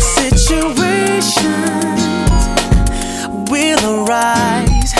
[0.00, 2.00] Situations
[3.50, 4.92] will arise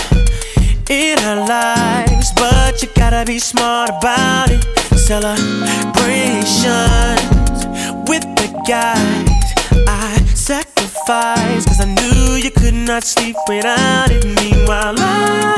[0.89, 4.65] in our lives, but you gotta be smart about it.
[4.97, 5.37] Celebrations
[8.09, 9.55] with the guys
[9.89, 14.25] I sacrificed, cause I knew you could not sleep without it.
[14.25, 15.55] Meanwhile, I,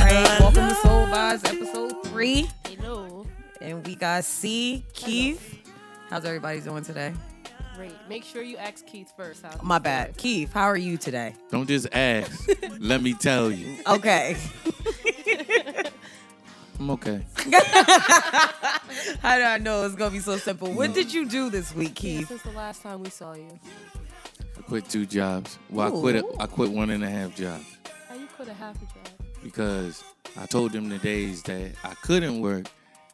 [0.00, 2.48] right, welcome to Soul Vibes episode three.
[2.68, 3.26] Hello.
[3.60, 5.60] And we got C, Keith.
[6.14, 7.12] How's everybody doing today?
[7.74, 7.90] Great.
[8.08, 9.42] Make sure you ask Keith first.
[9.42, 10.16] How My bad.
[10.16, 11.34] Keith, how are you today?
[11.50, 12.48] Don't just ask.
[12.78, 13.78] Let me tell you.
[13.84, 14.36] Okay.
[16.78, 17.20] I'm okay.
[19.22, 20.70] how did I know it's gonna be so simple?
[20.72, 22.28] What did you do this week, Keith?
[22.28, 23.48] since the last time we saw you.
[24.56, 25.58] I quit two jobs.
[25.68, 26.14] Well, I quit.
[26.14, 27.66] A, I quit one and a half jobs
[28.08, 29.08] How you quit a half a job?
[29.42, 30.04] because
[30.40, 32.66] I told them the days that I couldn't work,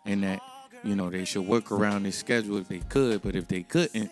[0.05, 0.43] and that
[0.84, 3.23] you know they should work around this schedule if they could.
[3.23, 4.11] But if they couldn't,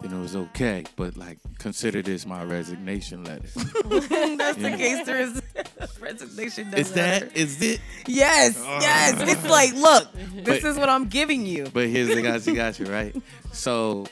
[0.00, 0.84] then it was okay.
[0.96, 3.48] But like, consider this my resignation letter.
[3.88, 4.70] That's Yeah.
[4.70, 5.06] the case.
[5.06, 5.42] There is
[6.00, 6.70] resignation.
[6.70, 6.80] letter.
[6.80, 7.36] is that?
[7.36, 7.80] Is it?
[8.06, 8.78] Yes, oh.
[8.80, 9.20] yes.
[9.20, 10.08] It's like, look,
[10.44, 11.66] this But- is what I'm giving you.
[11.72, 13.14] But here's the gotcha, gotcha, right?
[13.52, 14.06] So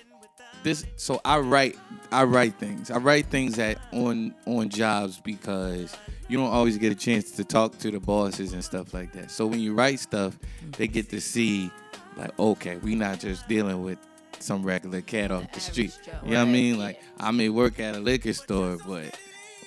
[0.62, 1.76] this, so I write,
[2.12, 2.90] I write things.
[2.90, 5.96] I write things at on on jobs because
[6.28, 9.30] you don't always get a chance to talk to the bosses and stuff like that.
[9.30, 10.38] So when you write stuff,
[10.78, 11.70] they get to see,
[12.16, 13.98] like, okay, we not just dealing with
[14.38, 15.98] some regular cat off the street.
[16.24, 16.78] You know what I mean?
[16.78, 19.18] Like I may work at a liquor store, but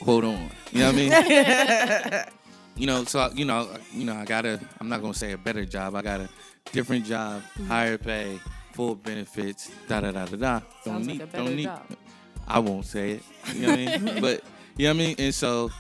[0.04, 0.52] hold on.
[0.72, 2.24] You know what I mean?
[2.76, 4.60] you know, so you know, you know, I gotta.
[4.80, 5.96] I'm not gonna say a better job.
[5.96, 6.30] I got a
[6.72, 7.68] different job, mm-hmm.
[7.68, 8.40] higher pay,
[8.74, 10.60] full benefits, da da da da da.
[10.60, 11.64] Don't Sounds like need, a don't need.
[11.64, 11.86] job.
[12.48, 13.24] I won't say it.
[13.54, 14.22] You know what I mean?
[14.22, 14.44] But
[14.78, 15.16] you know what I mean.
[15.20, 15.72] And so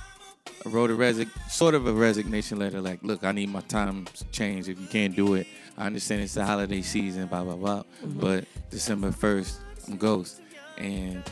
[0.65, 2.81] I wrote a resign, sort of a resignation letter.
[2.81, 4.69] Like, look, I need my time changed.
[4.69, 7.83] If you can't do it, I understand it's the holiday season, blah blah blah.
[8.03, 8.19] Mm-hmm.
[8.19, 10.41] But December first, I'm ghost,
[10.77, 11.23] and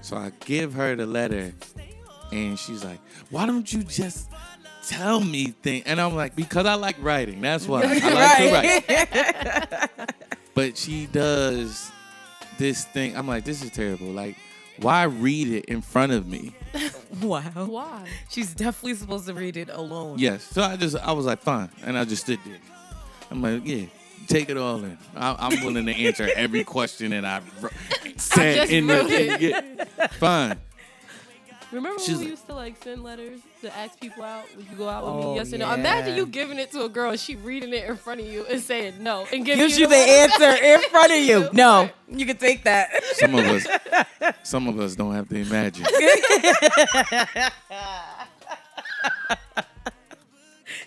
[0.00, 1.52] so I give her the letter,
[2.32, 2.98] and she's like,
[3.30, 4.28] "Why don't you just
[4.86, 7.40] tell me things?" And I'm like, "Because I like writing.
[7.40, 10.10] That's why I like to write."
[10.54, 11.92] But she does
[12.58, 13.16] this thing.
[13.16, 14.08] I'm like, "This is terrible.
[14.08, 14.36] Like,
[14.80, 16.54] why read it in front of me?"
[17.22, 17.42] Wow.
[17.66, 18.06] Why?
[18.30, 20.18] She's definitely supposed to read it alone.
[20.18, 20.42] Yes.
[20.44, 22.58] So I just, I was like, "Fine," and I just stood there.
[23.30, 23.86] I'm like, "Yeah."
[24.28, 24.96] Take it all in.
[25.16, 27.68] I, I'm willing to answer every question that I wr-
[28.16, 28.94] said just in the.
[28.94, 29.40] wrote it.
[29.40, 30.06] yeah.
[30.18, 30.58] Fine.
[31.72, 34.44] Remember when She's we like- used to like send letters to ask people out?
[34.56, 35.36] Would you go out with Oh, me?
[35.38, 35.66] Yes or no?
[35.68, 35.74] yeah.
[35.74, 38.44] Imagine you giving it to a girl and she reading it in front of you
[38.46, 40.32] and saying no and giving Gives you the letter.
[40.34, 41.48] answer in front of you.
[41.52, 42.90] No, you can take that.
[43.14, 43.66] Some of us,
[44.42, 45.86] some of us don't have to imagine.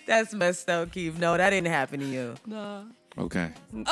[0.06, 1.18] That's messed up, Keith.
[1.18, 2.34] No, that didn't happen to you.
[2.46, 2.82] Nah.
[3.16, 3.50] Okay.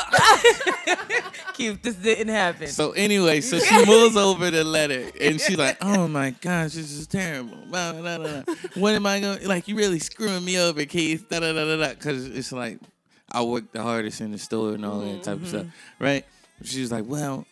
[1.55, 2.67] Keith, this didn't happen.
[2.67, 6.91] So anyway, so she moves over the letter and she's like, "Oh my gosh, this
[6.91, 8.55] is terrible." Blah, blah, blah, blah.
[8.75, 9.39] What am I going?
[9.39, 11.29] to Like, you really screwing me over, Keith?
[11.29, 11.89] Da da da da da.
[11.91, 12.81] Because it's like
[13.31, 15.49] I worked the hardest in the store and all that type of mm-hmm.
[15.49, 15.67] stuff,
[16.01, 16.25] right?
[16.65, 17.47] She's like, "Well,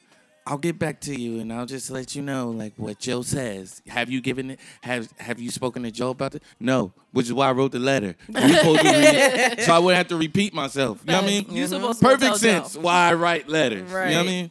[0.50, 3.83] I'll get back to you and I'll just let you know, like what Joe says.
[3.87, 4.61] Have you given it?
[4.83, 6.43] Have Have you spoken to Joe about it?
[6.59, 8.16] No, which is why I wrote the letter.
[8.28, 11.03] You supposed to read it, so I wouldn't have to repeat myself.
[11.05, 11.47] You know what I mean?
[11.50, 12.37] You supposed perfect tell Joe.
[12.39, 13.83] sense why I write letters.
[13.83, 14.50] You know what I mean?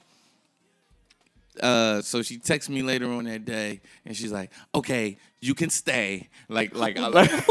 [1.62, 5.70] Uh, so she texts me later on that day, and she's like, "Okay, you can
[5.70, 7.30] stay." Like, like, I like,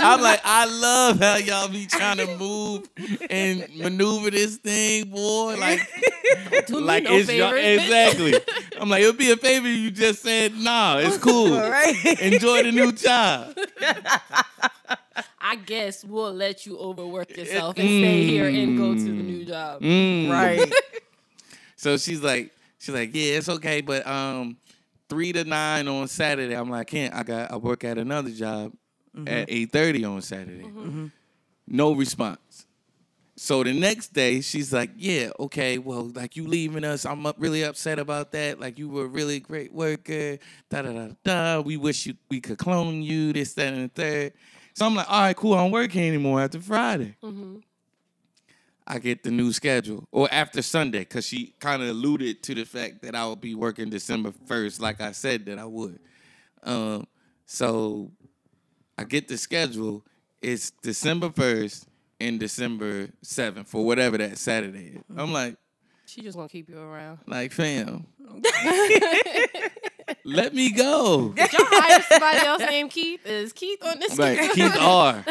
[0.00, 2.88] I'm like, I love how y'all be trying to move
[3.30, 5.56] and maneuver this thing, boy.
[5.58, 5.80] Like,
[6.66, 7.84] Do like no it's your, favors, bitch.
[7.84, 8.34] exactly.
[8.80, 11.54] I'm like, it'll be a favor if you just said, "Nah, it's cool.
[11.54, 12.20] All right.
[12.20, 13.56] Enjoy the new job."
[15.40, 19.44] I guess we'll let you overwork yourself and stay here and go to the new
[19.46, 19.80] job.
[19.80, 20.30] Mm.
[20.30, 20.72] right.
[21.78, 24.56] So she's like, she's like, yeah, it's okay, but um,
[25.08, 26.54] three to nine on Saturday.
[26.54, 27.14] I'm like, I can't.
[27.14, 27.52] I got.
[27.52, 28.72] I work at another job
[29.16, 29.28] mm-hmm.
[29.28, 30.64] at eight thirty on Saturday.
[30.64, 30.80] Mm-hmm.
[30.80, 31.06] Mm-hmm.
[31.68, 32.66] No response.
[33.36, 37.36] So the next day, she's like, yeah, okay, well, like you leaving us, I'm up
[37.38, 38.58] really upset about that.
[38.58, 40.38] Like you were a really great worker.
[40.68, 41.60] Da da da da.
[41.60, 43.32] We wish you we could clone you.
[43.32, 44.32] This that and the third.
[44.74, 45.54] So I'm like, all right, cool.
[45.54, 47.14] I don't work here anymore after Friday.
[48.90, 52.64] I get the new schedule or after Sunday because she kind of alluded to the
[52.64, 55.98] fact that I would be working December 1st, like I said that I would.
[56.62, 57.06] Um,
[57.44, 58.10] so
[58.96, 60.04] I get the schedule.
[60.40, 61.84] It's December 1st
[62.20, 65.02] and December 7th for whatever that Saturday is.
[65.16, 65.56] I'm like,
[66.06, 67.18] She just gonna keep you around.
[67.26, 68.06] like, fam,
[70.24, 71.34] let me go.
[71.36, 73.26] Y'all hire somebody else named Keith?
[73.26, 74.16] Is Keith on this?
[74.16, 75.22] Right, Keith R.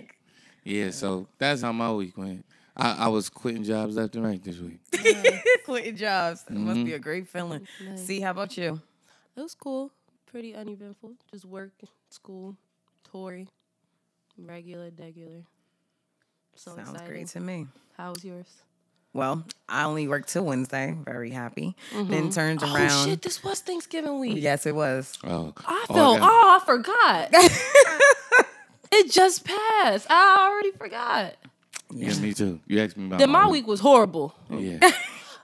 [0.64, 2.44] yeah, so that's how my week went.
[2.76, 4.80] I, I was quitting jobs left and right this week.
[5.64, 6.44] Quitting jobs.
[6.48, 6.84] It must Mm-hmm.
[6.84, 7.66] be a great feeling.
[7.96, 8.80] See, how about you?
[9.36, 9.90] It was cool.
[10.26, 11.14] Pretty uneventful.
[11.32, 11.72] Just work,
[12.10, 12.56] school,
[13.04, 13.48] Tory,
[14.38, 15.42] regular, regular.
[16.54, 17.06] So Sounds exciting.
[17.08, 17.66] great to me.
[17.96, 18.46] How was yours?
[19.12, 20.96] Well, I only worked till Wednesday.
[21.04, 21.74] Very happy.
[21.92, 22.90] Then turned around.
[22.92, 23.22] Oh shit!
[23.22, 24.36] This was Thanksgiving week.
[24.40, 25.18] Yes, it was.
[25.24, 26.18] Oh, I oh, felt.
[26.22, 27.28] Oh, I forgot.
[28.92, 30.06] it just passed.
[30.08, 31.34] I already forgot.
[31.92, 32.60] Yeah, me too.
[32.66, 33.52] You asked me about Then my week.
[33.64, 34.78] week was horrible Yeah.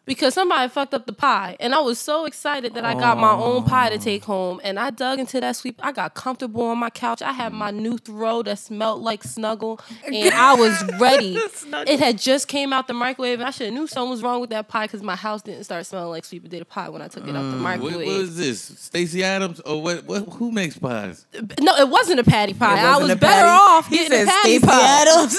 [0.07, 3.33] because somebody fucked up the pie, and I was so excited that I got my
[3.33, 4.61] own pie to take home.
[4.65, 5.79] And I dug into that sweep.
[5.83, 7.23] I got comfortable on my couch.
[7.23, 11.37] I had my new throw that smelled like Snuggle, and I was ready.
[11.37, 14.41] it had just came out the microwave, and I should have knew something was wrong
[14.41, 17.09] with that pie because my house didn't start smelling like sweet potato pie when I
[17.09, 17.83] took it out the microwave.
[17.83, 18.07] What, microwave.
[18.07, 18.61] what is this?
[18.61, 20.05] Stacey Adams or what?
[20.05, 20.29] What?
[20.35, 21.27] Who makes pies?
[21.61, 22.79] No, it wasn't a patty pie.
[22.81, 23.61] I wasn't was a better patty.
[23.61, 25.03] off He getting a patty Stacey pie.
[25.03, 25.39] Adams.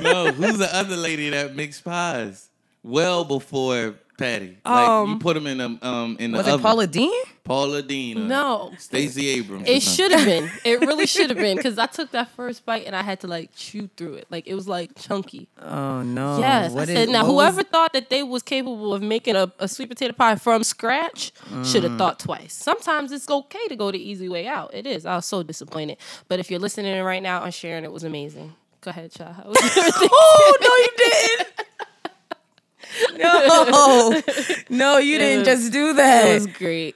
[0.00, 2.50] No, who's the other lady that makes pies?
[2.84, 4.58] Well before Patty.
[4.64, 6.60] Like Um, you put them in the um in the was oven.
[6.60, 7.22] it Paula Deen?
[7.42, 8.16] Paula Deen.
[8.18, 8.72] or No.
[8.78, 9.68] Stacey Abrams.
[9.68, 9.94] or It something.
[9.96, 10.50] should have been.
[10.64, 13.26] It really should have been because I took that first bite and I had to
[13.26, 14.26] like chew through it.
[14.30, 15.48] Like it was like chunky.
[15.60, 16.38] Oh no.
[16.38, 16.70] yes.
[16.70, 19.52] I What said, now what was- whoever thought that they was capable of making a,
[19.58, 21.32] a sweet potato pie from scratch
[21.64, 21.88] should Mm.
[21.88, 22.52] have thought twice.
[22.54, 24.72] Sometimes it's okay to go the easy way out.
[24.72, 25.06] It is.
[25.06, 25.96] I was so disappointed.
[26.28, 28.54] But if you're listening right now and sharing, it was amazing.
[28.80, 29.34] Go ahead, child.
[29.36, 30.08] How was everything?
[30.12, 31.48] Oh no, you didn't.
[33.16, 34.22] No,
[34.68, 36.24] no, you didn't just do that.
[36.24, 36.34] It that.
[36.34, 36.94] was great.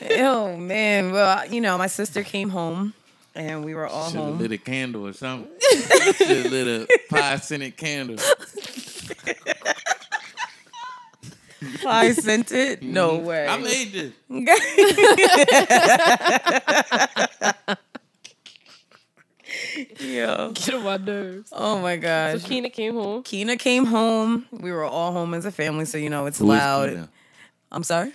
[0.20, 1.12] oh man.
[1.12, 2.94] Well, you know, my sister came home,
[3.34, 4.38] and we were all Should have home.
[4.38, 5.50] lit a candle or something.
[6.16, 8.16] Should lit a pie scented candle.
[11.86, 12.82] I sent it.
[12.82, 13.26] No mm-hmm.
[13.26, 13.48] way.
[13.48, 14.12] I made
[17.68, 17.76] this.
[20.00, 20.50] Yo.
[20.54, 21.50] Get on my nerves.
[21.52, 22.32] Oh my gosh.
[22.32, 22.48] So gosh.
[22.48, 23.22] Keena came home.
[23.22, 24.46] Keena came home.
[24.50, 26.88] We were all home as a family, so you know it's Who is loud.
[26.90, 27.08] Keena?
[27.70, 28.12] I'm sorry.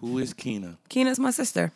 [0.00, 0.78] Who is Keena?
[0.88, 1.72] Keena's my sister.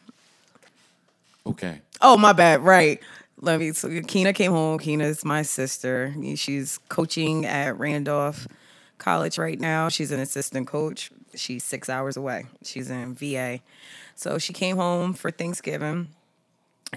[1.47, 1.81] Okay.
[2.01, 2.61] Oh, my bad.
[2.63, 3.01] Right.
[3.41, 3.73] Let me.
[3.73, 4.79] So Keena came home.
[4.79, 6.15] Keena's my sister.
[6.37, 8.47] She's coaching at Randolph
[8.99, 9.89] College right now.
[9.89, 11.11] She's an assistant coach.
[11.35, 12.47] She's six hours away.
[12.63, 13.61] She's in VA.
[14.15, 16.09] So she came home for Thanksgiving,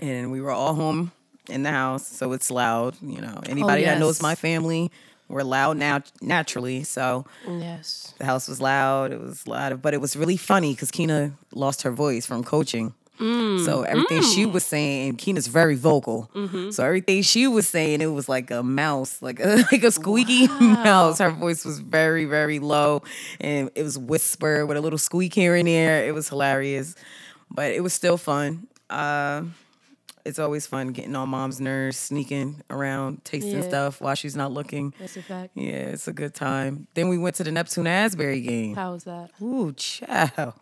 [0.02, 1.14] and we were all home
[1.50, 2.08] in the house.
[2.08, 2.96] So it's loud.
[3.02, 4.92] You know, oh, anybody that knows my family,
[5.28, 6.84] we're loud now naturally.
[6.84, 8.14] So Yes.
[8.18, 9.12] the house was loud.
[9.12, 12.94] It was loud, but it was really funny because Keena lost her voice from coaching.
[13.20, 14.52] Mm, so everything she mm.
[14.52, 16.32] was saying, and Keena's very vocal.
[16.34, 16.72] Mm-hmm.
[16.72, 20.48] So everything she was saying, it was like a mouse, like a, like a squeaky
[20.48, 21.20] mouse.
[21.20, 23.04] Her voice was very, very low,
[23.40, 26.06] and it was whisper with a little squeak here and there.
[26.06, 26.96] It was hilarious,
[27.52, 28.68] but it was still fun.
[28.90, 29.44] Uh,
[30.26, 33.68] it's always fun getting on mom's nerves, sneaking around, tasting Yeah.
[33.68, 34.94] stuff while she's not looking.
[35.00, 35.52] That's a fact.
[35.56, 36.88] Yeah, it's a good time.
[36.94, 38.76] Then we went to the Neptune Asbury game.
[38.76, 39.32] How was that?
[39.42, 40.54] Ooh, child.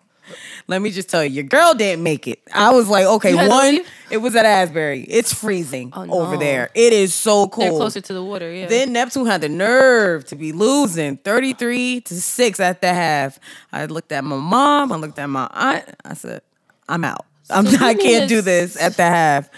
[0.67, 2.41] Let me just tell you, your girl didn't make it.
[2.53, 3.79] I was like, okay, You had to one,
[4.11, 5.01] it was at Asbury.
[5.03, 6.69] It's freezing Oh, over there.
[6.75, 7.65] It is so cold.
[7.67, 8.67] They're closer to the water, yeah.
[8.67, 13.39] Then Neptune had the nerve to be losing 33 to 6 at the half.
[13.73, 15.85] I looked at my mom, I looked at my aunt.
[16.05, 16.41] I said,
[16.87, 17.25] I'm out.
[17.51, 19.49] I'm you I can't do this at the half.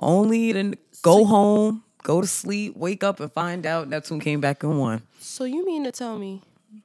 [0.00, 4.62] Only to go home, go to sleep, wake up and find out Neptune came back
[4.62, 5.02] and won.
[5.20, 6.42] so you mean to tell me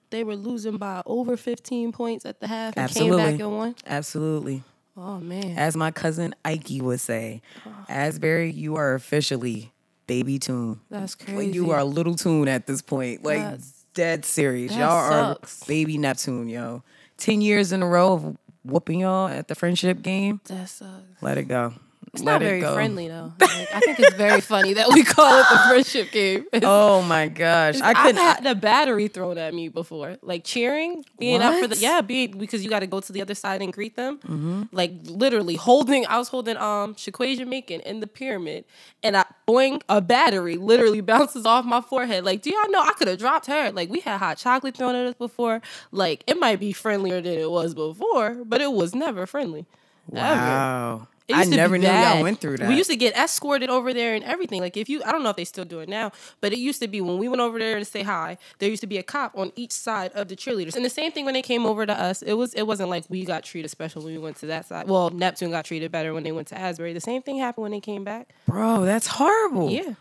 [0.10, 3.18] they were losing by over 15 points at the half and Absolutely.
[3.24, 3.76] came back and won?
[3.86, 4.64] Absolutely.
[4.98, 5.58] Oh man.
[5.58, 7.72] As my cousin Ike would say, oh.
[7.90, 9.72] Asbury, you are officially
[10.08, 10.80] baby tune.
[10.90, 11.54] That's crazy.
[11.54, 13.24] You are a little tune at this point.
[13.24, 14.74] Like That's- dead serious.
[14.74, 15.62] y'all sucks.
[15.64, 16.84] are baby Neptune, yo.
[17.18, 20.42] Ten years in a row of whooping y'all at the friendship game.
[20.46, 21.22] That sucks.
[21.22, 21.74] Let it go.
[22.14, 22.74] It's Let not it very go.
[22.74, 23.32] friendly though.
[23.40, 26.46] Like, I think it's very funny that we call it the friendship game.
[26.64, 27.80] Oh my gosh.
[27.82, 31.68] I I've couldn't had a battery thrown at me before, like cheering, being up for
[31.68, 34.18] the yeah, being because you got to go to the other side and greet them.
[34.20, 34.64] Mm-hmm.
[34.74, 38.66] Like literally holding, I was holding um Shaquasia Macon in the pyramid,
[39.04, 42.26] and I boing a battery literally bounces off my forehead.
[42.26, 43.72] Like, do y'all know I could have dropped her?
[43.72, 45.62] Like, we had hot chocolate thrown at us before.
[45.92, 49.66] Like, it might be friendlier than it was before, but it was never friendly.
[50.08, 51.08] Wow.
[51.21, 52.68] It I used to be never knew y'all went through that.
[52.70, 54.62] We used to get escorted over there and everything.
[54.62, 56.82] Like if you, I don't know if they still do it now, but it used
[56.82, 58.38] to be when we went over there to say hi.
[58.60, 61.12] There used to be a cop on each side of the cheerleaders, and the same
[61.12, 62.22] thing when they came over to us.
[62.22, 64.88] It was, it wasn't like we got treated special when we went to that side.
[64.88, 66.94] Well, Neptune got treated better when they went to Asbury.
[66.94, 68.30] The same thing happened when they came back.
[68.48, 69.70] Bro, that's horrible.
[69.70, 69.94] Yeah,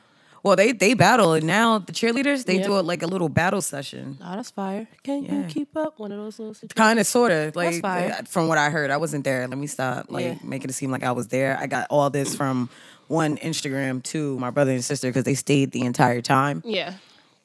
[0.42, 2.66] Well, they they battle and now the cheerleaders, they Yeah.
[2.66, 4.18] do it like a little battle session.
[4.24, 4.88] oh, that's fire.
[5.02, 5.34] Can Yeah.
[5.34, 6.74] you keep up one of those little situations?
[6.74, 7.54] Kind of, sort of.
[7.56, 9.46] Like uh, from what I heard, I wasn't there.
[9.46, 10.06] Let me stop.
[10.08, 10.34] Like Yeah.
[10.42, 11.58] making it seem like I was there.
[11.60, 12.70] I got all this from
[13.08, 16.62] one Instagram to my brother and sister because they stayed the entire time.
[16.64, 16.94] Yeah,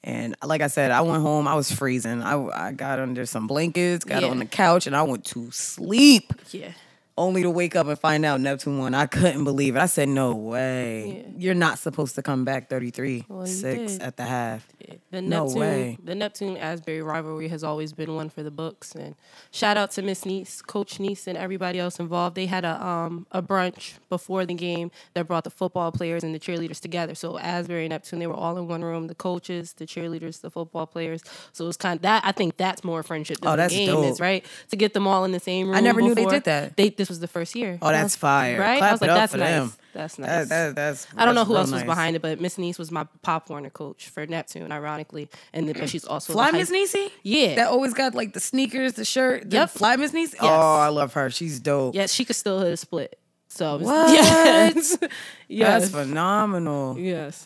[0.04, 1.48] And like I said, I went home.
[1.48, 2.22] I was freezing.
[2.22, 4.30] I, I got under some blankets, got Yeah.
[4.30, 6.32] on the couch, and I went to sleep.
[6.52, 6.72] Yeah.
[7.18, 8.94] Only to wake up and find out Neptune won.
[8.94, 9.80] I couldn't believe it.
[9.80, 11.24] I said, "No way!
[11.26, 11.34] Yeah.
[11.38, 14.02] You're not supposed to come back 33 Well, 6 did.
[14.02, 14.68] at the half."
[15.12, 15.98] The No Neptune, way.
[16.04, 18.94] the Neptune Asbury rivalry has always been one for the books.
[18.94, 19.16] And
[19.50, 22.36] shout out to Miss Niece, Coach Niece, and everybody else involved.
[22.36, 26.36] They had a um a brunch before the game that brought the football players and
[26.36, 27.16] the cheerleaders together.
[27.16, 29.08] So Asbury and Neptune, they were all in one room.
[29.08, 31.22] The coaches, the cheerleaders, the football players.
[31.54, 32.26] So it was kind of that.
[32.26, 34.20] I think that's more friendship than Oh, the that's game is, dope.
[34.22, 34.46] right?
[34.72, 35.78] To get them all in the same room.
[35.78, 36.76] I never knew they did that.
[36.76, 37.78] They this was the first year.
[37.84, 38.60] Oh, that's fire!
[38.60, 38.80] Right?
[38.80, 39.50] Clap I was like, it up that's for nice.
[39.52, 39.74] them.
[39.94, 40.30] That's nice.
[40.30, 41.08] That, that, that's.
[41.16, 43.48] I don't know who real else was behind it, but Miss Niece was my Pop
[43.50, 47.12] Warner coach for Neptune, ironically, and then, but she's also Fly Miss Niecy?
[47.22, 47.56] Yeah.
[47.56, 49.50] That always got like the sneakers, the shirt.
[49.52, 49.70] The Yep.
[49.70, 50.36] Fly Miss Niecy?
[50.42, 51.30] Oh, I love her.
[51.30, 51.94] She's dope.
[51.94, 53.20] Yes, she could still hit a split.
[53.48, 54.10] So What?
[54.10, 54.98] Yes.
[55.48, 55.90] yes.
[55.92, 56.98] That's phenomenal.
[56.98, 57.46] yes.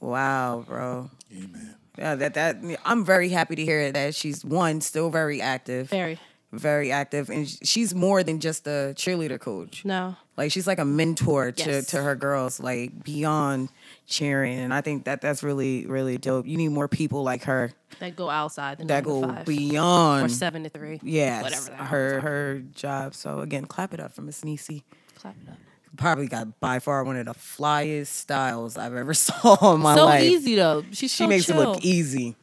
[0.00, 1.10] Wow, bro.
[1.30, 1.74] Amen.
[1.98, 6.18] Yeah, that that I'm very happy to hear that she's one still very active, Very.
[6.58, 9.84] Very active, and she's more than just a cheerleader coach.
[9.84, 10.16] No.
[10.36, 11.86] Like she's like a mentor to Yes.
[11.88, 13.70] to her girls, like beyond
[14.06, 16.46] cheering, and I think that that's really really dope.
[16.46, 19.40] You need more people like her That go outside the that go five.
[19.40, 20.30] or beyond.
[20.32, 21.00] seven to three.
[21.02, 23.14] Yes, Whatever her her job.
[23.14, 24.82] So again, clap it up for Miss Niecy.
[25.18, 25.56] Clap it up.
[25.96, 30.04] Probably got by far one of the flyest styles I've ever saw in my So
[30.04, 30.20] life.
[30.22, 30.82] So easy though.
[30.90, 31.58] She's She so makes chill.
[31.60, 32.36] it look easy.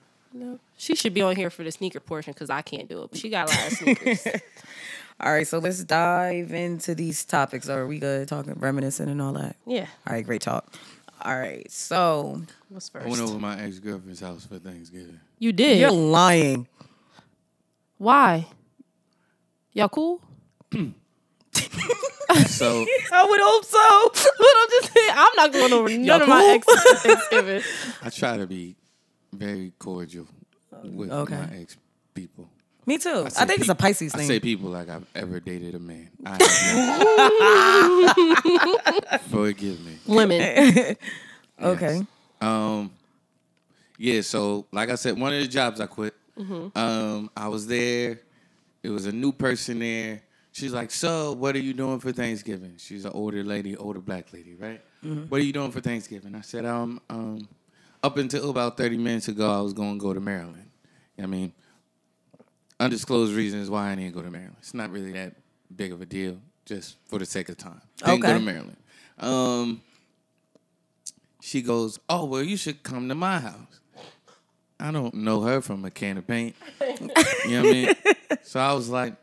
[0.77, 3.11] She should be on here for the sneaker portion because I can't do it.
[3.11, 4.27] But she got a lot of sneakers.
[5.19, 7.69] All right, so let's dive into these topics.
[7.69, 9.55] Are we good talking reminiscing and all that?
[9.65, 9.85] yeah.
[10.07, 10.73] All right, great talk.
[11.21, 13.21] All right, so What's I went first?
[13.21, 15.19] over my ex girlfriend's house for Thanksgiving.
[15.39, 15.79] You did.
[15.79, 16.67] you're lying.
[17.97, 18.47] Why?
[19.73, 20.21] Y'all cool?
[22.47, 24.29] So I would hope so.
[24.39, 26.75] but I'm just saying, I'm not going over none of my cool?
[26.75, 27.61] exes Thanksgiving.
[28.01, 28.75] I try to be
[29.31, 30.27] very cordial
[30.83, 31.35] with Okay.
[31.35, 31.77] my ex
[32.13, 32.49] people.
[32.85, 33.23] Me too.
[33.25, 34.27] I, say think it's a peop- Pisces I thing.
[34.27, 36.09] say people like I've ever dated a man.
[36.25, 36.37] I.
[39.29, 39.97] Forgive me.
[40.05, 40.95] Women.
[41.61, 42.05] okay.
[42.41, 42.91] Um,
[43.97, 44.21] yeah.
[44.21, 46.13] So, like I said, one of the jobs I quit.
[46.75, 48.19] Um, I was there.
[48.81, 50.21] It was a new person there.
[50.51, 54.33] She's like, "So, what are you doing for Thanksgiving?" She's an older lady, older black
[54.33, 54.81] lady, right?
[55.29, 56.35] What are you doing for Thanksgiving?
[56.35, 57.47] I said, "Um, um,
[58.03, 60.62] up until about thirty minutes ago, I was going to go to Maryland.
[61.21, 61.53] I mean,
[62.79, 64.55] undisclosed reasons why I didn't go to Maryland.
[64.59, 65.35] It's not really that
[65.75, 67.81] big of a deal, just for the sake of time.
[67.97, 68.77] Didn't go to Maryland.
[69.19, 69.81] Um,
[71.41, 73.79] she goes, "Oh well, you should come to my house."
[74.79, 76.55] I don't know her from a can of paint.
[76.81, 77.95] you know what I mean?
[78.45, 79.13] So I was like,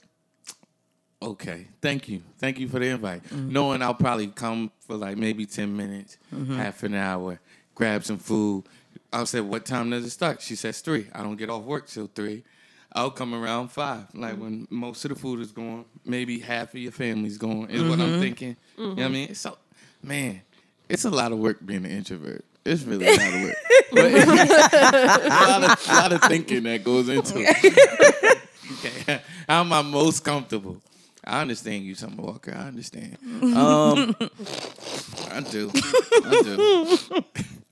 [1.23, 5.45] "Okay, thank you, thank you for the invite." Knowing I'll probably come for like maybe
[5.45, 6.17] ten minutes,
[6.57, 7.39] half an hour,
[7.75, 8.65] grab some food.
[9.13, 11.07] I said, "What time does it start?" She says three.
[11.15, 12.45] I don't get off work till three.
[12.93, 16.81] I'll come around five, like when most of the food is gone, maybe half of
[16.81, 18.57] your family's gone, is what I'm thinking.
[18.77, 19.35] You know what I mean?
[19.37, 19.57] So,
[20.03, 20.41] man,
[20.89, 22.45] it's a lot of work being an introvert.
[22.65, 23.57] It's really a lot of work.
[23.93, 28.41] But a, lot of, a lot of thinking that goes into it.
[28.73, 29.21] okay.
[29.49, 30.81] How am I most comfortable?
[31.25, 32.53] I understand you, Summer Walker.
[32.57, 33.17] I understand.
[33.43, 34.15] Um,
[35.33, 35.71] I do.
[35.75, 37.25] I do.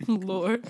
[0.08, 0.64] Lord.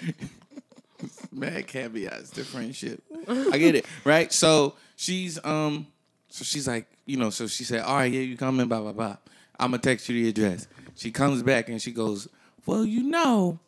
[1.32, 3.02] Mad caveats to friendship.
[3.28, 4.32] I get it, right?
[4.32, 5.86] So she's um,
[6.28, 8.80] so she's like, you know, so she said, all right, yeah, you come in, blah
[8.80, 9.16] blah blah.
[9.58, 10.68] I'm gonna text you the address.
[10.94, 12.28] She comes back and she goes,
[12.66, 13.58] well, you know,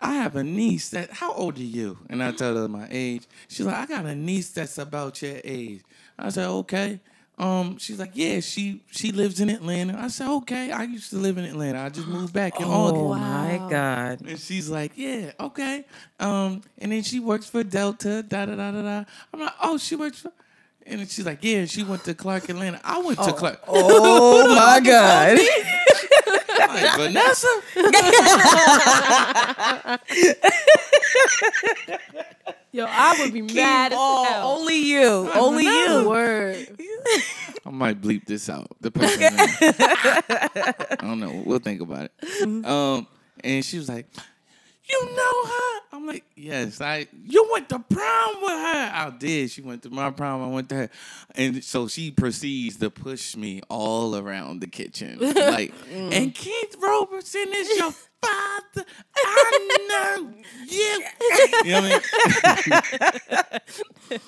[0.00, 1.10] I have a niece that.
[1.10, 1.98] How old are you?
[2.10, 3.26] And I tell her my age.
[3.48, 5.82] She's like, I got a niece that's about your age.
[6.18, 7.00] I said, okay.
[7.38, 9.98] Um, she's like, yeah, she she lives in Atlanta.
[9.98, 10.70] I said, okay.
[10.70, 11.80] I used to live in Atlanta.
[11.80, 13.02] I just moved back in August.
[13.02, 14.20] Oh my God.
[14.20, 15.84] And she's like, yeah, okay.
[16.20, 19.04] Um, and then she works for Delta, da da da da da.
[19.32, 20.32] I'm like, oh, she works for.
[20.84, 22.80] And then she's like, yeah, she went to Clark Atlanta.
[22.84, 23.60] I went to Clark.
[23.68, 25.38] Oh my God.
[26.68, 27.48] I'm like, Vanessa.
[32.74, 34.50] Yo, I would be mad as Oh, hell.
[34.52, 35.30] only you.
[35.34, 36.08] Only you.
[36.08, 36.68] Word.
[37.66, 38.68] I might bleep this out.
[38.80, 39.20] The person.
[39.22, 41.42] I don't know.
[41.44, 42.12] We'll think about it.
[42.66, 43.06] Um,
[43.44, 44.06] and she was like,
[44.90, 48.90] "You know her?" I'm like, "Yes, I." You went to prom with her.
[48.94, 49.50] I did.
[49.50, 50.42] She went to my prom.
[50.42, 50.90] I went to her,
[51.34, 57.46] and so she proceeds to push me all around the kitchen, like, and Keith Robertson
[57.54, 58.84] is your father.
[59.16, 60.32] I know
[60.68, 61.04] you.
[61.64, 62.04] You know what
[62.44, 63.60] I
[64.10, 64.20] mean?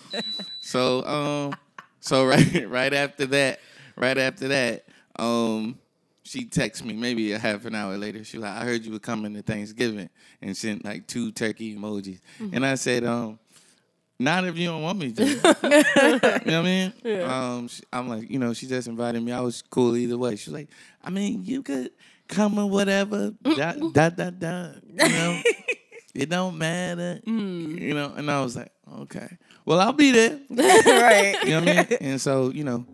[0.61, 1.55] so, um.
[2.01, 3.61] So right right after that,
[3.97, 4.85] right after that,
[5.17, 5.79] um,
[6.25, 8.25] she texted me maybe a half an hour later.
[8.25, 10.09] She was like, I heard you were coming to Thanksgiving
[10.41, 12.21] and sent like two turkey emojis.
[12.53, 13.39] And I said, um,
[14.19, 15.25] not if you don't want me to.
[15.27, 16.93] you know what I mean?
[17.23, 19.33] Um, she- I'm like, you know, she just invited me.
[19.33, 20.37] I was cool either way.
[20.37, 20.69] She's like,
[21.03, 21.91] I mean, you could
[22.29, 23.33] come or whatever.
[23.43, 24.77] Dot, dot, dot, dot.
[24.89, 25.43] You know?
[26.15, 27.21] it don't matter.
[27.27, 28.15] You know?
[28.17, 29.29] And I was like, okay.
[29.67, 30.39] Well, I'll be there.
[30.51, 31.37] right.
[31.45, 31.99] You know what I mean?
[32.01, 32.87] And so, you know,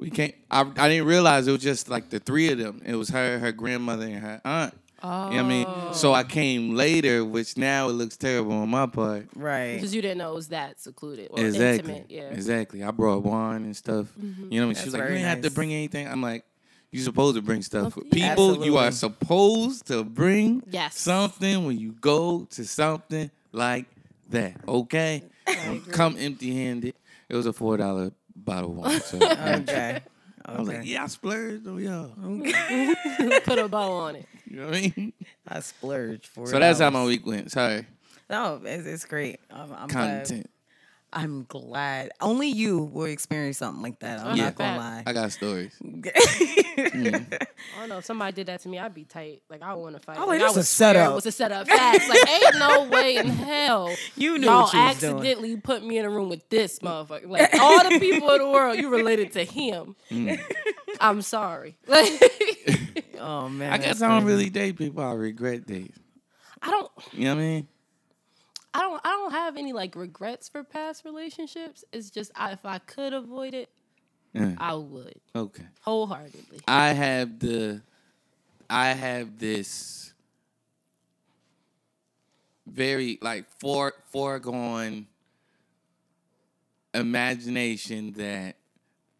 [0.00, 0.34] we can't.
[0.50, 2.80] I, I didn't realize it was just like the three of them.
[2.84, 4.74] It was her, her grandmother, and her aunt.
[5.02, 5.66] You know what I mean?
[5.94, 6.24] So I oh.
[6.24, 9.28] came later, which now it looks terrible on my part.
[9.34, 9.74] Right.
[9.74, 11.94] Because you didn't know it was that secluded or Exactly.
[11.94, 12.10] intimate.
[12.10, 12.28] Yeah.
[12.30, 12.84] Exactly.
[12.84, 14.08] I brought wine and stuff.
[14.20, 14.52] Mm-hmm.
[14.52, 14.82] You know what I mean?
[14.82, 16.06] She was like, You very ain't have to bring anything.
[16.06, 16.44] I'm like,
[16.90, 17.96] you're supposed to bring stuff.
[17.96, 20.98] Of- People, you are supposed to bring Yes.
[20.98, 23.86] something when you go to something like
[24.28, 24.56] that.
[24.68, 25.22] Okay?
[25.92, 26.94] Come empty handed.
[27.30, 28.10] It was a four dollar
[28.44, 29.00] bottle of wine.
[29.00, 30.00] So Okay.
[30.44, 30.86] I was like, Okay.
[30.88, 32.08] yeah, I splurged on y'all.
[33.44, 34.26] Put a bow on it.
[34.46, 35.12] You know what I mean?
[35.46, 36.48] I splurged for it.
[36.48, 37.50] So that's how my week went.
[37.52, 37.86] Sorry.
[38.28, 39.40] No, it's, it's great.
[39.50, 40.26] I'm, I'm glad.
[40.26, 40.50] Content.
[41.12, 42.10] I'm glad.
[42.20, 44.20] Only you will experience something like that.
[44.20, 44.44] I'm Yeah.
[44.44, 45.02] not gonna lie.
[45.06, 45.74] I got stories.
[45.82, 47.40] I
[47.78, 47.98] don't know.
[47.98, 49.42] If somebody did that to me, I'd be tight.
[49.48, 50.18] Like I want to fight.
[50.20, 51.10] Oh, like, it I was a setup.
[51.10, 51.66] It was a setup.
[51.66, 52.08] Facts.
[52.08, 55.14] Like ain't no way in hell You knew y'all what you was doing.
[55.16, 57.28] accidentally put me in a room with this motherfucker.
[57.28, 59.96] Like all the people in the world, you related to him.
[60.10, 60.40] Mm.
[61.00, 61.76] I'm sorry.
[61.86, 62.10] Like
[63.18, 63.72] Oh man.
[63.72, 65.92] I guess that's I don't really date people I regret dating.
[66.62, 66.90] I don't.
[67.12, 67.68] You know what I mean?
[68.72, 69.00] I don't.
[69.04, 71.84] I don't have any like regrets for past relationships.
[71.92, 73.68] It's just I, if I could avoid it,
[74.32, 74.54] Yeah.
[74.58, 75.64] I would Okay.
[75.82, 76.60] wholeheartedly.
[76.68, 77.82] I have the
[78.68, 80.12] I have this
[82.66, 85.06] very like for foregone
[86.94, 88.56] imagination that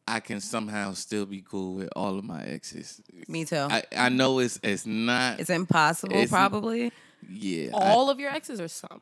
[0.07, 3.01] I can somehow still be cool with all of my exes.
[3.29, 3.57] Me too.
[3.57, 6.93] I, I know it's it's not it's impossible, It's- probably.
[7.29, 7.71] yeah.
[7.75, 9.01] I- All of your exes or some?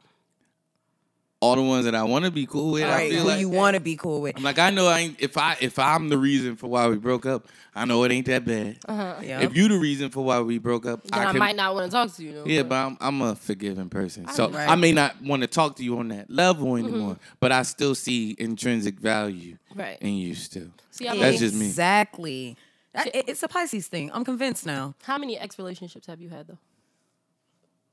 [1.40, 2.84] All the ones that I want to be cool with.
[2.84, 4.36] I feel Who like you want to be cool with.
[4.36, 6.96] I'm like I know I ain't, if I if I'm the reason for why we
[6.96, 8.78] broke up, I know it ain't that bad.
[8.86, 9.20] Uh-huh.
[9.22, 9.40] Yeah.
[9.40, 11.86] If you the reason for why we broke up, Then I, can, might not want
[11.86, 12.32] to talk to you.
[12.32, 12.68] No Yeah, more.
[12.68, 14.26] but I'm, I'm a forgiving person.
[14.28, 14.68] So Right.
[14.68, 16.88] I may not want to talk to you on that level mm-hmm.
[16.88, 19.98] anymore, but I still see intrinsic value Right.
[20.00, 20.68] in you still.
[20.90, 21.66] See, I'm That's just me.
[21.66, 22.56] Exactly.
[22.94, 24.10] That- It's a Pisces thing.
[24.12, 24.94] I'm convinced now.
[25.04, 26.58] How many ex relationships have you had though?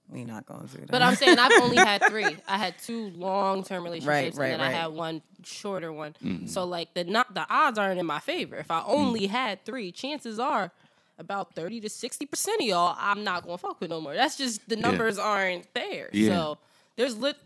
[0.10, 0.92] We not going through that.
[0.92, 2.38] But I'm saying I've only had three.
[2.48, 6.16] I had two long term relationships, right, and then I had one shorter one.
[6.24, 6.46] Mm-hmm.
[6.48, 8.56] So like the not the odds aren't in my favor.
[8.58, 8.90] If I Mm.
[8.90, 10.72] only had three, chances are
[11.18, 14.14] about thirty to sixty percent of y'all I'm not gonna fuck with no more.
[14.14, 16.10] That's just the numbers aren't there.
[16.14, 16.30] Yeah.
[16.30, 16.58] So
[16.98, 17.38] there's lit.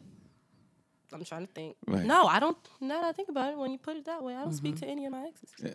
[1.14, 1.76] I'm trying to think.
[1.88, 2.06] Right.
[2.06, 2.58] No, I don't.
[2.82, 4.76] Now that I think about it, when you put it that way, I don't speak
[4.82, 5.50] to any of my exes.
[5.64, 5.74] Yeah.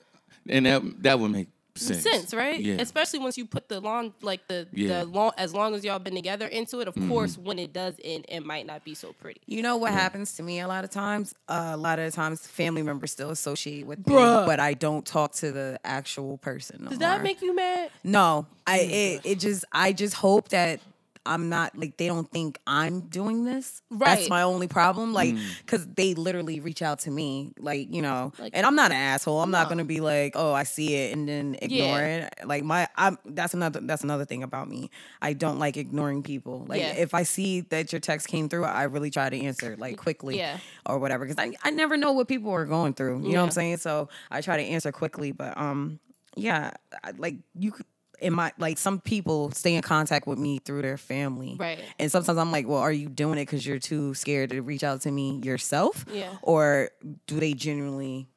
[0.49, 2.03] And that that would make sense.
[2.03, 2.61] sense, right?
[2.61, 2.77] Yeah.
[2.79, 5.01] Especially once you put the long, like the Yeah.
[5.01, 6.89] the long, as long as y'all been together into it.
[6.89, 9.41] Of course, when it does end, it might not be so pretty.
[9.47, 11.35] You know what happens to me a lot of times?
[11.49, 14.41] Uh, a lot of times, family members still associate with Bruh.
[14.43, 16.85] me, but I don't talk to the actual person.
[16.85, 17.91] No Does that make you mad?
[18.03, 20.81] No, I it, it just I just hope that
[21.27, 23.81] I'm not like they don't think I'm doing this.
[23.91, 24.17] Right.
[24.17, 25.13] That's my only problem.
[25.13, 25.35] Like,
[25.67, 28.97] cause they literally reach out to me, like you know, Like- and I'm not an
[28.99, 29.41] asshole.
[29.41, 32.29] I'm not gonna be like, oh, I see it and then ignore Yeah.
[32.29, 32.35] it.
[32.47, 34.91] Like my, I'm that's another that's another thing about me.
[35.23, 36.67] I don't like ignoring people.
[36.69, 36.93] Like Yeah.
[36.95, 40.37] if I see that your text came through, I really try to answer like quickly,
[40.39, 40.59] Yeah.
[40.87, 41.27] or whatever.
[41.27, 43.23] Cause I I never know what people are going through.
[43.27, 43.79] You know what I'm saying?
[43.79, 46.01] So I try to answer quickly, but um,
[46.37, 46.73] yeah,
[47.17, 47.87] like you could.
[48.21, 51.81] In my like, some people stay in contact with me through their family, Right.
[51.99, 54.85] And sometimes I'm like, well, are you doing it because you're too scared to reach
[54.85, 56.37] out to me yourself, Yeah.
[56.43, 56.91] Or
[57.27, 58.29] do they genuinely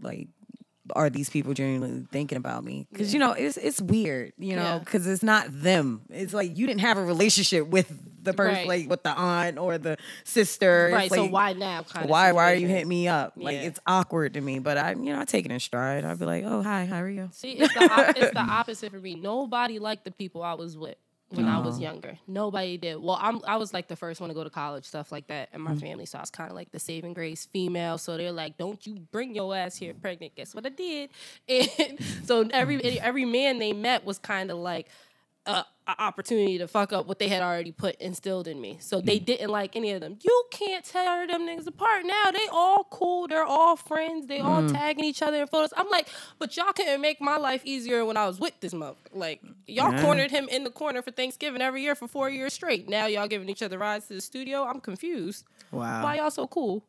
[0.00, 0.28] like?
[0.96, 2.86] Are these people genuinely thinking about me?
[2.90, 4.78] Because you know it's it's weird, you know, Yeah.
[4.78, 6.02] because it's not them.
[6.10, 8.68] It's like you didn't have a relationship with the person, Right.
[8.68, 10.86] like with the aunt or the sister.
[10.88, 11.10] It's Right.
[11.10, 11.82] so like, why now?
[11.82, 13.34] Kind of why why are you hitting me up?
[13.36, 13.62] Like Yeah.
[13.68, 16.04] it's awkward to me, but I you know I take it in stride.
[16.04, 17.30] I'd be like, oh hi, how are you?
[17.32, 19.14] See, it's the, op- it's the opposite for me.
[19.14, 20.96] Nobody liked the people I was with
[21.30, 21.82] when I was uh-huh.
[21.82, 22.18] younger.
[22.26, 22.96] Nobody did.
[23.02, 25.50] Well, I'm I was like the first one to go to college, stuff like that,
[25.52, 25.80] in my mm.
[25.80, 26.06] family.
[26.06, 27.98] So I was kind of like the saving grace female.
[27.98, 31.10] So they're like, "Don't you bring your ass here pregnant?" Guess what I did?
[31.48, 34.88] And so every every man they met was kind of like.
[35.46, 38.76] A, a opportunity to fuck up what they had already put instilled in me.
[38.80, 39.24] So they hmm.
[39.24, 40.18] didn't like any of them.
[40.22, 42.30] You can't tear them niggas apart now.
[42.30, 43.26] They all cool.
[43.26, 44.26] They're all friends.
[44.26, 44.68] They all hmm.
[44.68, 45.72] tagging each other in photos.
[45.76, 48.98] I'm like, but y'all couldn't make my life easier when I was with this mother.
[49.12, 50.02] Like y'all Yeah.
[50.02, 52.88] cornered him in the corner for Thanksgiving every year for four years straight.
[52.88, 54.64] Now y'all giving each other rides to the studio.
[54.64, 55.44] I'm confused.
[55.70, 56.04] Wow.
[56.04, 56.84] Why y'all so cool?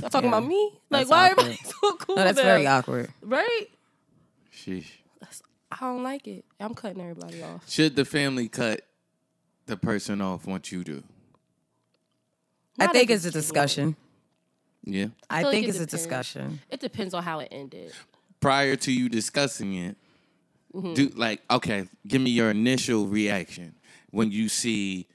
[0.00, 0.38] Y'all talking Yeah.
[0.38, 0.80] about me?
[0.90, 1.46] Like That's why awkward.
[1.46, 2.16] everybody so cool?
[2.16, 2.42] No, that's now?
[2.42, 3.10] very awkward.
[3.22, 3.66] right.
[4.52, 4.86] Sheesh.
[5.74, 6.44] I don't like it.
[6.60, 7.68] I'm cutting everybody off.
[7.68, 8.82] Should the family cut
[9.66, 11.02] the person off once you do?
[12.78, 13.42] I Not think if it's a too long.
[13.42, 13.96] discussion.
[14.84, 15.06] Yeah.
[15.30, 16.02] I feel like think it it's a depends.
[16.02, 16.60] discussion.
[16.70, 17.92] It depends on how it ended.
[18.40, 19.96] Prior to you discussing it,
[20.74, 20.94] Mm-hmm.
[20.94, 23.76] do like okay, give me your initial reaction
[24.10, 25.06] when you see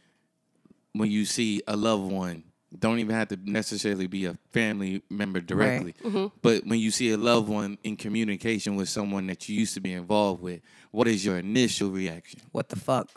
[0.93, 2.43] when you see a loved one.
[2.77, 6.27] Don't even have to necessarily be a family member directly, Mm-hmm.
[6.43, 9.79] but when you see a loved one in communication with someone that you used to
[9.81, 12.41] be involved with, what is your initial reaction?
[12.51, 13.07] What the fuck?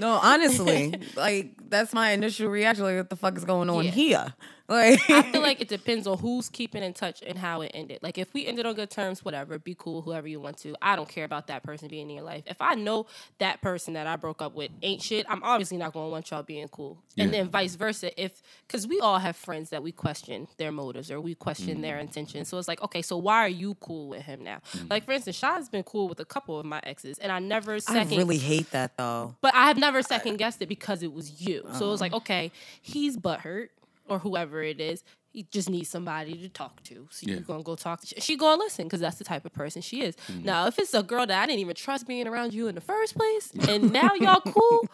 [0.00, 2.84] no, honestly, like that's my initial reaction.
[2.84, 3.90] Like, what the fuck is going on Yeah.
[3.90, 4.34] here?
[4.68, 7.98] Like, I feel like it depends on who's keeping in touch and how it ended.
[8.02, 10.74] Like if we ended on good terms, whatever, be cool, whoever you want to.
[10.80, 12.44] I don't care about that person being in your life.
[12.46, 13.06] If I know
[13.38, 16.42] that person that I broke up with ain't shit, I'm obviously not gonna want y'all
[16.42, 17.02] being cool.
[17.18, 18.18] And then vice versa.
[18.22, 21.96] If because we all have friends that we question their motives or we question their
[21.98, 22.02] Mm.
[22.02, 22.48] intentions.
[22.48, 24.60] So it's like, okay, so why are you cool with him now?
[24.88, 27.74] Like for instance, Shad's been cool with a couple of my exes, and I never
[27.74, 29.34] I second really hate that though.
[29.40, 31.60] but I have never second guessed it because it was you.
[31.62, 31.96] So it was Uh-huh.
[32.00, 33.68] like, okay, he's butthurt
[34.08, 35.04] or whoever it is.
[35.32, 37.06] He just needs somebody to talk to.
[37.10, 37.34] So Yeah.
[37.36, 38.00] you're gonna go talk.
[38.02, 40.14] To, she gonna listen because that's the type of person she is.
[40.30, 40.44] Mm.
[40.44, 42.80] Now, if it's a girl that I didn't even trust being around you in the
[42.82, 44.88] first place, and now y'all cool.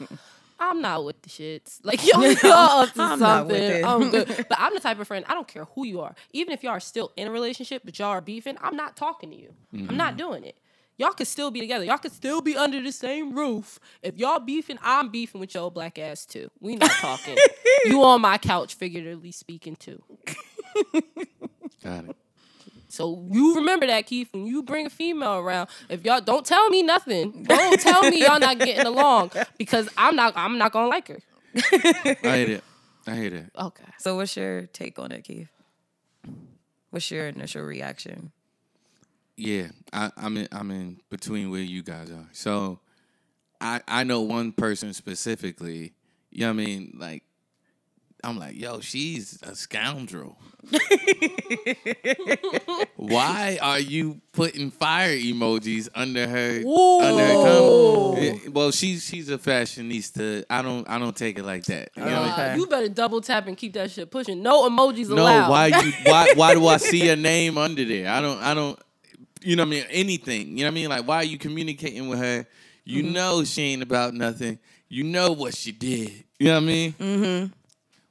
[0.61, 1.79] I'm not with the shits.
[1.85, 3.81] Like y'all, y'all up to I'm not with something.
[3.81, 3.85] it.
[3.85, 4.47] I'm good.
[4.49, 5.25] But I'm the type of friend.
[5.29, 6.15] I don't care who you are.
[6.33, 9.31] Even if y'all are still in a relationship, but y'all are beefing, I'm not talking
[9.31, 9.55] to you.
[9.89, 10.57] I'm not doing it.
[10.99, 11.85] Y'all could still be together.
[11.85, 13.79] Y'all could still be under the same roof.
[14.03, 16.51] If y'all beefing, I'm beefing with your old black ass too.
[16.61, 17.37] We not talking.
[17.85, 20.03] you on my couch, figuratively speaking too.
[21.85, 22.17] Got it.
[22.89, 25.69] So you remember that, Keith, when you bring a female around.
[25.89, 30.17] If y'all don't tell me nothing, don't tell me y'all not getting along because I'm
[30.17, 30.33] not.
[30.37, 31.19] I'm not gonna like her.
[31.55, 32.65] I hate it.
[33.07, 33.47] I hate it.
[33.57, 33.85] Okay.
[33.99, 35.49] So, what's your take on it, Keith?
[36.91, 38.33] What's your initial reaction?
[39.39, 40.49] Yeah, I, I'm in.
[40.53, 42.29] I'm in between where you guys are.
[42.33, 42.81] So,
[43.61, 45.93] I I know one person specifically.
[46.31, 46.97] You know what I mean?
[46.99, 47.23] Like,
[48.25, 50.37] I'm like, yo, she's a scoundrel.
[52.97, 58.19] Why are you putting fire emojis under her under her comment?
[58.45, 60.45] Eh, Well, she's she's a fashionista.
[60.51, 61.91] I don't I don't take it like that.
[61.97, 62.53] You know what I mean?
[62.53, 64.43] Uh, you better double tap and keep that shit pushing.
[64.43, 65.51] No emojis No, allowed.
[65.51, 68.11] why you why why do I see a name under there?
[68.11, 68.79] I don't I don't
[69.43, 70.49] you know what I mean anything.
[70.57, 70.89] You know what I mean?
[70.89, 72.47] Like why are you communicating with her?
[72.85, 73.13] You Mm-hmm.
[73.13, 74.59] know she ain't about nothing.
[74.89, 76.25] You know what she did.
[76.39, 76.93] You know what I mean?
[76.95, 77.53] Mm-hmm.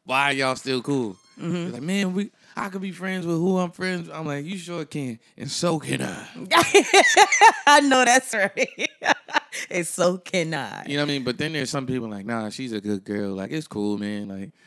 [0.05, 1.15] Why are y'all still cool?
[1.41, 1.73] Mm-hmm.
[1.73, 4.07] Like, man, we I could be friends with who I'm friends.
[4.07, 6.27] with." I'm like, you sure can, and so can I.
[7.67, 8.89] I know that's right.
[9.69, 10.85] and so can I.
[10.87, 11.23] You know what I mean?
[11.23, 13.33] But then there's some people like, nah, she's a good girl.
[13.35, 14.27] Like it's cool, man.
[14.27, 14.66] Like, you know what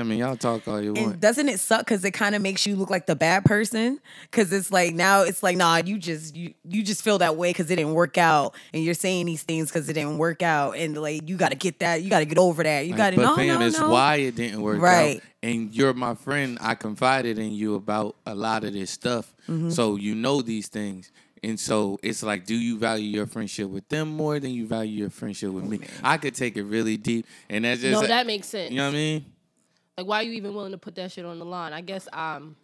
[0.00, 0.18] I mean?
[0.18, 1.20] Y'all talk all you And want.
[1.20, 4.00] doesn't it suck because it kind of makes you look like the bad person?
[4.30, 7.50] Because it's like now it's like nah, you just you you just feel that way
[7.50, 10.76] because it didn't work out, and you're saying these things because it didn't work out,
[10.76, 13.10] and like you got to get that, you got to get over that, you got
[13.10, 13.88] to but no fam, no it's no.
[13.90, 15.16] why it didn't work Right.
[15.16, 15.22] out.
[15.44, 16.56] And you're my friend.
[16.60, 19.70] I confided in you about a lot of this stuff, Mm-hmm.
[19.70, 21.10] so you know these things.
[21.44, 24.96] And so it's like, do you value your friendship with them more than you value
[24.96, 25.80] your friendship with me?
[26.00, 28.70] I could take it really deep, and that's just No, that makes sense.
[28.70, 29.24] you know what I mean.
[29.96, 31.72] Like, why are you even willing to put that shit on the line?
[31.72, 32.56] I guess um,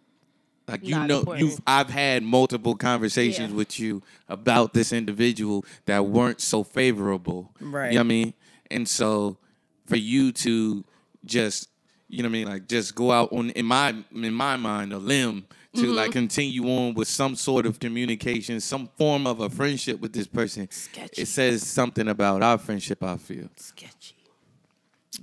[0.67, 1.45] Like you Not know, important.
[1.47, 3.55] you've I've had multiple conversations Yeah.
[3.57, 7.51] with you about this individual that weren't so favorable.
[7.59, 7.91] Right.
[7.91, 8.33] You know what I mean?
[8.71, 9.37] And so
[9.85, 10.83] for you to
[11.25, 11.69] just
[12.11, 14.93] you know what I mean, like just go out on in my in my mind
[14.93, 15.91] a limb to Mm-hmm.
[15.93, 20.25] like continue on with some sort of communication, some form of a friendship with this
[20.25, 20.67] person.
[20.71, 21.21] Sketchy.
[21.21, 23.49] It says something about our friendship, I feel.
[23.55, 24.15] sketchy.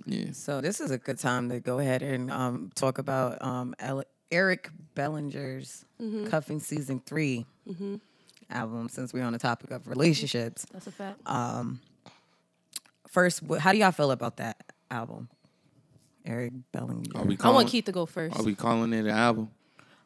[0.04, 0.32] Yeah.
[0.32, 4.04] So this is a good time to go ahead and um, talk about um, El-
[4.30, 6.26] Eric Bellinger's Mm-hmm.
[6.26, 7.46] Cuffing Season 3
[8.50, 8.88] album.
[8.90, 11.20] Since we're on the topic of relationships, That's a fact.
[13.09, 15.28] first, wh- how do y'all feel about that album?
[16.24, 17.11] Eric Bellinger.
[17.14, 18.38] Are we I want Keith to go first.
[18.38, 19.50] Are we calling it an album?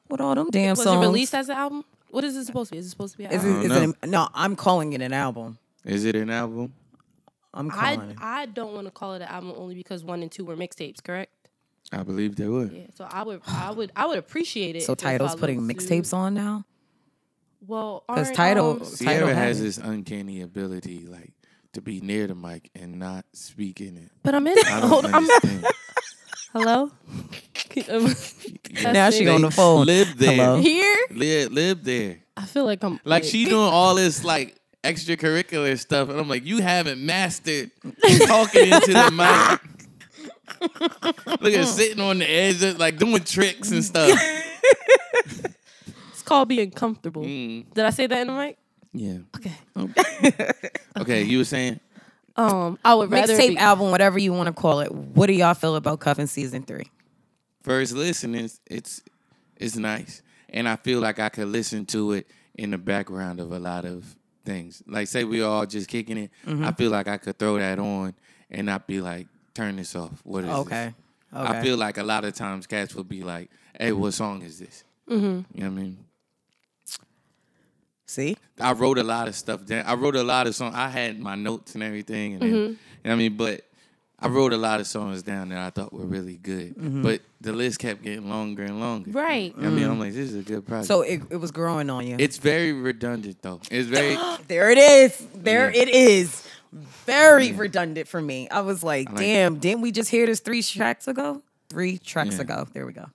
[0.09, 0.99] With all them damn Was songs.
[1.05, 1.85] it released as an album?
[2.11, 2.79] What is it supposed to be?
[2.79, 5.01] Is it supposed to be an Is it, is it a- no, I'm calling it
[5.01, 5.59] an album.
[5.85, 6.73] Is it an album?
[7.53, 8.17] I'm I, calling it.
[8.21, 11.03] I don't want to call it an album only because one and two were mixtapes,
[11.03, 11.33] correct?
[11.93, 12.73] I believe they would.
[12.73, 12.83] Yeah.
[12.95, 14.83] So I would I would I would appreciate it.
[14.83, 16.65] So Tidal's putting mixtapes on now.
[17.67, 21.33] Well, because title, Tidal- um, Sierra had has this uncanny ability, like
[21.73, 24.11] to be near the mic and not speak in it.
[24.23, 24.57] but I'm in.
[24.67, 25.23] I Hold don't on.
[25.25, 25.67] Understand.
[26.53, 26.91] hello.
[28.83, 29.87] Now she on the phone.
[29.87, 30.33] Live there.
[30.37, 30.61] Hello?
[30.61, 30.97] Here.
[31.11, 32.19] Live, live there.
[32.37, 36.45] I feel like I'm Like she doing all this like extracurricular stuff, and I'm like,
[36.45, 37.71] you haven't mastered
[38.27, 39.61] talking into the mic.
[41.41, 44.11] Look at sitting on the edge, of, like doing tricks and stuff.
[46.13, 47.23] It's called being comfortable.
[47.25, 47.73] Mm.
[47.75, 48.59] Did I say that in the mic?
[48.93, 49.19] Yeah.
[49.37, 50.51] Okay.
[50.99, 51.81] Okay, you were saying
[52.37, 54.93] Um, I would rather Mixtape be- album, whatever you want to call it.
[54.93, 56.87] What do y'all feel about Cuffing season three?
[57.63, 59.03] first listen is it's
[59.57, 63.53] it's nice, and I feel like I could listen to it in the background of
[63.53, 64.83] a lot of things.
[64.87, 66.65] Like say we all just kicking it, Mm-hmm.
[66.65, 68.15] I feel like I could throw that on
[68.51, 70.21] and not be like, turn this off.
[70.25, 70.59] What is this?
[70.59, 70.95] Okay.
[71.33, 71.59] Okay.
[71.59, 74.59] I feel like a lot of times cats will be like, "Hey, what song is
[74.59, 75.25] this?" Mm-hmm.
[75.25, 75.99] You know what I mean?
[78.07, 78.37] See?
[78.59, 79.87] I wrote a lot of stuff down.
[79.87, 80.75] I wrote a lot of songs.
[80.75, 83.65] I had my notes and everything, and then, you know what I mean, but
[84.23, 86.77] I wrote a lot of songs down that I thought were really good.
[86.77, 87.03] Mm-hmm.
[87.03, 89.11] But the list kept getting longer and longer.
[89.11, 89.55] Right.
[89.57, 90.01] I mean, I'm mm-hmm.
[90.01, 90.89] like, this is a good project.
[90.89, 92.17] So it, it was growing on you.
[92.19, 93.61] it's very redundant though.
[93.71, 94.17] It's very
[94.49, 95.27] there it is.
[95.35, 95.83] There Yeah.
[95.83, 96.47] it is.
[96.73, 98.49] Very redundant for me.
[98.49, 101.43] I was like, like damn, didn't we just hear this three tracks ago?
[101.69, 102.43] Three tracks Yeah.
[102.43, 102.69] ago.
[102.73, 103.07] There we go.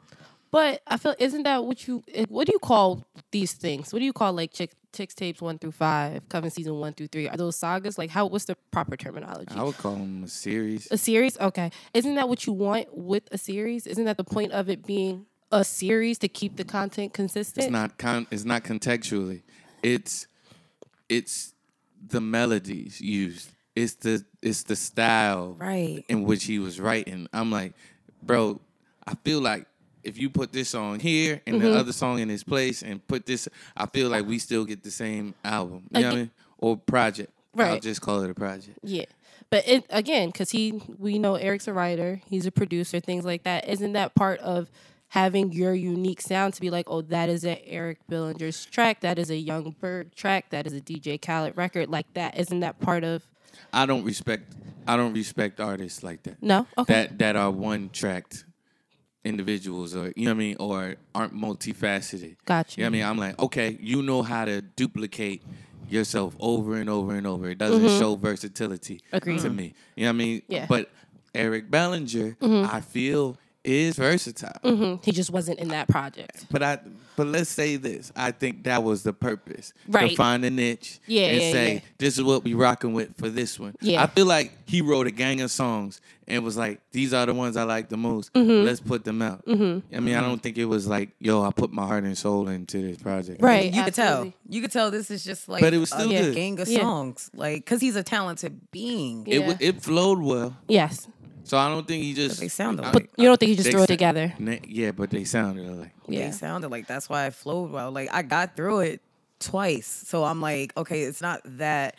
[0.56, 3.92] But I feel isn't that what you what do you call these things?
[3.92, 7.08] What do you call like chick chicks tapes one through five, Cuffing season one through
[7.08, 7.28] three?
[7.28, 7.98] Are those sagas?
[7.98, 9.54] Like how what's the proper terminology?
[9.54, 10.88] I would call them a series.
[10.92, 11.38] A series?
[11.42, 11.72] Okay.
[11.94, 13.86] Isn't that what you want with a series?
[13.86, 17.66] Isn't that the point of it being a series to keep the content consistent?
[17.66, 19.42] It's not con- it's not contextually.
[19.84, 20.26] It's
[21.10, 21.54] it's
[22.02, 23.50] the melodies used.
[23.76, 26.06] It's the it's the style Right.
[26.08, 27.28] in which he was writing.
[27.34, 27.74] I'm like,
[28.24, 28.62] bro,
[29.06, 29.68] I feel like
[30.06, 31.66] if you put this song here and Mm-hmm.
[31.74, 34.84] the other song in its place and put this, I feel like we still get
[34.84, 35.84] the same album.
[35.92, 36.32] You know what I mean?
[36.58, 37.32] Or project.
[37.54, 37.72] Right.
[37.72, 38.78] I'll just call it a project.
[38.84, 39.06] Yeah.
[39.50, 43.44] But it again, because he we know Eric's a writer, he's a producer, things like
[43.44, 43.68] that.
[43.70, 44.70] Isn't that part of
[45.10, 49.18] having your unique sound to be like, oh, that is a Eric Bellinger's track, that
[49.20, 52.38] is a Young Bird track, that is a DJ Khaled record, like that.
[52.38, 53.26] Isn't that part of
[53.72, 54.54] I don't respect
[54.88, 56.42] I don't respect artists like that.
[56.42, 56.68] no?
[56.78, 56.94] Okay.
[56.94, 58.46] That that are one tracked
[59.26, 62.38] individuals or you know what I mean or aren't multifaceted.
[62.46, 62.80] Gotcha.
[62.80, 63.06] You know what I mean?
[63.10, 65.44] I'm like, okay, you know how to duplicate
[65.90, 67.50] yourself over and over and over.
[67.50, 69.16] It doesn't show versatility Mm-hmm.
[69.18, 69.40] Agreed.
[69.42, 69.74] to me.
[69.96, 70.42] You know what I mean?
[70.48, 70.60] Yeah.
[70.64, 70.74] Mm-hmm.
[70.74, 70.90] But
[71.34, 74.60] Eric Bellinger, I feel is versatile.
[74.64, 75.04] Mhm.
[75.04, 76.46] He just wasn't in that project.
[76.52, 76.80] But I
[77.18, 78.12] but let's say this.
[78.14, 79.72] I think that was the purpose.
[79.88, 80.02] Right.
[80.02, 80.18] To Right.
[80.18, 81.80] find a niche Yeah, and yeah, say, yeah.
[81.98, 83.74] this is what we rocking with for this one.
[83.80, 84.04] Yeah.
[84.04, 87.34] I feel like he wrote a gang of songs and was like, these are the
[87.34, 88.34] ones I like the most.
[88.34, 88.66] Mm-hmm.
[88.66, 89.44] Let's put them out.
[89.46, 89.80] Hmm.
[89.96, 92.50] I mean, I don't think it was like, yo, I put my heart and soul
[92.50, 93.42] into this project.
[93.42, 93.74] Right.
[93.74, 94.34] You could tell.
[94.50, 96.36] You could tell this is just like But it was a still good.
[96.36, 96.82] gang of Yeah.
[96.82, 97.30] songs.
[97.34, 99.26] Like, because he's a talented being.
[99.26, 99.48] It, Yeah.
[99.48, 100.58] wa- it flowed well.
[100.68, 101.08] Yes.
[101.46, 102.40] So I don't think he just.
[102.40, 102.94] they sound I- alike.
[102.94, 104.34] But you don't think he just they threw it together?
[104.40, 105.92] Na- Yeah, but they sounded alike.
[106.08, 107.92] They sounded like that's why I flowed well.
[107.92, 109.02] Like I got through it
[109.40, 111.96] twice, so I'm like, okay, it's not that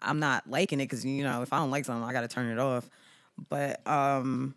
[0.00, 2.28] I'm not liking it because you know if I don't like something, I got to
[2.28, 2.88] turn it off.
[3.48, 4.54] But um,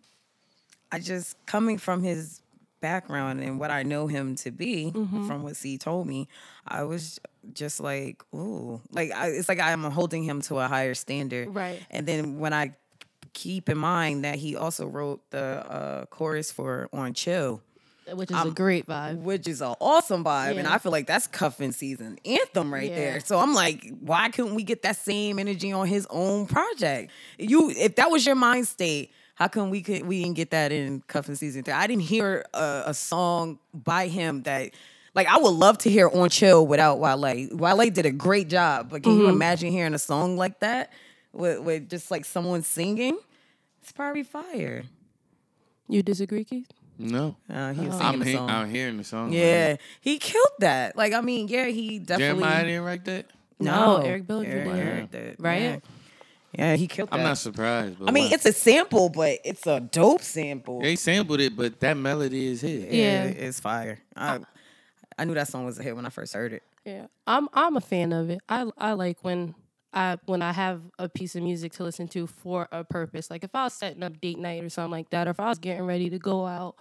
[0.92, 2.40] I just coming from his
[2.80, 6.28] background and what I know him to be from what C told me,
[6.66, 7.18] I was
[7.52, 11.80] just like, ooh, like I, it's like I'm holding him to a higher standard, Right.
[11.90, 12.76] And then when I
[13.42, 15.38] keep in mind that he also wrote the
[15.78, 17.60] uh, chorus for On Chill
[18.12, 19.18] Which is a great vibe.
[19.30, 20.56] which is an awesome vibe.
[20.58, 22.96] And I feel like that's cuffing season anthem right Yeah.
[22.96, 23.20] there.
[23.20, 27.12] So I'm like, why couldn't we get that same energy on his own project?
[27.38, 30.72] You, if that was your mind state, how come we could we didn't get that
[30.72, 31.74] in cuffing season three?
[31.74, 34.70] I didn't hear a, a song by him that.
[35.14, 37.48] Like I would love to hear on chill without Wale.
[37.52, 39.20] Wale did a great job, but can Mm-hmm.
[39.22, 40.92] you imagine hearing a song like that
[41.32, 43.18] with, with just like someone singing?
[43.88, 44.82] It's probably fire.
[45.88, 46.70] You disagree, Keith?
[46.98, 47.36] No.
[47.48, 48.50] Uh, he was singing I'm, the he- song.
[48.50, 49.32] I'm hearing the song.
[49.32, 50.94] Yeah, he killed that.
[50.94, 52.44] Like, I mean, yeah, he definitely.
[52.44, 53.26] Jeremih didn't write that?
[53.58, 54.70] No, Eric Bellinger Eric did.
[54.70, 55.62] Bellinger did, Right?
[55.62, 55.76] Yeah.
[56.52, 57.16] Yeah, he killed that.
[57.16, 57.98] I'm not surprised.
[57.98, 58.34] But I mean, why?
[58.34, 60.82] it's a sample, but it's a dope sample.
[60.82, 62.84] They sampled it, but that melody is his.
[62.84, 62.90] Yeah.
[62.90, 64.00] yeah, it's fire.
[64.14, 64.40] I,
[65.18, 66.62] I knew that song was a hit when I first heard it.
[66.84, 68.40] Yeah, I'm I'm a fan of it.
[68.50, 69.54] I I like when
[69.92, 73.30] I when I have a piece of music to listen to for a purpose.
[73.30, 75.48] Like if I was setting up date night or something like that, or if I
[75.48, 76.76] was getting ready to go out,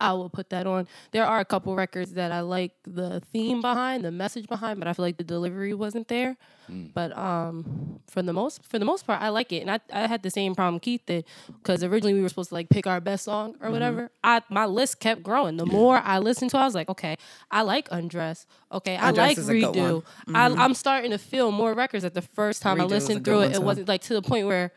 [0.00, 0.86] I will put that on.
[1.12, 4.88] There are a couple records that I like the theme behind, the message behind, but
[4.88, 6.36] I feel like the delivery wasn't there.
[6.70, 6.92] Mm.
[6.92, 10.06] But um, for the most for the most part, I like it, and I, I
[10.06, 13.00] had the same problem Keith did because originally we were supposed to like pick our
[13.00, 13.72] best song or mm-hmm.
[13.72, 14.10] whatever.
[14.22, 15.56] I my list kept growing.
[15.56, 17.16] The more I listened to, it, I was like, okay,
[17.50, 18.46] I like Undress.
[18.72, 19.92] Okay, I Undress like is a good Redo.
[20.26, 20.36] one.
[20.36, 20.60] I, mm-hmm.
[20.60, 23.42] I'm starting to feel more records that the first time I Redo a listened through
[23.42, 24.72] it, it wasn't like to the point where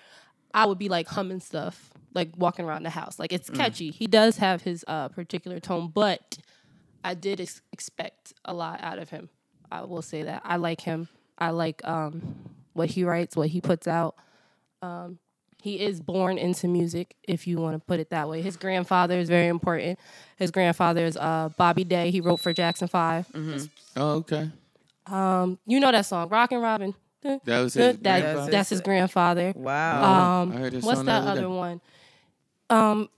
[0.53, 3.19] I would be like humming stuff, like walking around the house.
[3.19, 3.35] Like Mm.
[3.35, 3.91] it's catchy.
[3.91, 6.37] He does have his uh, particular tone, but
[7.03, 9.29] I did ex- expect a lot out of him.
[9.71, 11.07] I will say that I like him.
[11.37, 12.35] I like um,
[12.73, 14.15] what he writes, what he puts out.
[14.81, 15.19] Um,
[15.61, 18.41] he is born into music, if you want to put it that way.
[18.41, 19.99] His grandfather is very important.
[20.37, 22.11] His grandfather is uh, Bobby Day.
[22.11, 23.65] He wrote for Jackson 5 Mm-hmm.
[23.97, 24.49] Oh, okay.
[25.05, 26.93] Um, you know that song, Rockin' Robin.
[27.21, 28.51] That was his That- grandfather?
[28.51, 29.53] that's his grandfather.
[29.55, 30.41] Wow.
[30.43, 31.45] Um, I heard this what's song that other day.
[31.45, 31.81] other one?
[32.69, 33.09] Um,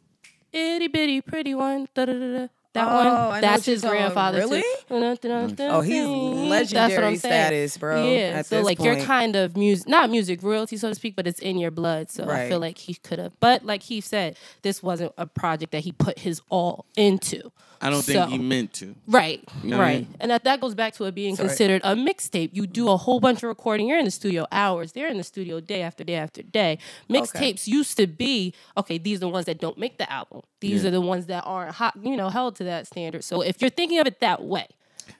[0.53, 1.87] itty bitty pretty one.
[1.93, 2.47] Da-da-da-da.
[2.73, 3.27] That Oh, I know one.
[3.27, 4.31] what That's you're his talking about.
[4.33, 4.37] grandfather.
[4.39, 4.61] Really?
[4.61, 5.63] Too.
[5.67, 8.19] Oh, he's legendary status, bro, Yeah.
[8.39, 11.27] at so this like you're kind of music, not music royalty, so to speak, but
[11.27, 12.09] it's in your blood.
[12.09, 13.33] So I feel like he could have.
[13.41, 17.51] But like he said, this wasn't a project that he put his all into.
[17.83, 18.95] I don't think So- he meant to.
[19.07, 20.15] Right, know what I right, mean?
[20.19, 21.49] and that, that goes back to it being Sorry.
[21.49, 22.51] considered a mixtape.
[22.53, 23.87] You do a whole bunch of recording.
[23.87, 24.91] You're in the studio hours.
[24.91, 26.77] They're in the studio day after day after day.
[27.09, 28.97] Mixtapes used to be okay.
[28.99, 30.41] These are the ones that don't make the album.
[30.61, 30.87] These Yeah.
[30.89, 33.23] are the ones that aren't hot, you know, held to that standard.
[33.23, 34.67] So if you're thinking of it that way,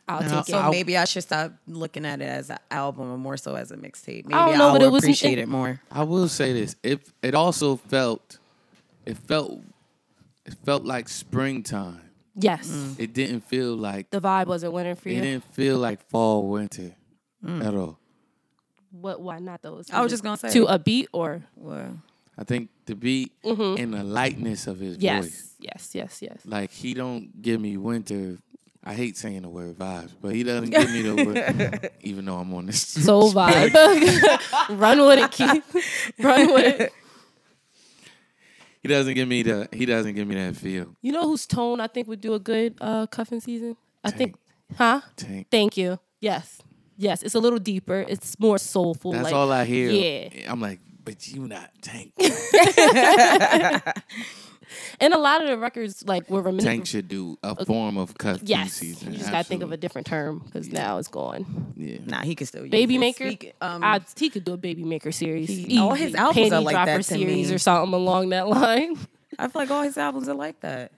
[0.08, 0.52] I'll Now, take it.
[0.52, 0.72] So it.
[0.72, 3.76] maybe I should stop looking at it as an album or more so as a
[3.78, 4.26] mixtape.
[4.26, 5.82] Maybe I don't know, I'll but it appreciate it- it more.
[5.92, 6.76] I will say this.
[6.84, 8.38] It it also felt
[9.06, 9.60] it felt
[10.46, 12.02] it felt like springtime.
[12.36, 13.00] yes, Mm.
[13.00, 15.18] It didn't feel like the vibe wasn't winter for you.
[15.18, 16.96] it didn't feel like fall winter
[17.44, 17.66] Mm.
[17.66, 17.98] at all.
[18.92, 19.22] What?
[19.22, 19.90] Why not those?
[19.92, 20.52] I was just gonna say.
[20.52, 22.02] to a beat or Well,
[22.38, 25.04] I think the beat and the lightness of his Mm-hmm.
[25.06, 25.54] yes, voice.
[25.60, 26.38] yes, yes, yes.
[26.46, 28.38] Like he don't give me winter.
[28.84, 31.92] I hate saying the word vibes, but he doesn't give me the word.
[32.02, 33.74] Even though I'm on this, Soul vibe.
[34.80, 36.14] Run with it, Keith.
[36.18, 36.94] Run with it.
[38.82, 39.70] he doesn't give me the.
[39.72, 40.96] He doesn't give me that feel.
[41.02, 43.78] You know whose tone I think would do a good uh, cuffing season?
[44.04, 44.36] I think,
[44.78, 45.02] huh?
[45.16, 45.48] Tank.
[45.52, 46.00] Thank you.
[46.20, 46.60] Yes,
[46.98, 47.22] yes.
[47.22, 48.04] It's a little deeper.
[48.08, 49.12] It's more soulful.
[49.12, 49.92] That's like, all I hear.
[49.92, 52.14] Yeah, I'm like, but you not Tank.
[55.00, 58.42] and a lot of the records like were Tank should do a form of cut
[58.48, 59.12] Yes, season.
[59.14, 61.74] you just gotta think of a different term because now it's gone.
[61.76, 61.98] Yeah.
[62.06, 63.28] nah, he could still use Baby maker.
[63.28, 65.50] Speak- um, I, he could do a baby maker series.
[65.50, 66.18] He- all his Easy.
[66.18, 67.56] albums are like dropper that to series me.
[67.56, 68.98] or something along that line.
[69.40, 70.92] I feel like all his albums are like that.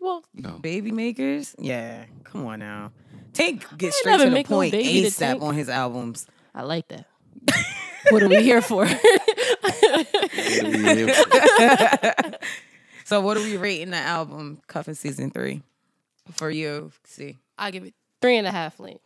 [0.00, 0.58] well, No.
[0.58, 2.04] Baby makers, yeah.
[2.24, 2.92] Come on now.
[3.32, 6.26] Tank gets straight to the point baby to ASAP on his albums.
[6.54, 7.06] I like that.
[8.10, 8.86] what are we here for?
[13.06, 15.60] So what are we rating the album Cuffing Season 3
[16.32, 16.90] for you?
[17.04, 17.36] See.
[17.58, 18.98] I give it three and a half lanes.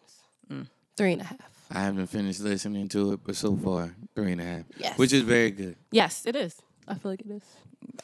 [0.48, 0.68] Mm.
[0.96, 1.38] Three and a half.
[1.72, 4.96] I haven't finished listening to it, but so far three and a half, Yes.
[4.98, 6.54] which is very good Yes, it is.
[6.86, 7.42] I feel like it is.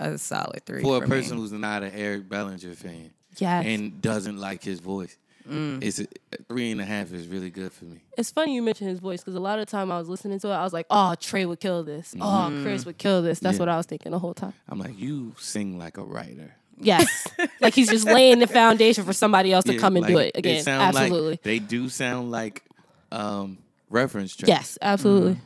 [0.00, 1.42] A solid 3 for for a person me.
[1.42, 3.64] who's not an Eric Bellinger fan Yes.
[3.64, 5.16] and doesn't like his voice.
[5.48, 5.83] Mm.
[5.85, 6.07] It's a,
[6.48, 8.00] three and a half is really good for me.
[8.16, 10.48] it's funny you mentioned his voice because a lot of time I was listening to
[10.48, 12.14] it, I was like, "Oh, Trey would kill this.
[12.20, 13.61] Oh, Chris would kill this." That's Yeah.
[13.61, 14.54] what I was thinking the whole time.
[14.68, 16.54] I'm like, you sing like a writer.
[16.80, 17.26] Yes,
[17.61, 20.62] like he's just laying the foundation for somebody else to come and do it again.
[20.62, 21.38] sound like- Absolutely.
[21.42, 22.64] they do sound like
[23.12, 23.59] um,
[23.90, 24.48] reference tracks.
[24.48, 25.37] Yes, absolutely.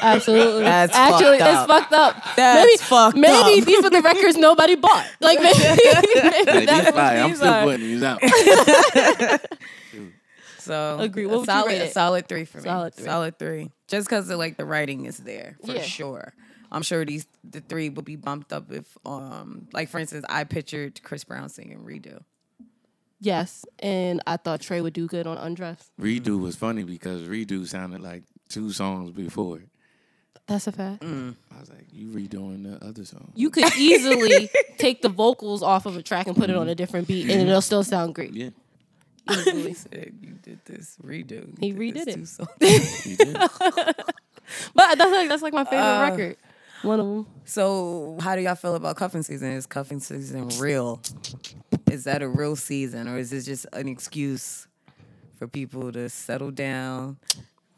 [0.00, 0.62] Absolutely.
[0.62, 1.68] That's Actually, fucked it's up.
[1.68, 2.36] fucked up.
[2.36, 3.66] That's maybe, fucked maybe up.
[3.66, 5.06] these are the records nobody bought.
[5.20, 5.76] Like maybe, maybe
[6.46, 6.96] Like, that's these what.
[6.96, 7.64] I'm these still are.
[7.64, 8.20] putting these out.
[10.58, 11.24] So Agree.
[11.24, 11.92] a What would you solid, rate a it?
[11.92, 12.64] solid three for me.
[12.64, 13.04] Solid three.
[13.06, 13.70] Solid three.
[13.88, 15.82] Just because like the writing is there for Yeah.
[15.82, 16.34] sure.
[16.70, 20.44] I'm sure these the three would be bumped up if um like for instance I
[20.44, 22.22] pictured Chris Brown singing redo.
[23.22, 25.90] Yes, and I thought Trey would do good on Undress.
[26.00, 29.58] Redo was funny because Redo sounded like two songs before.
[29.58, 29.68] it.
[30.46, 31.02] That's a fact.
[31.02, 31.36] Mm.
[31.56, 33.32] I was like, you redoing the other song.
[33.36, 36.74] You could easily take the vocals off of a track and put it on a
[36.74, 38.32] different beat, and it'll still sound great.
[38.34, 38.50] Yeah,
[39.28, 41.46] He said you did this redo.
[41.62, 42.14] You He did redid this it.
[42.16, 43.36] too, so- did.
[44.74, 46.36] But that's like that's like my favorite Uh, record.
[46.82, 47.26] One of them.
[47.44, 49.52] So, how do y'all feel about cuffing season?
[49.52, 51.00] Is cuffing season real?
[51.90, 54.66] Is that a real season, or is it just an excuse
[55.38, 57.18] for people to settle down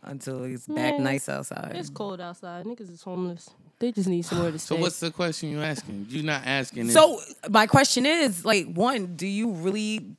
[0.02, 1.72] until it's back Man, nice outside?
[1.76, 2.64] It's cold outside.
[2.64, 3.50] Niggas is homeless.
[3.78, 4.74] They just need somewhere to stay.
[4.76, 6.06] So what's the question you asking?
[6.08, 6.86] You're not asking.
[6.86, 10.16] if- So, my question is, like, one, do you really?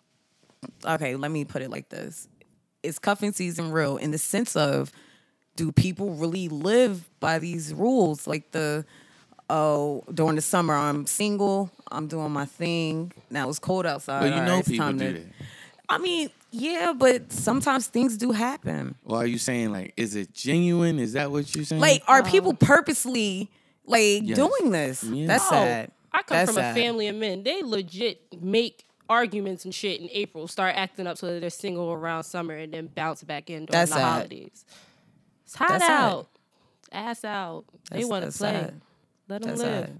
[0.85, 2.27] Okay, let me put it like this:
[2.83, 4.91] Is cuffing season real in the sense of?
[5.55, 8.25] Do people really live by these rules?
[8.25, 8.85] Like the
[9.51, 13.11] oh, during the summer I'm single, I'm doing my thing.
[13.29, 14.21] Now it's cold outside.
[14.21, 15.27] But you all know right, people do to- that.
[15.89, 18.95] I mean, yeah, but sometimes things do happen.
[19.03, 20.99] Well, are you saying like, is it genuine?
[20.99, 21.81] Is that what you're saying?
[21.81, 23.49] Like, are uh, people purposely
[23.85, 24.37] like Yes.
[24.37, 25.03] doing this?
[25.03, 25.27] Yeah.
[25.27, 25.91] That's No, sad.
[26.11, 26.77] I come That's from sad.
[26.77, 27.43] a family of men.
[27.43, 31.91] They legit make arguments and shit in April, start acting up so that they're single
[31.91, 34.03] around summer, and then bounce back in during That's the sad.
[34.03, 34.63] holidays.
[35.45, 36.03] It's hot That's sad.
[36.11, 36.27] out,
[36.91, 37.65] ass out.
[37.89, 38.51] they That's- want to that's play.
[38.51, 38.81] sad.
[39.27, 39.85] Let them That's live.
[39.87, 39.99] sad.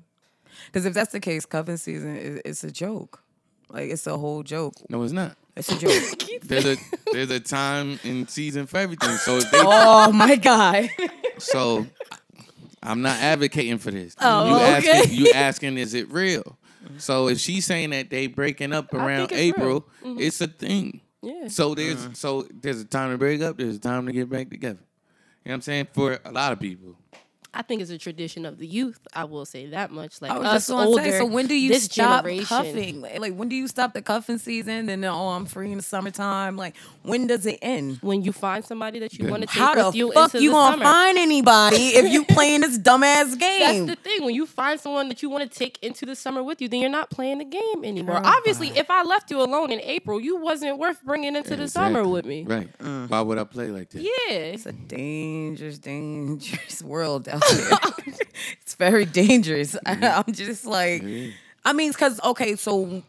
[0.68, 3.24] Because if that's the case, cuffing season is it's a joke.
[3.70, 4.76] Like it's a whole joke.
[4.90, 5.36] no, it's not.
[5.56, 6.20] It's a joke.
[6.44, 6.78] There's a
[7.12, 9.12] there's a time and season for everything.
[9.18, 10.90] So if they oh my god.
[11.38, 11.86] So
[12.82, 14.16] I'm not advocating for this.
[14.20, 14.92] Oh, you okay.
[15.00, 16.58] asking you asking is it real?
[16.98, 19.86] So if she's saying that they breaking up around think it's real.
[20.04, 21.02] April, it's a thing.
[21.22, 21.48] Yeah.
[21.48, 22.18] So there's Mm.
[22.18, 23.58] so there's a time to break up.
[23.58, 24.80] There's a time to get back together.
[25.46, 25.88] You know what I'm saying?
[25.94, 26.98] For a lot of people.
[27.56, 29.00] I think it's a tradition of the youth.
[29.14, 30.22] I will say that much.
[30.22, 31.04] Like I was us just older.
[31.04, 33.02] say, so when do you this stop generation, cuffing?
[33.02, 34.90] Like, like, when do you stop the cuffing season?
[34.90, 36.58] And Then oh, I'm free in the summertime.
[36.58, 38.00] Like when does it end?
[38.02, 39.32] When you find somebody that you Yeah.
[39.32, 40.84] want to take How with the you fuck into you the gonna summer.
[40.86, 43.86] find anybody if you playing this dumbass game?
[43.88, 44.24] That's the thing.
[44.26, 46.80] When you find someone that you want to take into the summer with you, then
[46.82, 48.16] you're not playing the game anymore.
[48.20, 51.68] Girl, Obviously, if I left you alone in April, you wasn't worth bringing into the
[51.68, 52.46] summer with me.
[52.46, 52.76] Right.
[52.80, 53.10] Mm.
[53.12, 54.02] Why would I play like that?
[54.02, 54.10] Yeah.
[54.56, 57.43] it's a dangerous, dangerous world out
[58.62, 59.76] it's very dangerous.
[59.86, 61.32] I'm just like, Yeah.
[61.66, 63.04] I mean, because okay, so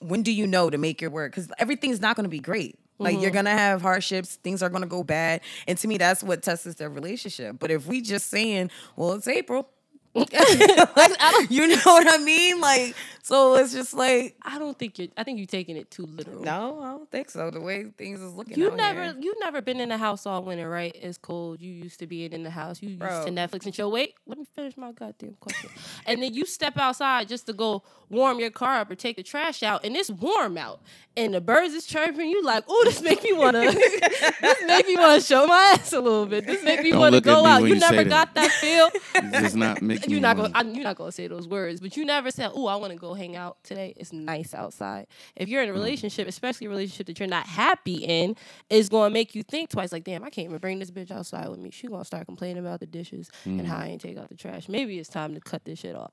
[0.00, 1.32] when do you know to make your work?
[1.32, 2.78] Because everything's not going to be great.
[2.98, 3.34] Like you're mm-hmm.
[3.34, 6.88] gonna have hardships, things are gonna go bad, and to me, that's what tests their
[6.88, 7.56] relationship.
[7.58, 9.68] But if we just saying, "Well, it's April,"
[10.96, 12.60] like, you know what I mean?
[12.60, 15.08] Like, so it's just like, I don't think you're.
[15.16, 16.42] I think you're taking it too literal.
[16.42, 17.50] no, I don't think so.
[17.50, 19.16] The way things is looking, You never, here.
[19.18, 20.94] you never been in the house all winter, right?
[20.94, 21.60] It's cold.
[21.60, 22.80] You used to being in the house.
[22.82, 23.24] You used Bro.
[23.24, 23.90] to Netflix and chill.
[23.90, 25.70] Wait, let me finish my goddamn question.
[26.06, 29.22] and then you step outside just to go warm your car up or take the
[29.22, 30.80] trash out, and it's warm out,
[31.16, 32.28] and the birds is chirping.
[32.28, 33.60] You like, oh, this make me wanna,
[34.40, 36.46] this make me wanna show my ass a little bit.
[36.46, 37.62] This make me Don't wanna go out.
[37.62, 38.90] You you never got that feel.
[39.14, 41.96] It does not make You're not gonna, I, you're not gonna say those words, but
[41.96, 43.94] you never said, "Oh, I want to go hang out today.
[43.96, 45.76] It's nice outside." If you're in a Mm.
[45.76, 48.36] relationship, especially a relationship that you're not happy in,
[48.70, 49.92] is going to make you think twice.
[49.92, 51.70] Like, damn, I can't even bring this bitch outside with me.
[51.70, 53.66] She gonna start complaining about the dishes and Mm.
[53.66, 54.68] how I ain't take out the trash.
[54.68, 56.12] Maybe it's time to cut this shit off.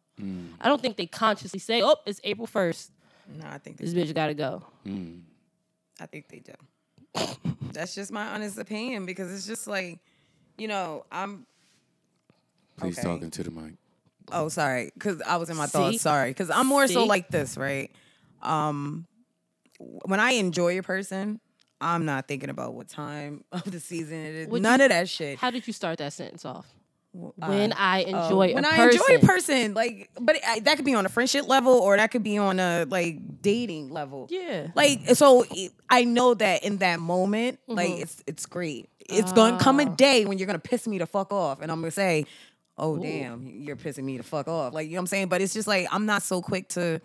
[0.59, 2.89] I don't think they consciously say, "Oh, it's April 1st.
[3.39, 5.21] No, I think This bitch got to go." Mm.
[5.99, 6.53] I think they do.
[7.73, 9.99] That's just my honest opinion because it's just like,
[10.57, 11.45] you know, I'm.
[12.77, 13.07] Please Okay.
[13.07, 13.73] talking to the mic.
[14.31, 15.71] Oh, sorry, because I was in my See?
[15.71, 16.01] thoughts.
[16.01, 17.91] Sorry, because I'm more so like this, right?
[18.41, 19.07] Um,
[19.79, 21.39] when I enjoy a person,
[21.81, 24.47] I'm not thinking about what time of the season it is.
[24.49, 25.39] Would None you- of that shit.
[25.39, 26.67] How did you start that sentence off?
[27.13, 29.01] Uh, When I oh, enjoy when a I person.
[29.01, 31.97] enjoy a person, like, but it, I, that could be on a friendship level or
[31.97, 34.27] that could be on a like dating level.
[34.29, 34.67] Yeah.
[34.75, 38.01] Like, so it- I know that in that moment, like, Mm-hmm.
[38.03, 38.87] it's it's great.
[39.09, 39.83] It's gonna come Ah.
[39.83, 42.25] a day when you're gonna piss me the fuck off, and I'm gonna say,
[42.77, 45.27] "Oh damn, you're pissing me the fuck off." Like, you know what I'm saying?
[45.27, 47.01] But it's just like I'm not so quick to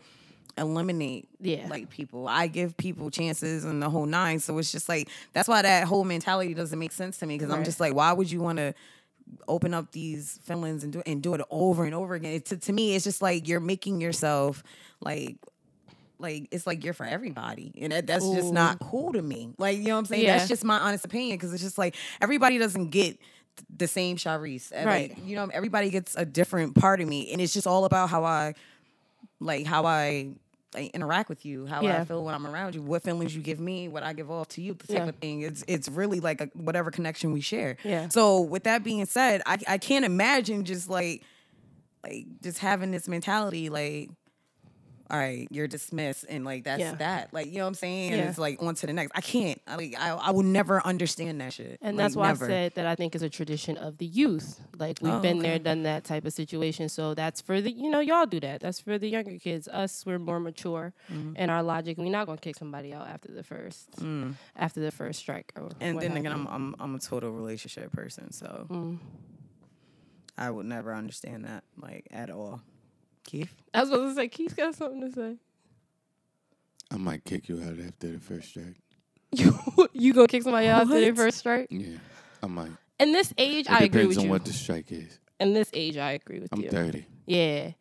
[0.59, 1.67] eliminate Yeah.
[1.69, 2.29] like people.
[2.29, 4.39] I give people chances and the whole nine.
[4.41, 7.53] So it's just like that's why that whole mentality doesn't make sense to me because
[7.53, 8.75] I'm just like, why would you want to
[9.49, 12.35] open up these feelings and do and do it over and over again?
[12.35, 14.63] It, to, to me, it's just like you're making yourself
[15.01, 15.37] like
[16.19, 19.77] like it's like you're for everybody and that, that's just not cool to me like
[19.77, 20.39] you know what i'm saying Yeah.
[20.39, 23.19] that's just my honest opinion because it's just like everybody doesn't get
[23.75, 24.71] the same Sharice.
[24.75, 25.11] And, Right.
[25.11, 28.11] Like, you know, everybody gets a different part of me, and it's just all about
[28.11, 28.55] how I,
[29.41, 30.31] like, how I.
[30.75, 32.01] like, interact with you, how Yeah.
[32.01, 34.49] I feel when I'm around you, what feelings you give me, what I give off
[34.49, 35.09] to you, the type Yeah.
[35.09, 35.41] of thing.
[35.43, 37.77] It's it's really like a, whatever connection we share.
[37.85, 38.09] Yeah.
[38.09, 41.23] So with that being said, I I can't imagine just like
[42.05, 44.11] like just having this mentality like
[45.11, 46.95] all right, you're dismissed, and like that's Yeah.
[46.97, 47.33] that.
[47.33, 48.13] Like you know what I'm saying?
[48.13, 48.29] Yeah.
[48.29, 49.13] it's like on to the next.
[49.15, 49.61] I can't.
[49.67, 51.79] I like I, I will never understand that shit.
[51.81, 52.45] And Like, that's why never.
[52.45, 54.61] I said that I think is a tradition of the youth.
[54.79, 56.89] Like we've Oh, been there, done that type of situation.
[56.89, 58.61] So that's for the you know y'all do that.
[58.61, 59.69] That's for the younger kids.
[59.69, 61.37] Us, we're more mature Mm-hmm.
[61.37, 61.99] in our logic.
[61.99, 63.89] We're not gonna kick somebody out after the first
[64.57, 65.53] after the first strike.
[65.57, 65.73] Or Mm.
[65.81, 66.33] And then again.
[66.33, 68.99] I'm I'm I'm a total relationship person, so Mm.
[70.39, 72.61] I would never understand that like at all.
[73.27, 75.37] Keith, I was supposed to say Keith's got something to say.
[76.91, 78.77] I might kick you out after the first strike.
[79.33, 79.53] You
[79.93, 81.67] you gonna kick somebody out after their first strike?
[81.71, 81.97] Yeah,
[82.43, 82.71] I might.
[83.01, 84.23] In this age, It I agree with you.
[84.23, 85.19] depends with on what the strike is.
[85.41, 86.65] In this age, I agree with you.
[86.65, 87.05] I'm 30.
[87.27, 87.73] Yeah.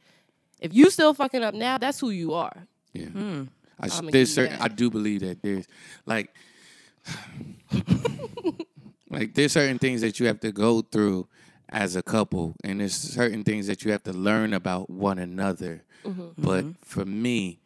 [0.60, 2.68] If you still fucking up now, that's who you are.
[2.94, 3.06] Yeah.
[3.06, 3.44] Hmm.
[3.80, 4.58] I, sh- I'ma there's certain.
[4.58, 4.64] that.
[4.64, 5.68] I do believe that there's
[6.06, 6.34] like,
[9.10, 11.28] like there's certain things that you have to go through
[11.70, 15.84] as a couple, and there's certain things that you have to learn about one another.
[16.06, 16.30] Mm-hmm.
[16.38, 17.60] But for me,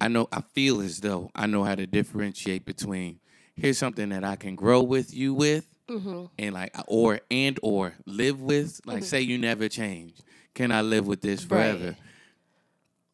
[0.00, 3.20] I know I feel as though I know how to differentiate between
[3.56, 6.24] here's something that I can grow with you with, Mm-hmm.
[6.38, 8.80] and like or and or live with.
[8.86, 10.14] Like say you never change,
[10.54, 11.94] can I live with this Right.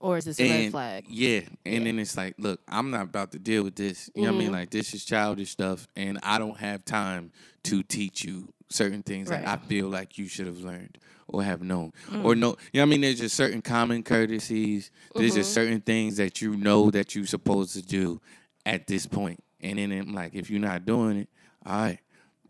[0.00, 0.12] Forever?
[0.14, 1.04] Or is this a red And- flag?
[1.08, 1.40] Yeah.
[1.66, 4.10] And then it's like, look, I'm not about to deal with this.
[4.14, 4.38] You know what I Mm-hmm.
[4.44, 4.52] mean?
[4.52, 7.32] Like this is childish stuff and I don't have time
[7.64, 10.98] to teach you certain things that I feel like you should have learned
[11.28, 11.92] or have known.
[12.08, 12.24] Mm.
[12.24, 13.00] Or no you know what I mean?
[13.02, 14.90] There's just certain common courtesies.
[15.14, 15.54] There's just Mm-hmm.
[15.54, 18.20] certain things that you know that you're supposed to do
[18.66, 19.42] at this point.
[19.60, 21.28] And then I'm like, if you're not doing it,
[21.66, 21.98] all right.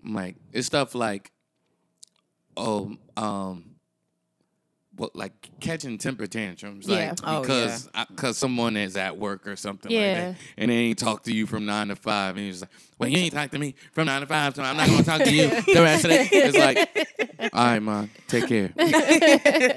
[0.05, 1.31] I'm like, it's stuff like,
[2.57, 3.65] oh, um,
[5.01, 7.11] well, like catching temper tantrums, Yeah.
[7.11, 9.99] like Oh, because because someone is at work or something Yeah.
[10.01, 12.69] like that, and they ain't talk to you from nine to five, and you're like,
[12.99, 15.23] well, you ain't talk to me from nine to five, so I'm not gonna talk
[15.23, 16.29] to you the rest of the.
[16.31, 18.75] It's like, all right, mom, take care.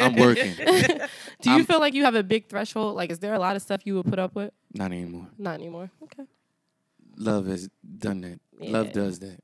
[0.01, 0.55] I'm working.
[0.55, 2.95] Do you I'm- feel like you have a big threshold?
[2.97, 4.51] Like, is there a lot of stuff you would put up with?
[4.73, 5.27] Not anymore.
[5.37, 5.89] Not anymore.
[6.03, 6.23] Okay.
[7.15, 8.39] Love has done that.
[8.59, 9.39] Love does that.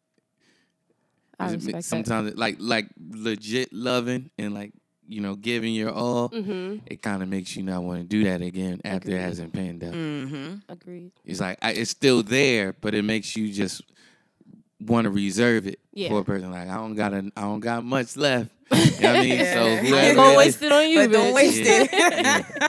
[1.39, 4.73] I it- respect sometimes it, like like legit loving and like
[5.09, 6.77] you know giving your all, Mm-hmm.
[6.85, 9.83] it kind of makes you not want to do that again after it hasn't panned
[9.83, 9.93] out.
[9.93, 10.53] Mm-hmm.
[10.71, 11.11] Agreed.
[11.25, 13.81] It's like I, it's still there, but it makes you just
[14.79, 16.09] want to reserve it Yeah.
[16.09, 16.51] for a person.
[16.51, 18.51] Like I don't got a, I don't got much left.
[18.71, 19.39] You know what I mean?
[19.39, 21.35] So I I ain't whoever gonna waste it on you, But don't bitch.
[21.35, 21.83] waste Yeah.
[21.83, 22.45] it.
[22.61, 22.67] yeah.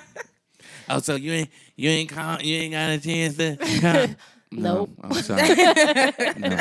[0.88, 3.56] Oh, so you ain't you ain't call, you ain't got a chance to.
[3.80, 4.16] Come.
[4.52, 4.90] Nope.
[5.02, 5.54] No, I'm sorry.
[6.38, 6.58] no.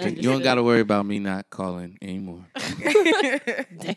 [0.00, 2.46] You don't got to worry about me not calling anymore.
[2.54, 3.96] Damn.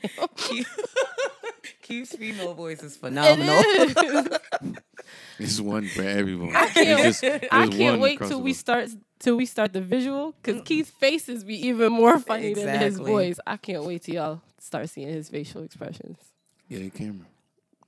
[1.82, 3.62] Keith's female voice is phenomenal.
[5.40, 6.56] It's one for everyone.
[6.56, 9.82] I can't, It's just- I can't wait till the we start till we start the
[9.82, 10.96] visual because Keith's mm.
[10.96, 13.40] faces be even more funny than his voice.
[13.46, 16.18] I can't wait till y'all start seeing his facial expressions.
[16.70, 17.26] Yeah, the camera.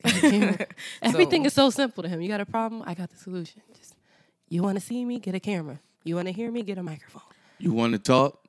[1.01, 2.21] Everything So- is so simple to him.
[2.21, 2.83] You got a problem?
[2.85, 3.61] I got the solution.
[3.77, 3.95] Just
[4.49, 5.19] you want to see me?
[5.19, 5.79] Get a camera.
[6.03, 6.63] You want to hear me?
[6.63, 7.21] Get a microphone.
[7.59, 8.39] You want to talk?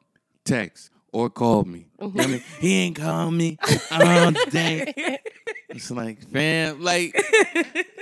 [0.45, 1.87] Text or call me.
[2.01, 2.31] You know what I Mm-hmm.
[2.33, 2.43] mean?
[2.61, 3.59] He ain't call me
[3.91, 5.19] all day.
[5.71, 7.13] It's like, fam, like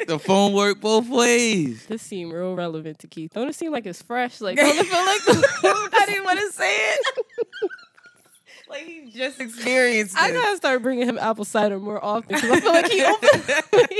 [0.06, 1.86] the phone worked both ways.
[1.86, 3.32] This seem real relevant to Keith.
[3.32, 4.40] Don't it seem like it's fresh?
[4.40, 7.26] Like don't it feel like I didn't want to say it.
[8.68, 10.32] like he just experienced I it.
[10.32, 13.04] gotta start bringing him apple cider more often because I feel like he
[13.76, 13.98] open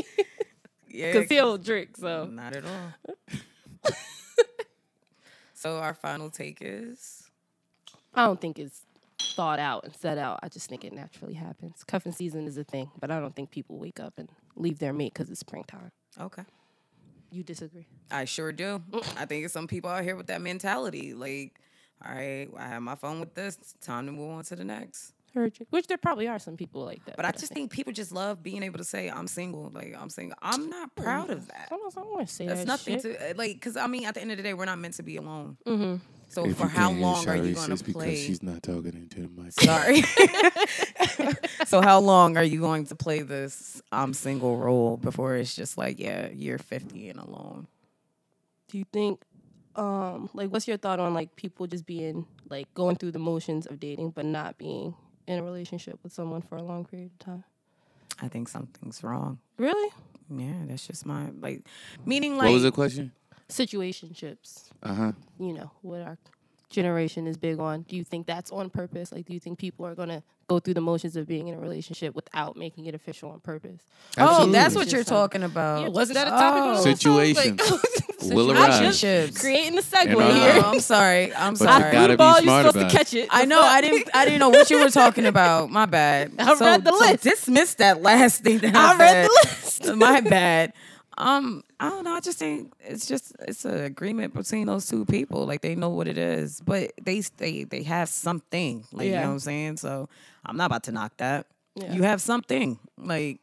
[0.88, 1.96] yeah, because he'll drink.
[1.96, 2.92] So not at all.
[5.63, 7.31] So our final take is
[8.15, 8.83] I don't think it's
[9.21, 10.41] thought out and set out.
[10.43, 11.85] I just think it naturally happens.
[11.85, 14.93] Cuffing season is a thing, but I don't think people wake up and leave their
[14.93, 15.93] mate because it's springtime.
[16.21, 16.43] okay.
[17.31, 17.87] You disagree?
[18.11, 18.83] I sure do.
[18.91, 19.23] Mm.
[19.23, 21.15] I think some people out here with that mentality.
[21.15, 21.59] Like,
[22.05, 23.57] all right, I have my phone with this.
[23.59, 25.15] It's time to move on to the next.
[25.35, 25.57] Heard.
[25.70, 27.16] Which there probably are some people like that.
[27.16, 29.70] But I just think people just love being able to say I'm single.
[29.72, 30.37] Like I'm single.
[30.43, 31.68] I'm not proud of that.
[31.70, 33.18] I don't, I don't want to say That's that nothing shit.
[33.18, 33.55] to uh, like.
[33.55, 35.57] Because I mean, at the end of the day, we're not meant to be alone.
[35.66, 35.97] Mm-hmm.
[36.33, 38.16] So If for how can't hear long are you going to it's because play?
[38.16, 39.53] she's not talking into the mic.
[39.53, 40.03] Sorry.
[41.66, 45.76] so how long are you going to play this I'm single role before it's just
[45.76, 47.66] like, yeah, you're 50 and alone?
[48.68, 49.22] Do you think,
[49.76, 53.66] um, like, what's your thought on like people just being like going through the motions
[53.66, 54.95] of dating but not being
[55.27, 57.45] in a relationship with someone for a long period of time?
[58.20, 59.39] I think something's wrong.
[59.57, 59.93] Really?
[60.31, 61.66] Yeah, that's just my like
[62.07, 63.12] meaning like what was the question?
[63.49, 64.70] Situationships.
[64.83, 65.12] Uh huh.
[65.39, 66.18] you know, what our
[66.73, 67.83] generation is big on.
[67.83, 69.12] Do you think that's on purpose?
[69.12, 71.59] Like, do you think people are gonna go through the motions of being in a
[71.59, 73.81] relationship without making it official on purpose?
[74.18, 75.83] Oh, that's what you're talking about.
[75.83, 76.62] Yeah, wasn't that a topic?
[76.62, 76.77] on Oh.
[76.77, 76.97] the phone?
[76.97, 77.59] Situation.
[78.23, 78.79] Like, Will arise.
[78.79, 79.41] Relationships.
[79.41, 80.62] creating the segue And, here.
[80.64, 81.35] Oh, I'm sorry.
[81.35, 81.83] I'm But I sorry.
[81.83, 82.41] threw gotta the be ball.
[82.41, 83.29] You're supposed to catch it.
[83.33, 83.61] I know.
[83.61, 84.09] I didn't.
[84.14, 85.70] I didn't know what you were talking about.
[85.70, 86.31] My bad.
[86.39, 87.25] I so, read the so list.
[87.25, 89.87] dismiss that last thing that I I, read the said.
[89.89, 89.97] list.
[89.97, 90.73] My bad.
[91.23, 92.14] Um, I don't know.
[92.14, 95.47] I just think it's just it's an agreement between those two people.
[95.47, 98.85] Like they know what it is, but they they they have something.
[98.93, 99.77] Like you know what I'm saying.
[99.77, 100.09] So
[100.45, 101.47] I'm not about to knock that.
[101.75, 101.93] Yeah.
[101.93, 102.79] You have something.
[102.97, 103.41] Like.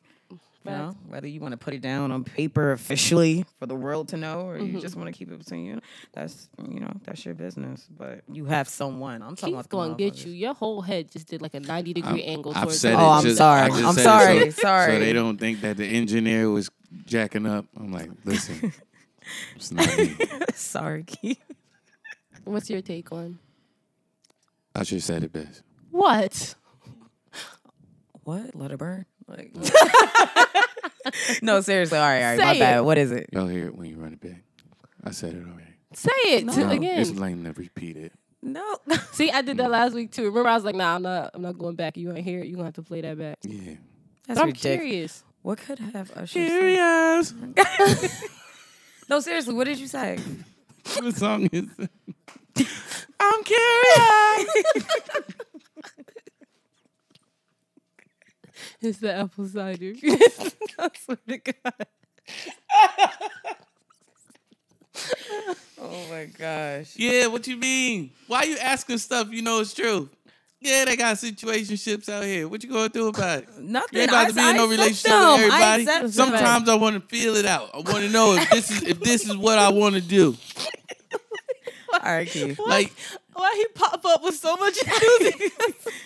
[0.65, 4.09] You know, whether you want to put it down on paper officially for the world
[4.09, 4.75] to know, or Mm-hmm.
[4.75, 5.79] you just want to keep it between you,
[6.11, 7.87] that's you know that's your business.
[7.97, 9.21] But you have someone.
[9.21, 10.31] I'm talking Keith's about the gonna get you.
[10.33, 12.99] Your whole head just did like a 90 degree angle I've towards said it.
[12.99, 13.61] Oh, I'm just- sorry.
[13.61, 14.51] I just I'm said it sorry.
[14.51, 14.91] so, Sorry.
[14.93, 16.69] So they don't think that the engineer was
[17.05, 17.65] jacking up.
[17.77, 18.73] I'm like, listen,
[19.55, 20.15] it's not me.
[20.53, 21.39] Sorry, Keith.
[22.43, 23.39] What's your take on
[24.75, 25.63] I should have said it best.
[25.91, 26.55] what?
[28.23, 28.55] What?
[28.55, 29.05] Let it burn.
[29.29, 29.53] Like,
[31.41, 31.97] no, seriously.
[31.97, 32.39] All right, all right.
[32.39, 32.77] my Say bad.
[32.77, 32.81] it.
[32.83, 33.29] What is it?
[33.31, 34.43] Y'all hear it when you run it back.
[35.03, 35.65] I said it already.
[35.93, 36.69] Say it to- No.
[36.71, 36.99] again.
[36.99, 38.13] It's lame to repeat it.
[38.41, 38.77] No.
[39.11, 40.25] See, I did that last week too.
[40.25, 41.31] Remember, I was like, "Nah, I'm not.
[41.33, 41.97] I'm not going back.
[41.97, 42.47] You want to hear it?
[42.47, 43.73] You gonna have to play that back." Yeah.
[44.27, 44.61] That's But I'm ridiculous.
[44.79, 45.23] curious.
[45.41, 46.47] What could have Usher said?
[46.49, 47.33] Curious.
[49.09, 49.53] No, seriously.
[49.55, 50.19] What did you say?
[51.01, 51.65] the song is.
[53.19, 54.85] I'm curious.
[58.81, 59.93] It's the apple cider.
[60.79, 61.87] I swear to God.
[65.81, 66.93] Oh my gosh.
[66.97, 68.11] yeah, what you mean?
[68.27, 70.09] Why you asking stuff you know it's true?
[70.61, 72.47] Yeah, they got situationships out here.
[72.49, 73.49] What you gonna do about it?
[73.59, 73.89] Nothing.
[73.93, 75.21] You ain't about to be in no accept relationship them.
[75.21, 75.83] with I everybody.
[75.83, 76.11] accept them.
[76.11, 77.69] Sometimes I want to feel it out.
[77.73, 80.35] I want to know if this is if this is what I want to do.
[81.93, 82.59] All right, Keith.
[82.59, 82.93] Like
[83.33, 86.03] Why he pop up with so much enthusiasm?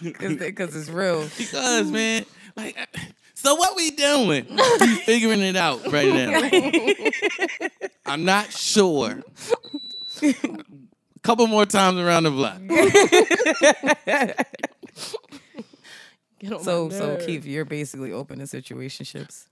[0.00, 1.28] Because it's real.
[1.38, 2.24] because man,
[2.56, 2.88] like Like,
[3.34, 4.46] so what we doing?
[4.80, 7.48] we figuring it out right now.
[8.06, 9.22] I'm not sure.
[10.22, 10.34] A
[11.22, 12.60] couple more times around the block.
[16.62, 17.16] So so.
[17.24, 19.46] Keith, you're basically open to situationships.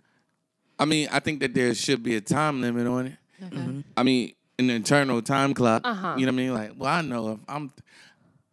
[0.79, 3.17] I mean, I think that there should be a time limit on it.
[3.45, 3.85] Okay.
[3.97, 5.83] I mean, an internal time clock.
[5.85, 6.15] Uh-huh.
[6.17, 6.55] You know what I mean?
[6.55, 7.73] Like, well, I know if I'm,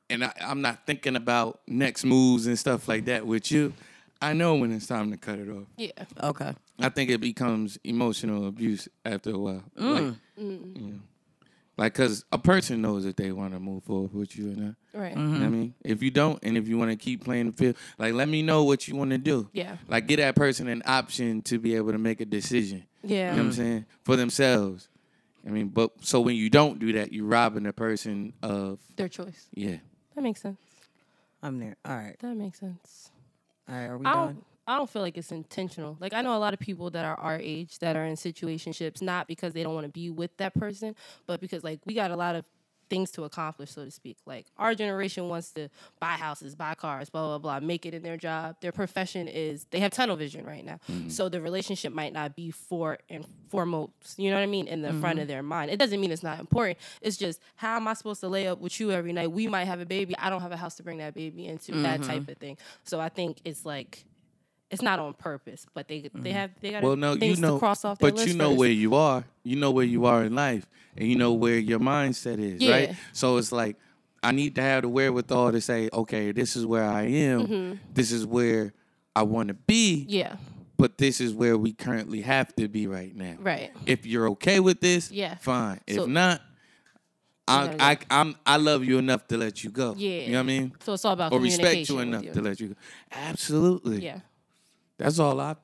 [0.10, 3.74] and I, I'm not thinking about next moves and stuff like that with you.
[4.22, 5.66] I know when it's time to cut it off.
[5.78, 5.91] Yeah.
[6.24, 6.53] Okay.
[6.80, 9.64] I think it becomes emotional abuse after a while.
[9.76, 10.16] Like, Mm.
[10.39, 10.99] you know,
[11.78, 14.76] like, cause a person knows if they want to move forward with you or not.
[14.93, 15.16] Right.
[15.16, 17.51] You know I mean, if you don't, and if you want to keep playing the
[17.51, 19.49] field, like, let me know what you want to do.
[19.53, 19.78] Yeah.
[19.88, 22.86] Like, get that person an option to be able to make a decision.
[23.03, 23.32] Yeah.
[23.32, 23.86] You know what I'm saying?
[24.03, 24.89] For themselves.
[25.45, 29.10] I mean, but so when you don't do that, you're robbing the person of Their
[29.10, 29.47] choice.
[29.53, 29.78] yeah.
[30.18, 30.57] That makes sense.
[31.43, 31.76] I'm there.
[31.86, 32.15] All right.
[32.22, 33.11] That makes sense.
[33.70, 33.86] All right.
[33.86, 34.41] Are we I done?
[34.65, 35.95] I don't feel like it's intentional.
[35.99, 38.99] Like I know a lot of people that are our age that are in situationships
[38.99, 40.95] not because they don't want to be with that person,
[41.28, 42.45] but because like we got a lot of
[42.89, 44.17] things to accomplish, so to speak.
[44.25, 45.69] Like our generation wants to
[45.99, 48.57] buy houses, buy cars, blah blah blah, make it in their job.
[48.61, 51.09] Their profession is they have tunnel vision right now, mm-hmm.
[51.09, 54.17] so the relationship might not be for and foremost.
[54.17, 54.67] You know what I mean?
[54.67, 55.19] In the front mm-hmm.
[55.21, 55.71] of their mind.
[55.71, 56.77] It doesn't mean it's not important.
[57.01, 59.31] It's just how am I supposed to lay up with you every night?
[59.31, 60.15] We might have a baby.
[60.17, 61.71] I don't have a house to bring that baby into.
[61.81, 62.09] That mm-hmm.
[62.09, 62.57] type of thing.
[62.83, 64.05] So I think it's like
[64.70, 67.53] it's not on purpose, but they they have they got Well, no, you things know,
[67.53, 68.59] to cross off their but you know first.
[68.59, 69.24] where you are.
[69.43, 70.65] You know where you are in life,
[70.97, 72.95] and you know where your mindset is, right?
[73.13, 73.78] So it's like
[74.24, 77.80] I need to have the wherewithal to say, okay, this is where I am.
[77.93, 78.74] This is where
[79.15, 80.01] I want to be.
[80.01, 80.09] Mm-hmm.
[80.09, 80.36] Yeah,
[80.78, 83.36] But this is where we currently have to be right now.
[83.39, 83.72] right.
[83.86, 85.36] If you're okay with this, Yeah.
[85.36, 85.80] fine.
[85.88, 86.41] If not,
[87.47, 89.93] I, gotta I, I'm, I love you enough to let you go.
[89.97, 90.09] Yeah.
[90.22, 90.74] You know what I mean?
[90.84, 92.34] So it's all about Or respect you enough you.
[92.34, 92.76] to let you go.
[93.11, 94.03] Absolutely.
[94.03, 94.20] Yeah,
[94.97, 95.55] That's all I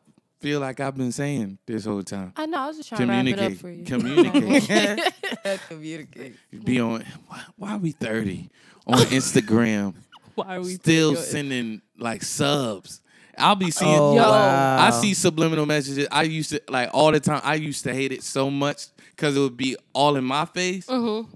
[0.44, 2.34] feel like I've been saying this whole time.
[2.36, 2.60] I know.
[2.60, 3.60] I was just trying to wrap it up Communicate.
[3.60, 3.86] for you.
[3.86, 5.14] Communicate.
[5.70, 6.36] Communicate.
[6.66, 7.06] Be on.
[7.28, 8.50] Why, why are we thirty
[8.86, 9.96] on Instagram?
[10.36, 13.02] Why are we still sending like subs?
[13.38, 13.94] I'll be seeing.
[13.94, 14.24] Oh, Yo.
[14.24, 14.78] wow.
[14.80, 16.08] I see subliminal messages.
[16.12, 17.42] I used to like all the time.
[17.44, 20.88] I used to hate it so much because it would be all in my face.
[20.88, 21.32] Mm-hmm.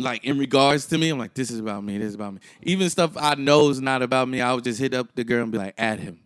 [0.00, 1.98] Like in regards to me, I'm like, this is about me.
[1.98, 2.40] This is about me.
[2.62, 4.40] Even stuff I know is not about me.
[4.40, 6.18] I would just hit up the girl and be like, add him.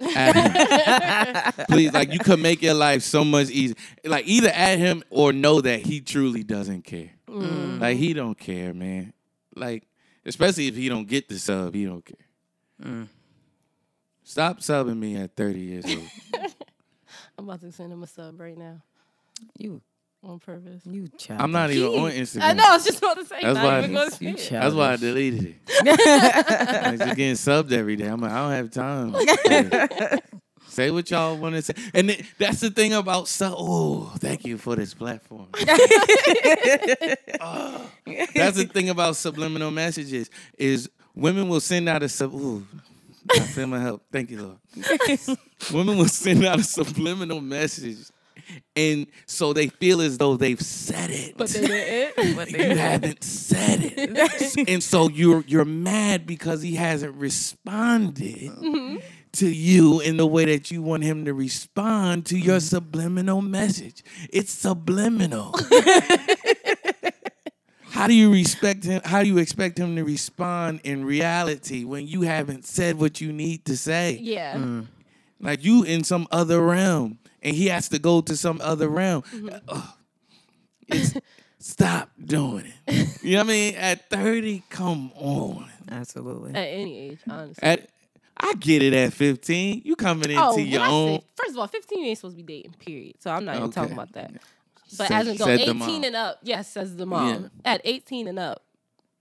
[0.00, 1.66] Add him.
[1.68, 3.76] Please, like you could make your life so much easier.
[4.04, 7.10] Like either at him or know that he truly doesn't care.
[7.28, 7.80] Mm.
[7.80, 9.12] Like he don't care, man.
[9.54, 9.86] Like
[10.26, 12.16] especially if he don't get the sub, he don't care.
[12.82, 13.08] Mm.
[14.22, 16.08] Stop subbing me at 30 years old.
[17.38, 18.80] I'm about to send him a sub right now
[19.58, 19.82] You
[20.24, 20.82] on purpose.
[20.84, 21.40] you child.
[21.40, 22.42] I'm not even on Instagram.
[22.42, 22.64] I know.
[22.66, 23.38] I was just about to say.
[23.42, 24.60] That's not why even gonna You say it.
[24.60, 25.56] That's why I deleted it.
[26.86, 28.06] I'm just getting subbed every day.
[28.06, 30.20] I'm like, I don't have time.
[30.68, 31.74] say what y'all want to say.
[31.92, 33.54] And then, that's the thing about sub.
[33.56, 35.48] Oh, thank you for this platform.
[37.40, 37.90] Oh,
[38.34, 42.34] that's the thing about subliminal messages is women will send out a sub.
[42.34, 42.66] Ooh,
[43.30, 44.02] I feel my help.
[44.10, 44.58] Thank you, Lord.
[45.72, 47.98] women will send out a subliminal message.
[48.76, 52.36] And so they feel as though they've said it But they didn't.
[52.36, 54.68] But you they- haven't said it.
[54.68, 58.96] and so you're you're mad because he hasn't responded mm-hmm.
[59.32, 62.76] to you in the way that you want him to respond to your mm-hmm.
[62.76, 64.02] subliminal message.
[64.30, 65.54] It's subliminal.
[67.90, 69.00] how do you respect him?
[69.04, 73.32] How do you expect him to respond in reality when you haven't said what you
[73.32, 74.18] need to say?
[74.20, 74.56] yeah.
[74.56, 74.86] Mm.
[75.40, 79.22] Like you in some other realm, and he has to go to some other realm.
[79.22, 79.48] Mm-hmm.
[79.68, 79.88] Ugh.
[80.88, 81.14] It's,
[81.58, 83.22] stop doing it.
[83.22, 83.74] You know what I mean?
[83.76, 85.70] At 30, come on.
[85.90, 86.50] Absolutely.
[86.50, 87.62] At any age, honestly.
[87.62, 87.88] At
[88.36, 89.82] I get it at 15.
[89.84, 91.20] You coming into Oh, your own.
[91.20, 93.14] say, first of all, 15 you ain't supposed to be dating, period.
[93.20, 93.74] So I'm not even Okay.
[93.74, 94.32] talking about that.
[94.98, 97.50] But Said- as in go 18 and up, yes, says the mom.
[97.64, 97.72] Yeah.
[97.74, 98.64] At 18 and up,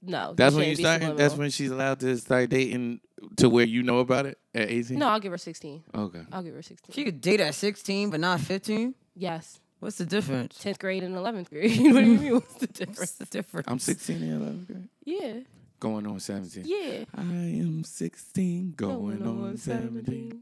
[0.01, 0.34] no.
[0.36, 1.15] That's when you start.
[1.15, 2.99] That's when she's allowed to start dating
[3.38, 4.97] to where you know about it at 18.
[4.97, 5.84] No, I'll give her 16.
[5.95, 6.21] Okay.
[6.32, 6.93] I'll give her 16.
[6.93, 8.95] She could date at 16, but not 15.
[9.15, 9.59] yes.
[9.80, 10.57] What's the difference?
[10.63, 11.78] 10th grade and 11th grade.
[11.93, 12.34] what do you mean?
[12.36, 12.99] What's the difference?
[12.99, 13.67] What's the difference?
[13.69, 14.88] I'm 16 in 11th grade.
[15.03, 15.34] Yeah.
[15.82, 16.63] Going on 17.
[16.65, 17.03] Yeah.
[17.13, 20.41] I am 16, going, on 17.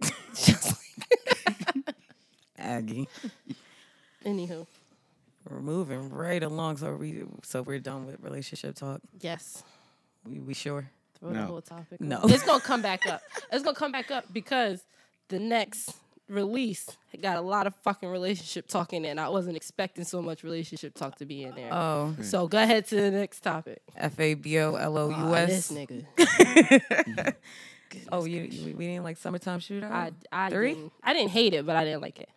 [2.58, 3.08] Aggie.
[4.24, 4.66] Anywho,
[5.48, 9.00] We're moving right along, so we so we're done with relationship talk.
[9.20, 9.62] yes.
[10.26, 10.90] We, we sure?
[11.20, 11.46] Throw the No.
[11.46, 12.00] whole topic.
[12.00, 12.20] No.
[12.24, 13.20] It's gonna come back up.
[13.52, 14.82] It's gonna come back up because
[15.28, 15.94] the next
[16.28, 20.42] release got a lot of fucking relationship talking in and I wasn't expecting so much
[20.44, 21.70] relationship talk to be in there.
[21.72, 22.22] Oh, hmm.
[22.22, 23.80] so go ahead to the next topic.
[23.96, 25.68] F A B O L O U S.
[25.68, 27.34] This nigga.
[28.12, 29.90] Oh, you, you we didn't like summertime shootout.
[29.90, 30.74] I I three.
[30.74, 32.28] didn't, I didn't hate it, but I didn't like it.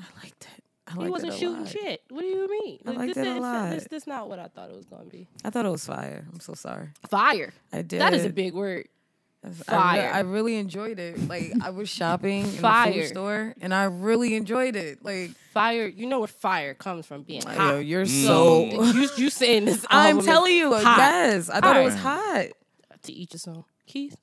[0.00, 0.64] I liked it.
[0.88, 1.68] I He liked wasn't shooting lot.
[1.68, 2.02] shit.
[2.08, 2.78] What do you mean?
[2.86, 3.70] I liked this, it a lot.
[3.70, 5.28] This, this not what I thought it was gonna be.
[5.44, 6.26] I thought it was fire.
[6.32, 6.88] I'm so sorry.
[7.08, 7.52] Fire.
[7.72, 8.00] I did.
[8.00, 8.88] That is a big word.
[9.44, 10.10] I re- fire.
[10.12, 11.28] I, really enjoyed it.
[11.28, 12.92] Like I was shopping in the Fire.
[12.92, 15.04] food store, and I really enjoyed it.
[15.04, 15.86] Like, Fire.
[15.86, 17.22] You know where fire comes from?
[17.22, 17.84] Being yo, hot.
[17.86, 18.82] you're So so.
[18.98, 19.86] you you saying this?
[19.90, 20.98] I'm telling you, hot.
[20.98, 21.50] yes.
[21.50, 22.18] I thought it was Hot.
[22.20, 22.46] hot.
[23.04, 23.64] To each his own.
[23.86, 24.16] Keith.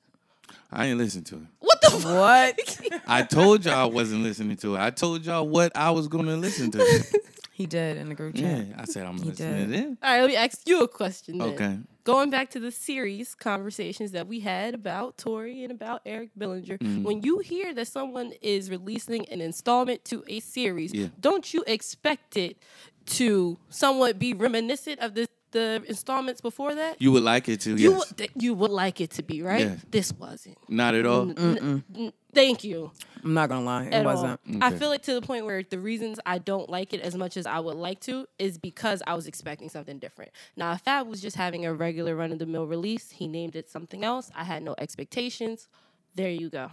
[0.70, 1.42] I ain't listen to it.
[1.60, 2.04] What the fuck?
[2.04, 3.02] What?
[3.06, 4.80] I told y'all I wasn't listening to it.
[4.80, 7.04] I told y'all what I was gonna listen to.
[7.52, 8.66] he did in the group yeah, chat.
[8.78, 9.84] I said I'm He listening to it.
[9.84, 11.38] All right, let me ask you a question.
[11.38, 11.48] Then.
[11.50, 11.78] Okay.
[12.04, 16.78] Going back to the series conversations that we had about Tory and about Eric Bellinger,
[16.78, 17.02] Mm-hmm.
[17.02, 21.08] when you hear that someone is releasing an installment to a series, Yeah.
[21.20, 22.58] don't you expect it
[23.06, 27.00] to somewhat be reminiscent of the the installments before that?
[27.00, 27.98] You would like it to, You yes.
[27.98, 29.60] would, th- you would like it to be right.
[29.66, 29.76] Yeah.
[29.90, 30.58] This wasn't.
[30.68, 31.30] Not at all.
[31.30, 32.90] N- Thank you.
[33.24, 34.38] I'm not gonna lie, it at wasn't.
[34.46, 34.62] all.
[34.62, 37.36] I feel like to the point where the reasons I don't like it as much
[37.38, 40.30] as I would like to is because I was expecting something different.
[40.54, 43.56] Now, if Fab was just having a regular run of the mill release, he named
[43.56, 44.30] it something else.
[44.34, 45.68] I had no expectations.
[46.14, 46.70] There you go.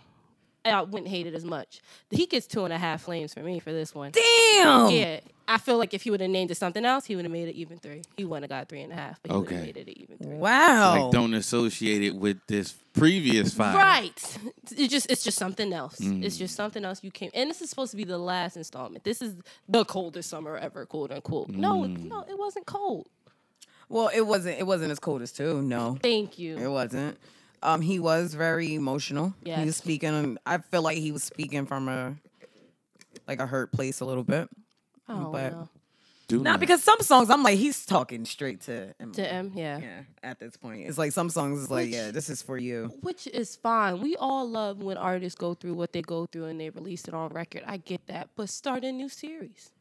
[0.66, 1.82] I wouldn't hate it as much.
[2.10, 4.12] He gets two and a half flames for me for this one.
[4.12, 4.90] Damn.
[4.92, 7.32] Yeah, I feel like if he would have named it something else, he would have
[7.32, 8.02] made it even three.
[8.16, 9.56] He wouldn't have got three and a half, but he would Okay.
[9.56, 10.36] have made it even three.
[10.38, 11.04] Wow.
[11.06, 13.76] Like don't associate it with this previous five.
[13.76, 14.38] Right.
[14.78, 16.00] It just it's just something else.
[16.00, 16.24] Mm.
[16.24, 19.04] It's just something else you came and this is supposed to be the last installment.
[19.04, 19.36] This is
[19.68, 21.50] the coldest summer ever, quote unquote.
[21.50, 22.06] No, Mm.
[22.08, 23.08] no, it wasn't cold.
[23.90, 24.58] Well, it wasn't.
[24.60, 25.62] It wasn't as cold as two.
[25.62, 26.58] No, Thank you.
[26.58, 27.18] it wasn't.
[27.64, 29.34] Um, he was very emotional.
[29.44, 30.38] He was speaking.
[30.46, 32.16] I feel like he was speaking from a
[33.28, 34.50] like a hurt place a little bit.
[35.10, 35.70] Oh, but- no.
[36.30, 39.12] Do Not because some songs I'm like he's talking straight to him.
[39.12, 39.78] To M, yeah.
[39.80, 42.58] Yeah, at this point, it's like some songs is like, Which- yeah, this is for
[42.58, 42.92] you.
[43.02, 44.00] Which is fine.
[44.02, 47.14] We all love when artists go through what they go through and they release it
[47.14, 47.64] on record.
[47.68, 48.30] I get that.
[48.38, 49.72] But start a new series.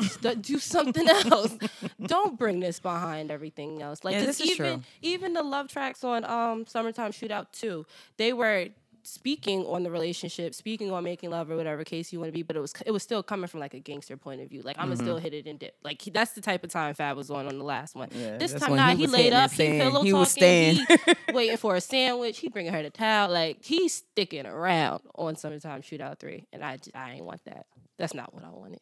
[0.00, 1.56] St- do something else.
[2.02, 4.04] Don't bring this behind everything else.
[4.04, 4.82] Like Yeah, 'cause this is even true.
[5.02, 7.86] even the love tracks on um Summertime Shootout 2,
[8.18, 8.68] they were
[9.02, 12.42] speaking on the relationship, speaking on making love or whatever case you want to be,
[12.42, 14.62] but it was it was still coming from like a gangster point of view.
[14.62, 15.76] Like I'm gonna still hit it and dip.
[15.84, 18.08] Like he, that's the type of time Fab was on on the last one.
[18.12, 20.18] Yeah, this this time now he he, laid up, and he saying- pillow he talking,
[20.20, 20.74] was staying.
[20.76, 20.96] he
[21.32, 23.30] waiting for a sandwich, he bringing her the towel.
[23.30, 27.66] Like he's sticking around on Summertime Shootout Three, and I I ain't want that.
[27.98, 28.80] That's not what I wanted.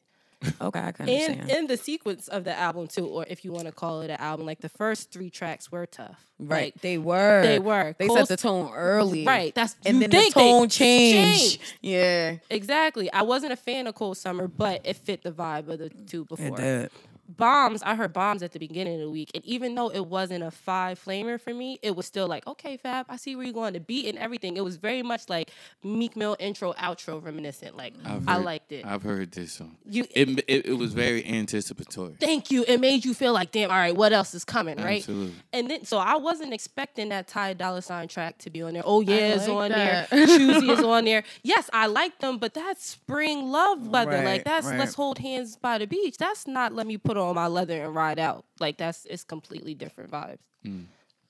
[0.61, 1.51] Okay, I can And understand.
[1.51, 4.20] in the sequence of the album too, or if you want to call it an
[4.20, 6.24] album, like the first three tracks were tough.
[6.38, 7.42] right, Like, they were.
[7.42, 7.95] they were.
[7.99, 9.24] They set the tone early.
[9.24, 11.61] Right, that's- and then the tone changed.
[11.61, 11.62] changed.
[11.80, 13.12] Yeah, Exactly.
[13.12, 16.24] I wasn't a fan of Cold Summer, but it fit the vibe of the two
[16.24, 16.47] before.
[16.49, 16.90] it did.
[17.29, 19.31] Bombs, I heard bombs at the beginning of the week.
[19.35, 22.77] And even though it wasn't a five flamer for me, it was still like, okay,
[22.77, 23.72] Fab, I see where you're going.
[23.72, 24.57] The beat and everything.
[24.57, 25.51] It was very much like
[25.83, 27.77] Meek Mill intro, outro reminiscent.
[27.77, 28.85] Like, I've I liked it.
[28.85, 29.77] I've heard this song.
[29.89, 32.16] You- it, it, it was very anticipatory.
[32.20, 32.64] Thank you.
[32.68, 34.99] It made you feel like, damn, all right, what else is coming, right?
[34.99, 35.35] Absolutely.
[35.53, 38.83] And then, so I wasn't expecting that Ty Dolla Sign track to be on there.
[38.85, 40.11] Oh yeah, it's like on that.
[40.11, 40.27] there.
[40.27, 41.25] Choosy is on there.
[41.43, 44.11] Yes, I like them, but that's spring love weather.
[44.11, 44.79] Right, like that's right.
[44.79, 46.16] let's hold hands by the beach.
[46.18, 48.45] That's not let me put on my leather and ride out.
[48.61, 50.39] Like that's it's completely different vibes.
[50.65, 50.83] Hmm.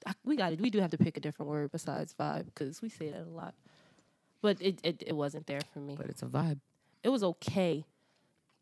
[0.07, 2.83] I, we got to we do have to pick a different word besides vibe because
[2.83, 3.55] we say that a lot.
[4.43, 5.95] But it, it it wasn't there for me.
[5.97, 6.59] But it's a vibe.
[7.03, 7.85] It was okay.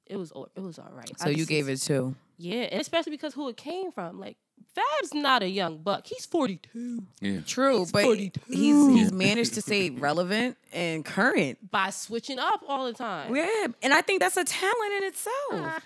[0.06, 1.10] It was it was all right.
[1.18, 2.14] So you gave it two.
[2.38, 4.20] yeah, and especially because who it came from.
[4.20, 4.36] Like
[4.74, 6.06] Fab's not a young buck.
[6.06, 7.04] He's forty two.
[7.20, 7.40] Yeah.
[7.46, 8.40] True, but 42.
[8.48, 11.70] he's he's managed to stay relevant and current.
[11.70, 13.34] by switching up all the time.
[13.34, 15.34] Yeah, and I think that's a talent in itself.
[15.52, 15.80] Ah.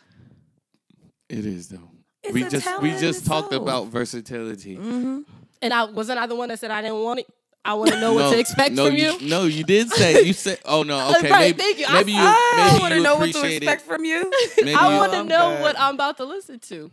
[1.28, 1.90] It is though.
[2.22, 3.62] It's we a just talent we in just talked itself.
[3.62, 4.76] about versatility.
[4.76, 5.20] Mm-hmm.
[5.62, 7.26] And I wasn't I the one that said I didn't want it.
[7.64, 9.18] I want to know what to expect no, from you.
[9.22, 10.58] No, you did say you said.
[10.64, 11.86] Oh no, okay, Right, maybe, thank you.
[11.88, 13.84] I- maybe you I maybe want to know what to expect it.
[13.86, 14.30] from you.
[14.58, 15.62] Maybe I want to know good.
[15.62, 16.90] what I'm about to listen to.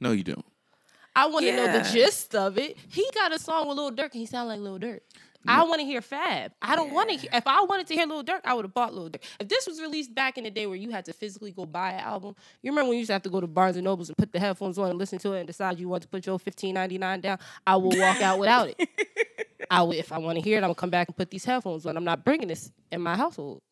[0.00, 0.44] no, you don't.
[1.16, 2.76] I want to know the gist of it.
[2.90, 5.00] He got a song with Lil Durk and he sound like Lil Durk.
[5.46, 6.52] I want to hear Fab.
[6.60, 7.30] I don't want to hear.
[7.32, 9.22] If I wanted to hear Lil Durk, I would have bought Lil Durk.
[9.40, 11.92] If this was released back in the day where you had to physically go buy
[11.92, 14.08] an album, you remember when you used to have to go to Barnes and Nobles
[14.08, 16.26] and put the headphones on and listen to it and decide you want to put
[16.26, 17.38] your fifteen ninety nine down.
[17.66, 18.88] I will walk out without it.
[19.70, 21.44] I will, if I want to hear it, I'm gonna come back and put these
[21.44, 21.96] headphones on.
[21.96, 23.62] I'm not bringing this in my household.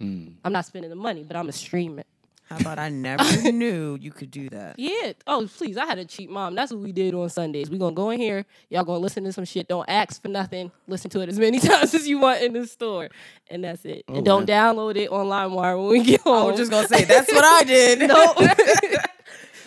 [0.00, 0.28] Hmm.
[0.44, 2.06] I'm not spending the money, but I'm gonna stream it.
[2.48, 4.78] How about I never knew you could do that?
[4.78, 5.12] Yeah.
[5.26, 5.76] Oh, please.
[5.76, 6.54] I had a cheap mom.
[6.54, 7.68] That's what we did on Sundays.
[7.68, 8.44] We gonna go in here.
[8.70, 9.66] Y'all gonna listen to some shit.
[9.66, 10.70] Don't ask for nothing.
[10.86, 13.08] Listen to it as many times as you want in the store,
[13.50, 14.04] and that's it.
[14.08, 16.34] Oh, and don't download it on LimeWire when we get home.
[16.34, 16.50] I home.
[16.50, 17.98] was just gonna say that's what I did.
[18.08, 18.34] no.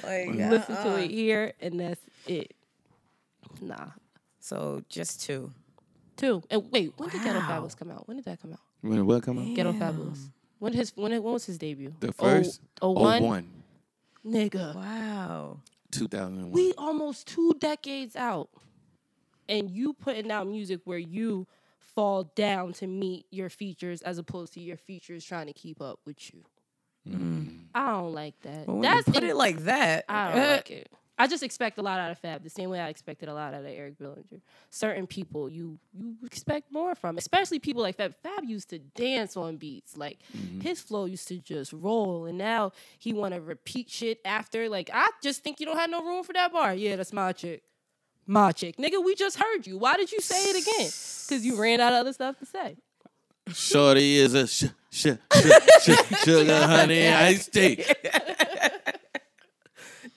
[0.04, 0.98] like, listen to uh-uh.
[0.98, 2.54] it here, and that's it.
[3.62, 3.88] Nah.
[4.40, 5.52] So just two.
[6.16, 6.44] Two.
[6.50, 7.62] And wait, when did Ghetto Wow.
[7.62, 8.08] Fabolous come out?
[8.08, 8.60] When did that come out?
[8.82, 9.54] When did what come out?
[9.54, 10.30] Ghetto Fabolous.
[10.60, 11.94] When his when, when was his debut?
[12.00, 13.24] The oh, first Oh, oh, 01?
[13.24, 13.50] one.
[14.26, 14.76] Nigga.
[14.76, 15.60] Wow.
[15.92, 16.52] 2001.
[16.52, 18.50] We almost two decades out.
[19.48, 21.48] And you putting out music where you
[21.80, 26.00] fall down to meet your features as opposed to your features trying to keep up
[26.06, 26.44] with you.
[27.08, 27.62] Mm.
[27.74, 28.68] I don't like that.
[28.68, 30.06] Well, when That's you put in- it like that.
[30.08, 30.92] I don't like it.
[31.20, 33.54] I just expect a lot out of Fab, the same way I expected a lot
[33.54, 34.40] out of Eric Bellinger.
[34.70, 38.16] Certain people you you expect more from, especially people like Fab.
[38.24, 40.62] Fab used to dance on beats, like mm-hmm.
[40.62, 44.70] his flow used to just roll, and now he want to repeat shit after.
[44.70, 46.74] Like I just think you don't have no room for that bar.
[46.74, 47.64] Yeah, that's my chick,
[48.26, 49.04] my chick, nigga.
[49.04, 49.78] We just heard you.
[49.78, 50.90] Why did you say it again?
[51.28, 52.78] Because you ran out of other stuff to say.
[53.54, 55.52] Shorty is a sh- sh- sh-
[55.82, 57.84] sh- sugar honey iced tea.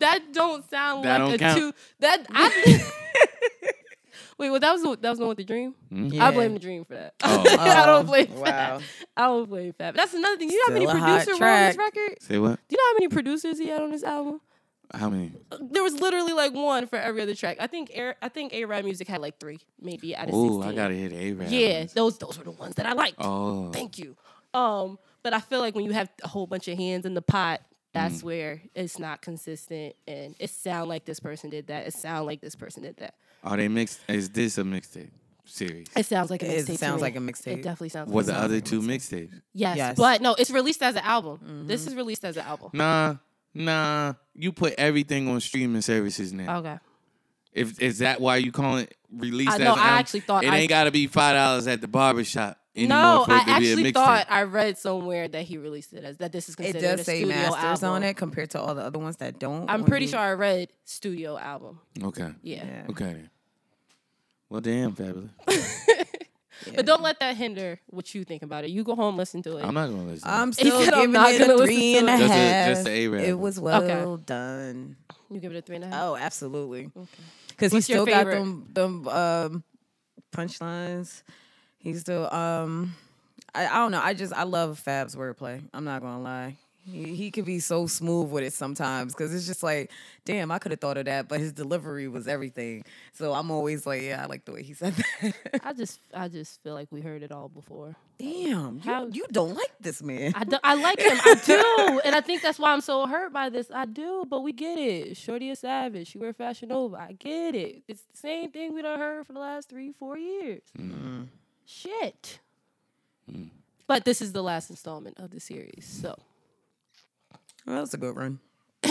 [0.03, 1.59] That don't sound That like don't a count.
[1.59, 1.73] two.
[2.01, 2.91] That I.
[4.39, 5.75] Wait, well, that was the, that was the one with the dream.
[5.91, 6.27] Yeah.
[6.27, 7.15] I blame the dream for that.
[7.23, 7.45] Oh.
[7.61, 8.35] I don't blame.
[8.35, 8.45] Wow.
[8.45, 8.83] Fab.
[9.17, 9.95] I don't blame Fab.
[9.95, 10.51] That's another thing.
[10.51, 12.23] You know how many Still producers were on this record?
[12.23, 12.59] Say what?
[12.69, 14.41] Do you know how many producers he had on this album?
[14.95, 15.33] How many?
[15.71, 17.59] There was literally like one for every other track.
[17.61, 20.61] I think Air, I think A Rap Music had like three, maybe out of Oh,
[20.61, 20.73] sixteen.
[20.73, 21.49] I gotta hit A-Rap.
[21.51, 23.17] Yeah, those those were the ones that I liked.
[23.19, 23.71] Oh.
[23.71, 24.17] Thank you.
[24.55, 27.23] Um, but I feel like when you have a whole bunch of hands in the
[27.23, 27.61] pot,
[27.93, 28.25] that's Mm.
[28.25, 31.87] where it's not consistent, and it sound like this person did that.
[31.87, 33.15] It sound like this person did that.
[33.45, 34.01] Are they mixed?
[34.09, 35.11] Is this a mixtape
[35.45, 35.89] series?
[35.97, 36.67] It sounds like a It mixtape.
[36.67, 37.59] to sounds like a mixtape.
[37.59, 38.11] It definitely sounds.
[38.11, 39.41] Were like the other two mixtapes?
[39.53, 39.97] Yes, Yes.
[39.97, 41.39] but no, it's released as an album.
[41.39, 41.67] Mm-hmm.
[41.67, 42.71] This is released as an album.
[42.73, 43.17] Nah,
[43.55, 44.15] nah.
[44.35, 46.59] You put everything on streaming services now.
[46.59, 46.79] Okay.
[47.53, 49.51] If is that why you call it released?
[49.51, 49.99] I as know, an I album?
[49.99, 53.25] actually thought it I- ain't got to be five dollars at the barbershop anymore No,
[53.27, 56.05] for it I to be a actually thought I read somewhere that he released it
[56.05, 57.89] as that this is It considered does a say studio masters album.
[57.91, 59.69] on it compared to all the other ones that don't.
[59.69, 61.81] I'm pretty you- sure I read studio album.
[62.03, 62.31] Okay.
[62.43, 62.65] Yeah.
[62.65, 62.87] Yeah.
[62.91, 63.25] Okay.
[64.49, 65.31] Well, damn, Fabolous.
[66.77, 68.71] But don't let that hinder what you think about it.
[68.71, 69.65] You go home, listen to it.
[69.65, 70.29] I'm not gonna listen.
[70.31, 72.19] I'm still said I'm not it gonna a listen three to and a it.
[72.19, 72.69] Just a- half.
[72.69, 73.23] just a A-Rap.
[73.25, 74.97] It was well done.
[75.29, 76.03] you give it a three and a half.
[76.05, 76.91] Oh, absolutely.
[76.97, 77.09] Okay.
[77.49, 79.65] Because he still got them them um,
[80.33, 81.23] punchlines.
[81.83, 82.95] He still um,
[83.55, 84.01] I, I don't know.
[84.03, 85.61] I just I love Fab's wordplay.
[85.75, 86.57] I'm not gonna lie.
[86.85, 89.93] He, he could be so smooth with it sometimes because it's just like,
[90.25, 92.85] damn, I could have thought of that, but his delivery was everything.
[93.13, 95.35] So I'm always like, yeah, I like the way he said that.
[95.63, 97.95] I just I just feel like we heard it all before.
[98.19, 100.33] damn, How- you, you don't like this man.
[100.35, 101.19] I, do, I like him.
[101.23, 102.01] I do.
[102.05, 103.71] And I think that's why I'm so hurt by this.
[103.73, 105.17] I do, but we get it.
[105.17, 106.09] Shorty is savage.
[106.09, 106.97] She wear fashion over.
[106.97, 107.83] I get it.
[107.87, 110.63] It's the same thing we done heard for the last three, four years.
[111.67, 112.41] Shit.
[113.31, 113.45] Hmm.
[113.87, 115.85] But this is the last installment of the series.
[115.87, 116.17] So
[117.67, 118.41] Well, that was a good run.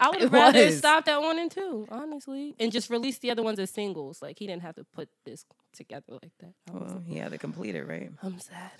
[0.00, 0.78] I would It have rather was.
[0.78, 2.54] stopped at one and two, honestly.
[2.58, 4.20] And just release the other ones as singles.
[4.20, 6.52] Like he didn't have to put this together like that.
[6.68, 8.10] I was, Well, he had to complete it, right?
[8.22, 8.70] I'm sad.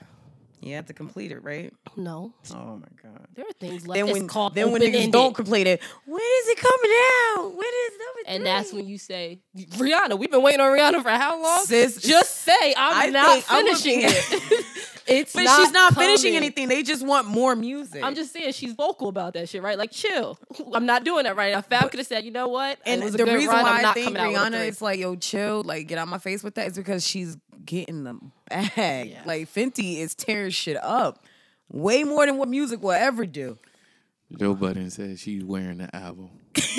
[0.64, 1.72] He have to complete it, right?
[1.94, 2.32] No.
[2.54, 3.26] Oh my god.
[3.34, 6.48] There are things like Then when called then when niggas don't complete it, when is
[6.48, 6.96] it coming
[7.44, 7.50] out?
[7.54, 11.10] When is number And that's when you say, Rihanna, we've been waiting on Rihanna for
[11.10, 11.66] how long?
[11.66, 14.64] Sis, Just say, I'm I not think I'm finishing it.
[15.06, 16.68] it's But not she's not finishing anything.
[16.68, 18.02] They just want more music.
[18.02, 19.76] I'm just saying she's vocal about that shit, right?
[19.76, 20.38] Like, chill.
[20.74, 21.60] I'm not doing that right now.
[21.60, 22.78] Fab could have said, you know what?
[22.86, 23.64] and it the reason run.
[23.64, 24.68] why I'm I think coming out with a Rihanna three.
[24.68, 28.04] is like, yo, chill, like get out my face with that is because she's getting
[28.04, 29.10] the bag.
[29.10, 29.22] Yeah.
[29.24, 31.24] Like Fenty is tearing shit up.
[31.70, 33.58] Way more than what music will ever do.
[34.38, 36.30] Joe Budden said she's wearing the album.
[36.54, 36.70] he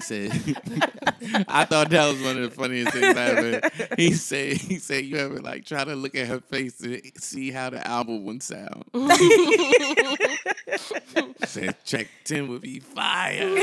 [0.00, 0.32] said,
[1.48, 3.60] I thought that was one of the funniest things I ever.
[3.96, 7.50] He said, he said, you ever like try to look at her face to see
[7.50, 8.84] how the album would sound.
[11.44, 13.54] said track ten would be fire.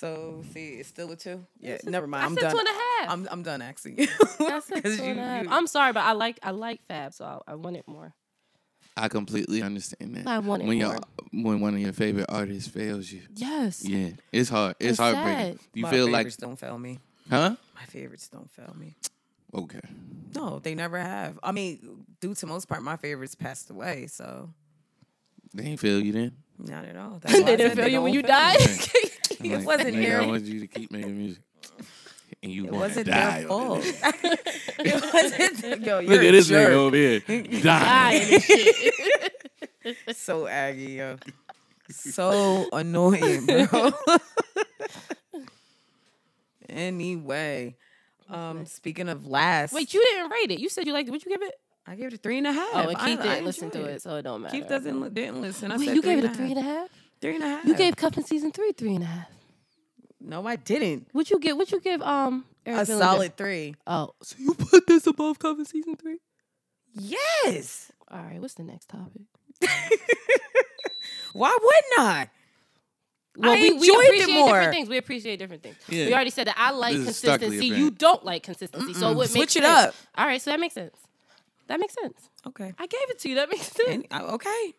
[0.00, 1.44] So see, it's still a two.
[1.60, 2.22] Yeah, never mind.
[2.22, 2.52] I I'm said done.
[2.52, 3.10] two and a half.
[3.12, 4.08] I'm I'm done asking you.
[4.40, 5.42] I said 'Cause two and a you- half.
[5.44, 8.14] you- I'm sorry, but I like I like Fab, so I, I want it more.
[8.96, 10.26] I completely understand that.
[10.26, 10.94] I want it when more.
[11.32, 13.22] your when one of your favorite artists fails you.
[13.34, 13.84] Yes.
[13.84, 14.76] Yeah, it's hard.
[14.80, 15.58] It's, It's heartbreaking.
[15.58, 15.58] sad.
[15.74, 16.98] You My feel like, favorites don't fail me.
[17.28, 17.56] huh?
[17.74, 18.96] My favorites don't fail me.
[19.54, 19.80] Okay.
[20.34, 21.38] No, they never have.
[21.42, 24.50] I mean, due to most part, my favorites passed away, so
[25.54, 26.32] They ain't fail you then.
[26.58, 27.18] not at all.
[27.22, 28.58] That's they didn't said feel you when you died.
[29.42, 31.42] I'm like, wasn't nigga, I their- want you to keep making music.
[32.42, 33.40] And you want to wasn't die.
[33.42, 33.82] their over fault.
[33.82, 34.00] this.
[34.78, 35.84] it wasn't.
[35.84, 36.68] Yo, you're Look a at this jerk.
[36.70, 37.20] nigga over here.
[37.60, 38.40] Die Dying.
[40.14, 41.16] So aggy, yo.
[41.90, 43.90] So annoying, bro.
[46.68, 47.76] anyway,
[48.28, 50.60] um, speaking of last, Wait, you didn't rate it.
[50.60, 51.12] You said you liked it.
[51.12, 51.54] Would you give it?
[51.86, 52.68] I gave it a three and a half.
[52.74, 54.54] Oh, and I- Keith I didn't listen to it, so it don't matter.
[54.56, 55.72] Keith doesn't li- didn't listen.
[55.72, 56.88] I Wait, said you gave it a and three and a half?
[57.20, 57.64] Three and a half.
[57.66, 59.26] You gave Cuffin season three three and a half.
[60.20, 61.08] No, I didn't.
[61.12, 61.56] What you give?
[61.56, 62.02] What you give?
[62.02, 63.04] Um, Eric A Bellinger?
[63.04, 63.74] solid three.
[63.86, 66.18] Oh, so you put this above cover season three?
[66.92, 67.90] Yes.
[68.10, 68.40] All right.
[68.40, 69.22] What's the next topic?
[71.32, 72.28] Why wouldn't I?
[73.36, 74.48] Well, I we, we enjoyed it appreciate more.
[74.48, 74.88] different things.
[74.88, 75.76] We appreciate different things.
[75.88, 76.06] Yeah.
[76.06, 77.66] We already said that I like This consistency.
[77.66, 78.92] You don't like consistency.
[78.94, 79.86] So what Switch makes it sense?
[79.88, 79.94] up.
[80.16, 80.42] All right.
[80.42, 80.96] So that makes sense.
[81.68, 82.28] That makes sense.
[82.48, 82.74] Okay.
[82.78, 83.36] I gave it to you.
[83.36, 83.88] That makes sense.
[83.88, 84.74] And, uh, okay.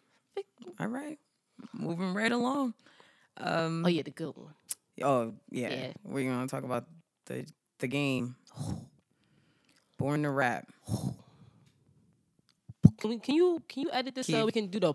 [0.80, 1.18] All right.
[1.74, 2.74] Moving right along.
[3.40, 4.54] oh yeah, the good one.
[5.02, 5.70] Oh yeah.
[5.70, 5.94] Yeah.
[6.04, 6.86] We're gonna talk about
[7.26, 7.46] the
[7.80, 8.36] the game.
[9.98, 10.68] Born to rap.
[13.00, 14.46] Can, we, can you can you edit this so Keith.
[14.46, 14.94] we can do the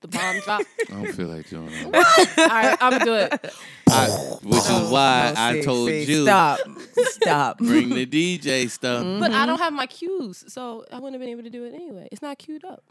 [0.00, 0.62] the bomb drop?
[0.90, 2.34] I don't feel like doing that.
[2.38, 3.54] All right, I'm gonna do it.
[3.90, 4.06] I,
[4.42, 6.60] which is why No, I see, told see, you Stop.
[6.96, 7.58] Stop.
[7.70, 9.02] bring the DJ stuff.
[9.02, 9.34] But Mm-hmm.
[9.34, 12.08] I don't have my cues, so I wouldn't have been able to do it anyway.
[12.10, 12.82] It's not queued up.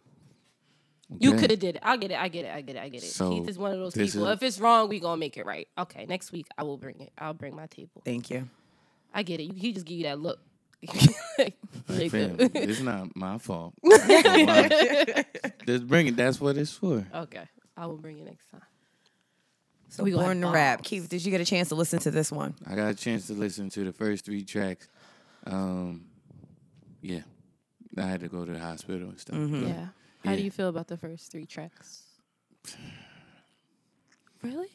[1.19, 1.81] You could have did it.
[1.83, 2.17] I get it.
[2.19, 2.51] I get it.
[2.53, 2.81] I get it.
[2.81, 3.07] I get it.
[3.11, 4.27] So, Keith is one of those this people.
[4.27, 5.67] is- if it's wrong, we gonna make it right.
[5.77, 7.11] Okay, next week I will bring it.
[7.17, 8.01] I'll bring my table.
[8.05, 8.49] Thank you.
[9.13, 9.43] I get it.
[9.43, 10.39] You- He just give you that look.
[11.39, 11.55] Like,
[11.89, 13.73] Like fam, it's not my fault.
[15.65, 16.15] Just bring it.
[16.15, 17.05] That's what it's for.
[17.13, 18.61] okay, I will bring it next time.
[19.89, 20.83] So We gonna born to rap.
[20.83, 22.53] Keith, did you get a chance to listen to this one?
[22.67, 24.87] I got a chance to listen to the first three tracks.
[25.45, 26.05] Um,
[27.01, 27.21] yeah,
[27.97, 29.35] I had to go to the hospital and stuff.
[29.35, 29.67] Mm-hmm.
[29.67, 29.87] Yeah.
[30.23, 32.03] How do you feel about the first three tracks?
[34.41, 34.67] Really?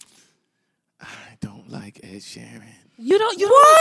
[1.01, 1.07] I
[1.41, 2.63] don't like Ed Sheeran.
[2.97, 3.39] You don't.
[3.39, 3.77] You What?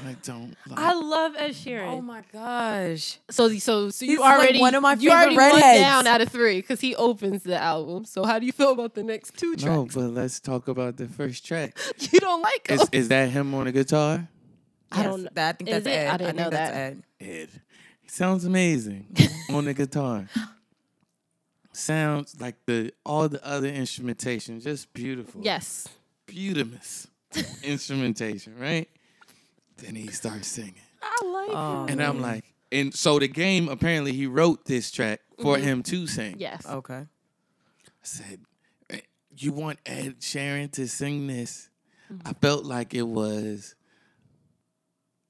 [0.00, 0.08] don't like Eddie?
[0.08, 0.78] I don't like.
[0.78, 1.86] I love Ed Sheeran.
[1.92, 3.18] Oh my gosh.
[3.30, 5.80] So, so, so you He's like already one of my you favorite already one redheads.
[5.80, 8.04] down out of three because he opens the album.
[8.04, 9.64] So how do you feel about the next two tracks?
[9.64, 11.78] no, but let's talk about the first track.
[12.12, 12.80] You don't like him.
[12.80, 14.26] Is is that him on the guitar?
[14.90, 15.98] I don't That, I think Is that's it?
[15.98, 16.08] Ed.
[16.08, 16.74] I didn't think know that.
[16.74, 17.02] Ed.
[17.20, 17.48] Ed.
[18.02, 19.06] He sounds amazing
[19.50, 20.26] on the guitar.
[21.76, 25.42] Sounds like the all the other instrumentation, just beautiful.
[25.44, 25.86] Yes.
[26.26, 27.06] Beautimous
[27.62, 28.88] instrumentation, right?
[29.76, 30.74] Then he starts singing.
[31.02, 31.88] I like Oh, him.
[31.90, 36.06] And I'm like, and so the game apparently he wrote this track for him to
[36.06, 36.36] sing.
[36.38, 36.66] Yes.
[36.66, 36.94] Okay.
[37.04, 37.06] I
[38.02, 38.40] said,
[38.88, 39.00] "Eh,
[39.36, 41.68] You want Ed Sheeran to sing this?
[42.24, 43.74] I felt like it was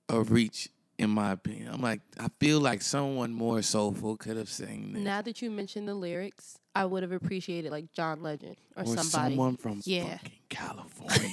[0.09, 0.69] a reach,
[0.99, 1.73] in my opinion.
[1.73, 5.03] I'm like, I feel like someone more soulful could have sang this.
[5.03, 8.87] Now that you mentioned the lyrics, I would have appreciated like John Legend or, or
[8.87, 9.11] somebody.
[9.11, 10.19] someone from Yeah.
[10.19, 11.31] fucking California.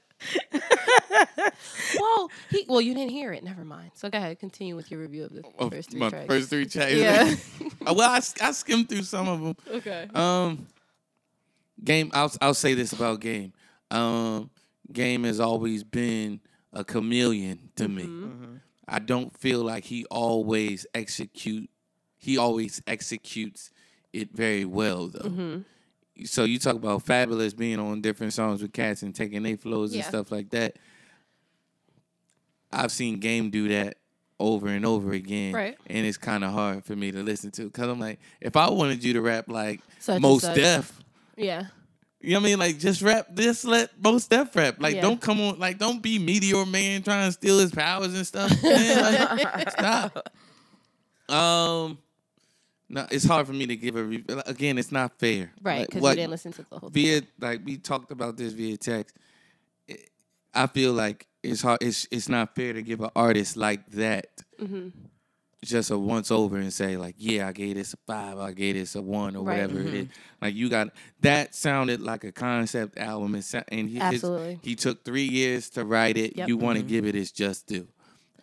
[1.98, 3.44] Well, he well you didn't hear it.
[3.44, 3.90] Never mind.
[3.94, 6.26] So go ahead, continue with your review of the Of first three my tracks.
[6.26, 6.92] first three tracks.
[6.94, 7.34] Yeah.
[7.92, 9.56] well, I, I skimmed through some of them.
[9.76, 10.08] okay.
[10.14, 10.66] Um,
[11.82, 12.10] game.
[12.14, 13.52] I'll I'll say this about game.
[13.90, 14.50] Um,
[14.92, 16.40] game has always been
[16.72, 18.02] a chameleon to me.
[18.04, 18.54] Mm-hmm.
[18.88, 21.68] I don't feel like he always execute.
[22.18, 23.70] He always executes
[24.12, 25.28] it very well though.
[25.28, 26.24] Mm-hmm.
[26.24, 29.92] So you talk about Fabolous being on different songs with cats and taking their flows
[29.94, 30.00] Yeah.
[30.02, 30.76] and stuff like that.
[32.70, 33.96] I've seen game do that
[34.38, 35.78] over and over again, Right.
[35.86, 38.68] and it's kind of hard for me to listen to because I'm like, if I
[38.70, 41.00] wanted you to rap like Such Mos Def,
[41.36, 41.66] Yeah.
[42.22, 42.58] You know what I mean?
[42.60, 44.76] Like just rap, just let Mos Def rap.
[44.78, 45.00] Like Yeah.
[45.02, 48.50] don't come on, like don't be Meteor Man trying to steal his powers and stuff.
[48.62, 50.28] Man, like, stop.
[51.28, 51.98] Um,
[52.88, 54.78] no, it's hard for me to give a re- again.
[54.78, 57.60] It's not fair, Right, Like, because you what- didn't listen to the whole via like
[57.64, 59.16] we talked about this via text.
[59.88, 60.10] It-
[60.54, 61.82] I feel like it's hard.
[61.82, 64.26] It's it's not fair to give an artist like that
[64.60, 64.88] Mm-hmm.
[65.64, 68.74] Just a once over and say like, yeah, I gave this a five, I gave
[68.74, 69.60] this a one or Right.
[69.62, 69.96] whatever it mm-hmm.
[69.96, 70.08] is.
[70.40, 70.88] Like you got
[71.20, 74.60] that sounded like a concept album, and, sa- and he, his- Absolutely.
[74.62, 76.36] he took three years to write it.
[76.36, 76.48] Yep.
[76.48, 76.88] You want to mm-hmm.
[76.88, 77.86] give it its just due.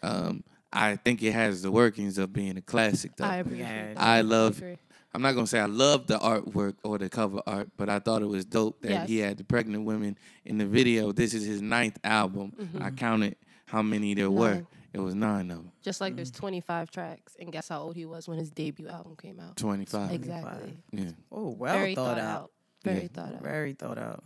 [0.01, 3.25] Um, I think it has the workings of being a classic though.
[3.25, 3.93] I appreciate Yeah.
[3.97, 4.77] I love agree.
[5.13, 8.21] I'm not gonna say I love the artwork or the cover art, but I thought
[8.21, 11.11] it was dope that he had the pregnant women in the video.
[11.11, 12.53] This is his ninth album.
[12.59, 12.83] Mm-hmm.
[12.83, 14.65] I counted how many there were.
[14.93, 14.97] Mm-hmm.
[14.97, 15.01] Nine.
[15.01, 15.71] It was nine of them.
[15.83, 19.15] Just like there's 25 tracks, and guess how old he was when his debut album
[19.21, 19.55] came out?
[19.57, 20.11] Twenty five.
[20.11, 20.77] Exactly.
[20.91, 21.11] Yeah.
[21.31, 22.51] Oh, well Very thought, out.
[22.83, 23.07] Very Yeah.
[23.13, 23.43] thought out.
[23.43, 24.23] Very thought out.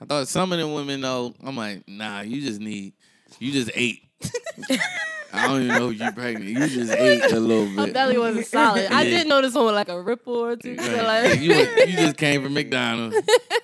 [0.00, 2.94] I thought some of the women though, I'm like, nah, you just need
[3.38, 4.02] you just ate.
[5.32, 6.44] I don't even know if you pregnant.
[6.48, 7.74] You just ate a little bit.
[7.74, 8.90] My belly wasn't solid.
[8.92, 9.18] I Yeah.
[9.18, 10.76] did notice one with like a ripple or two.
[10.78, 11.30] so, Right.
[11.30, 13.16] like- you, you just came from McDonald's.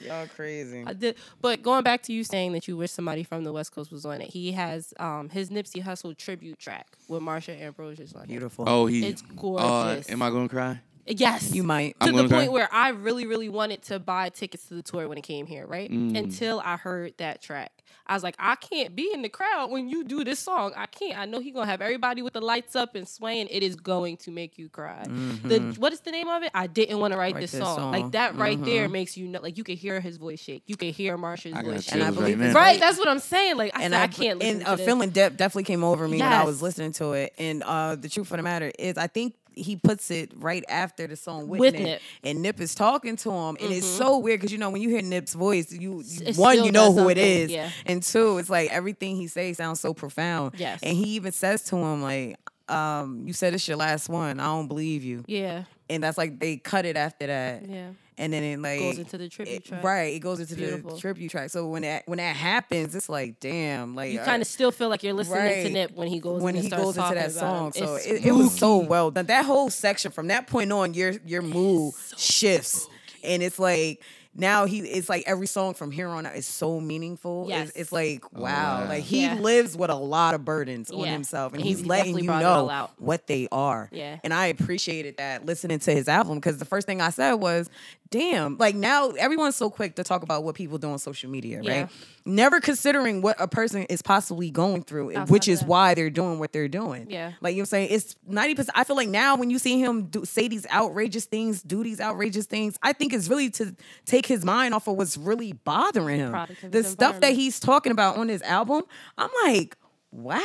[0.00, 0.84] Y'all crazy.
[0.86, 3.72] I did, but going back to you saying that you wish somebody from the West
[3.74, 8.12] Coast was on it, he has um his Nipsey Hussle tribute track with Marsha Ambrosius
[8.14, 8.28] on it.
[8.28, 8.68] Beautiful.
[8.68, 9.06] Oh, he.
[9.06, 10.10] It's Uh, gorgeous.
[10.10, 10.80] am I gonna cry?
[11.06, 11.98] Yes, You might.
[12.00, 12.48] to I'm the point try.
[12.48, 15.66] where I really, really wanted to buy tickets to the tour when it came here,
[15.66, 15.90] right?
[15.90, 16.16] Mm.
[16.18, 17.72] Until I heard that track.
[18.08, 20.72] I was like, I can't be in the crowd when you do this song.
[20.76, 21.18] I can't.
[21.18, 23.48] I know he gonna have everybody with the lights up and swaying.
[23.50, 25.04] It is going to make you cry.
[25.06, 26.50] The what is the name of it?
[26.54, 27.76] I didn't want to write, Write this, this song.
[27.76, 27.92] song.
[27.92, 29.40] Like that right there makes you know.
[29.40, 30.62] Like you can hear his voice shake.
[30.66, 32.02] You can hear Marsha's I voice chills shake.
[32.02, 32.54] I believe right.
[32.54, 33.56] Right, that's what I'm saying.
[33.56, 34.86] Like I, and said, I, I, can't listen and to a this.
[34.86, 37.34] feeling depth definitely came over me when I was listening to it.
[37.38, 41.06] And uh, the truth of the matter is, I think he puts it right after
[41.06, 41.82] the song with, With Nip.
[41.82, 42.02] Nip.
[42.22, 44.90] and Nip is talking to him, and it's so weird because you know when you
[44.90, 47.70] hear Nip's voice, you It one you know who it is, yeah.
[47.86, 50.52] and two it's like everything he says sounds so profound.
[50.58, 50.80] Yes.
[50.82, 52.36] and he even says to him like,
[52.68, 54.38] um, "You said it's your last one.
[54.40, 57.66] I don't believe you." Yeah, And that's like they cut it after that.
[57.68, 57.90] yeah.
[58.18, 59.84] And then it like Goes into the tribute it- track.
[59.84, 60.14] right?
[60.14, 60.94] It goes into beautiful.
[60.94, 61.50] the tribute track.
[61.50, 64.72] So when that when that happens, it's like damn, like You uh, kind of still
[64.72, 65.72] feel like you're listening to Right.
[65.72, 67.66] Nip when he goes when and he starts goes into that song.
[67.66, 67.72] him.
[67.72, 69.26] So it, it was so well done.
[69.26, 72.88] That whole section from that point on, your your mood shifts,
[73.22, 74.00] and it's like
[74.38, 77.46] now he it's like every song from here on out is so meaningful.
[77.48, 77.68] Yes.
[77.70, 78.88] It's, it's like oh, wow, wow.
[78.88, 79.34] like he Yeah.
[79.34, 82.44] lives with a lot of burdens on himself, and He he's letting you brought it
[82.46, 83.88] all know what they are.
[83.92, 84.18] Yeah.
[84.22, 87.70] and I appreciated that listening to his album because the first thing I said was,
[88.10, 91.60] "Damn!" Like now everyone's so quick to talk about what people do on social media,
[91.62, 91.80] Yeah.
[91.82, 91.90] right?
[92.24, 95.68] Never considering what a person is possibly going through, Outside which is that.
[95.68, 97.06] why they're doing what they're doing.
[97.10, 97.32] Yeah.
[97.40, 97.88] Like you know what I'm saying?
[97.92, 98.68] It's 90%.
[98.74, 102.00] I feel like now when you see him do, say these outrageous things, do these
[102.00, 106.18] outrageous things, I think it's really to take his mind off of what's really bothering
[106.18, 106.30] him.
[106.32, 108.82] Product The stuff that he's talking about on his album,
[109.16, 109.76] I'm like,
[110.10, 110.40] wow.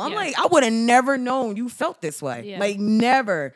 [0.00, 0.16] I'm Yeah.
[0.16, 2.42] like, I would have never known you felt this way.
[2.46, 2.60] Yeah.
[2.60, 3.54] Like, never,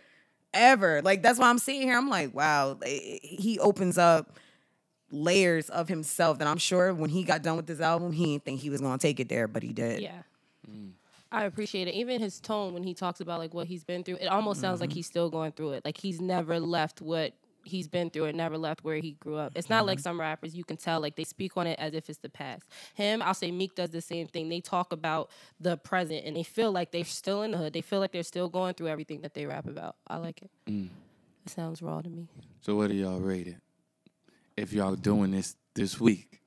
[0.55, 1.03] ever.
[1.03, 1.97] Like, that's why I'm sitting here.
[1.97, 2.79] I'm like, wow.
[2.85, 4.39] He opens up
[5.11, 8.45] layers of himself that I'm sure when he got done with this album, he didn't
[8.45, 10.01] think he was to take it there, but he did.
[10.01, 10.23] Yeah.
[11.31, 11.95] I appreciate it.
[11.95, 14.81] Even his tone when he talks about like what he's been through, it almost sounds
[14.81, 14.97] like mm-hmm.
[14.97, 15.85] he's still going through it.
[15.85, 17.35] Like he's never left what
[17.69, 19.53] he's been through and never left where he grew up.
[19.55, 20.03] It's not like mm-hmm.
[20.03, 22.69] some rappers you can tell like they speak on it as if it's the past.
[22.95, 24.49] Him, I'll say Meek does the same thing.
[24.49, 27.73] They talk about the present and they feel like they're still in the hood.
[27.73, 29.97] They feel like they're still going through everything that they rap about.
[30.07, 30.51] I like it.
[30.67, 30.89] Mm.
[31.47, 32.29] It sounds raw to me.
[32.61, 33.57] So what do y'all rate it?
[34.57, 36.41] If y'all doing this this week,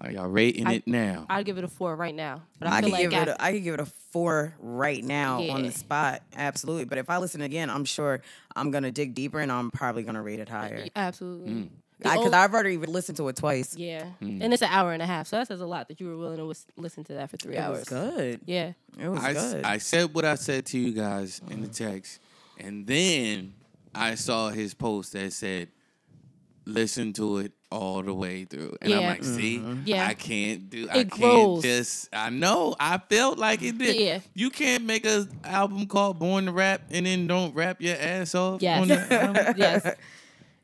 [0.00, 1.26] are y'all rating I- it now?
[1.28, 2.42] I'd give it a four right now.
[2.58, 3.28] But I, I feel could like give it.
[3.28, 6.22] A, I could give it a four right now on the spot.
[6.36, 6.84] Absolutely.
[6.86, 8.20] But if I listen again, I'm sure
[8.56, 10.86] I'm gonna dig deeper and I'm probably gonna rate it higher.
[10.96, 11.50] absolutely.
[11.52, 11.68] Mm.
[12.00, 13.76] The Because I've already listened to it twice.
[13.76, 14.42] Yeah, mm.
[14.42, 16.16] and it's an hour and a half, so that says a lot that you were
[16.16, 17.78] willing to lis- listen to that for three It hours.
[17.78, 18.40] was good.
[18.46, 19.64] Yeah, It was I, s- good.
[19.64, 22.18] I said what I said to you guys in the text,
[22.58, 23.54] and then
[23.94, 25.68] I saw his post that said,
[26.66, 29.82] "Listen to it all the way through," and I'm like, "See, mm-hmm.
[29.84, 30.06] Yeah.
[30.06, 30.88] I can't do.
[30.90, 31.62] I It can't grows.
[31.62, 32.08] just.
[32.12, 32.76] I know.
[32.78, 33.96] I felt like it did.
[33.96, 34.20] Yeah.
[34.34, 38.34] You can't make a album called Born to Rap and then don't rap your ass
[38.34, 38.62] off.
[38.62, 38.80] Yes.
[38.80, 39.94] on the yes,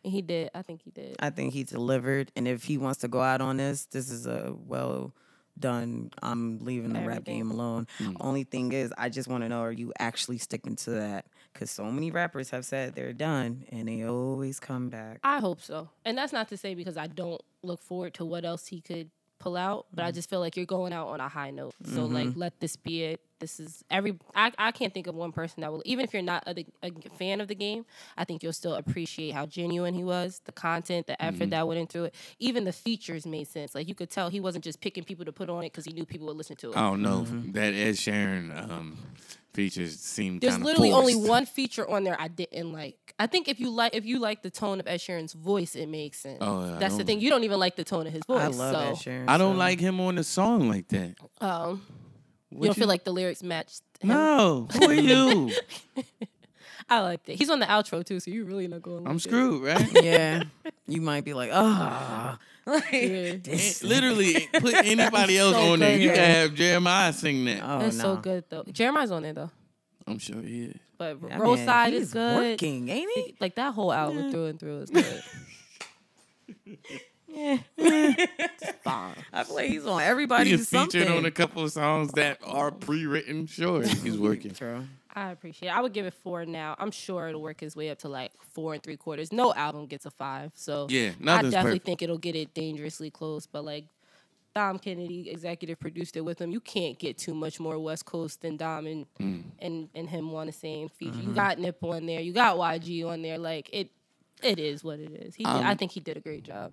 [0.03, 0.51] he did.
[0.55, 1.17] I think he did.
[1.19, 4.27] I think he delivered, and if he wants to go out on this, this is
[4.27, 5.13] a well
[5.59, 6.11] done.
[6.23, 7.87] I'm leaving the rap game alone.
[7.99, 8.13] Hmm.
[8.21, 11.27] Only thing is, I just want to know: Are you actually sticking to that?
[11.61, 15.19] Because so many rappers have said they're done, and they always come back.
[15.23, 15.91] I hope so.
[16.07, 19.11] And that's not to say because I don't look forward to what else he could
[19.39, 20.15] pull out, but I mm-hmm.
[20.15, 21.75] just feel like you're going out on a high note.
[21.85, 22.41] So like mm-hmm.
[22.41, 23.21] let this be it.
[23.41, 26.23] This is every I, I can't think of one person that will even if you're
[26.23, 27.85] not a, a fan of the game,
[28.17, 31.51] I think you'll still appreciate how genuine he was, the content, the effort mm-hmm.
[31.51, 32.15] that went into it.
[32.39, 33.75] Even the features made sense.
[33.75, 35.93] Like you could tell he wasn't just picking people to put on it because he
[35.93, 36.77] knew people would listen to it.
[36.77, 37.25] I don't know.
[37.53, 38.99] That Ed Sheeran um,
[39.61, 43.15] features seem There's kind of literally only one feature on there I didn't like.
[43.19, 45.87] I think if you like if you like the tone of Ed Sheeran's voice, it
[45.89, 46.39] makes sense.
[46.41, 47.21] Oh, yeah, That's the thing.
[47.21, 48.43] You don't even like the tone of his voice.
[48.43, 49.29] I love so, Ed Sheeran.
[49.29, 51.17] I don't so- like him on the song like that.
[51.41, 51.83] Um,
[52.51, 54.09] What you don't feel like the lyrics matched him.
[54.09, 55.53] No, who are you?
[56.89, 57.37] I liked it.
[57.37, 59.07] He's on the outro too, so you're really not going.
[59.07, 59.23] I'm like it.
[59.23, 59.93] screwed, right?
[60.03, 60.43] Yeah,
[60.93, 62.37] you might be like, oh,
[62.93, 63.37] Yeah.
[63.83, 65.97] Literally, put anybody else So on there.
[65.97, 66.03] good.
[66.03, 67.61] You can have Jeremih sing that.
[67.65, 68.03] oh That's no.
[68.03, 68.63] so good though.
[68.65, 69.51] Jeremih's on there though,
[70.07, 70.77] I'm sure he is.
[70.99, 72.37] but That Roadside man, is he's good.
[72.53, 73.35] Working, ain't he?
[73.41, 75.23] Like that whole album through and through is good.
[78.85, 79.15] Bomb.
[79.33, 81.19] I feel like he's on He everybody's is featured something.
[81.19, 83.47] on a couple of songs that are pre-written.
[83.47, 84.53] Sure, he's working.
[84.53, 84.85] True.
[85.15, 85.69] I appreciate.
[85.71, 85.77] it.
[85.77, 86.77] I would give it four now.
[86.79, 89.33] I'm sure it'll work its way up to like four and three quarters.
[89.33, 91.87] No album gets a five, so Yeah, I definitely perfect.
[91.87, 93.47] think it'll get it dangerously close.
[93.47, 93.87] But like
[94.55, 96.51] Dom Kennedy, executive produced it with him.
[96.51, 99.43] You can't get too much more West Coast than Dom and Mm.
[99.59, 101.13] and and him on the same feature.
[101.15, 101.29] Mm-hmm.
[101.31, 102.21] You got Nip on there.
[102.21, 103.39] You got YG on there.
[103.39, 103.91] Like it,
[104.43, 105.35] it is what it is.
[105.35, 106.73] He, did, I Um, think he did a great job.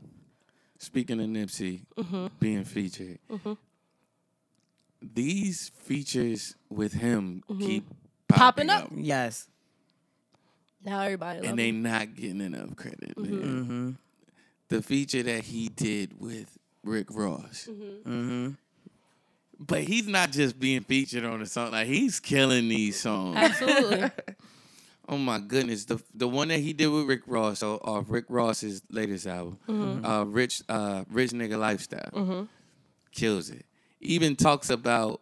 [0.80, 2.28] Speaking of Nipsey Mm-hmm.
[2.40, 3.20] being featured,
[5.02, 7.94] these features with him keep Mm-hmm.
[8.28, 8.84] Popping popping, up.
[8.86, 8.92] up.
[8.96, 9.48] Yes.
[10.86, 11.82] Now everybody and they him.
[11.82, 13.18] not getting enough credit.
[13.18, 13.32] Man.
[13.32, 13.92] Mm-hmm.
[14.70, 17.68] The feature that he did with Rick Ross.
[17.70, 18.50] Mm-hmm.
[19.60, 23.38] But he's not just being featured on a song; like he's killing these songs.
[23.38, 24.12] Absolutely.
[25.10, 28.26] Oh my goodness, the the one that he did with Rick Ross, or, or Rick
[28.28, 30.06] Ross's latest album, Mm-hmm.
[30.06, 32.50] uh, Rich uh, Rich Nigga Lifestyle,
[33.14, 33.66] kills it.
[34.02, 35.22] Even talks about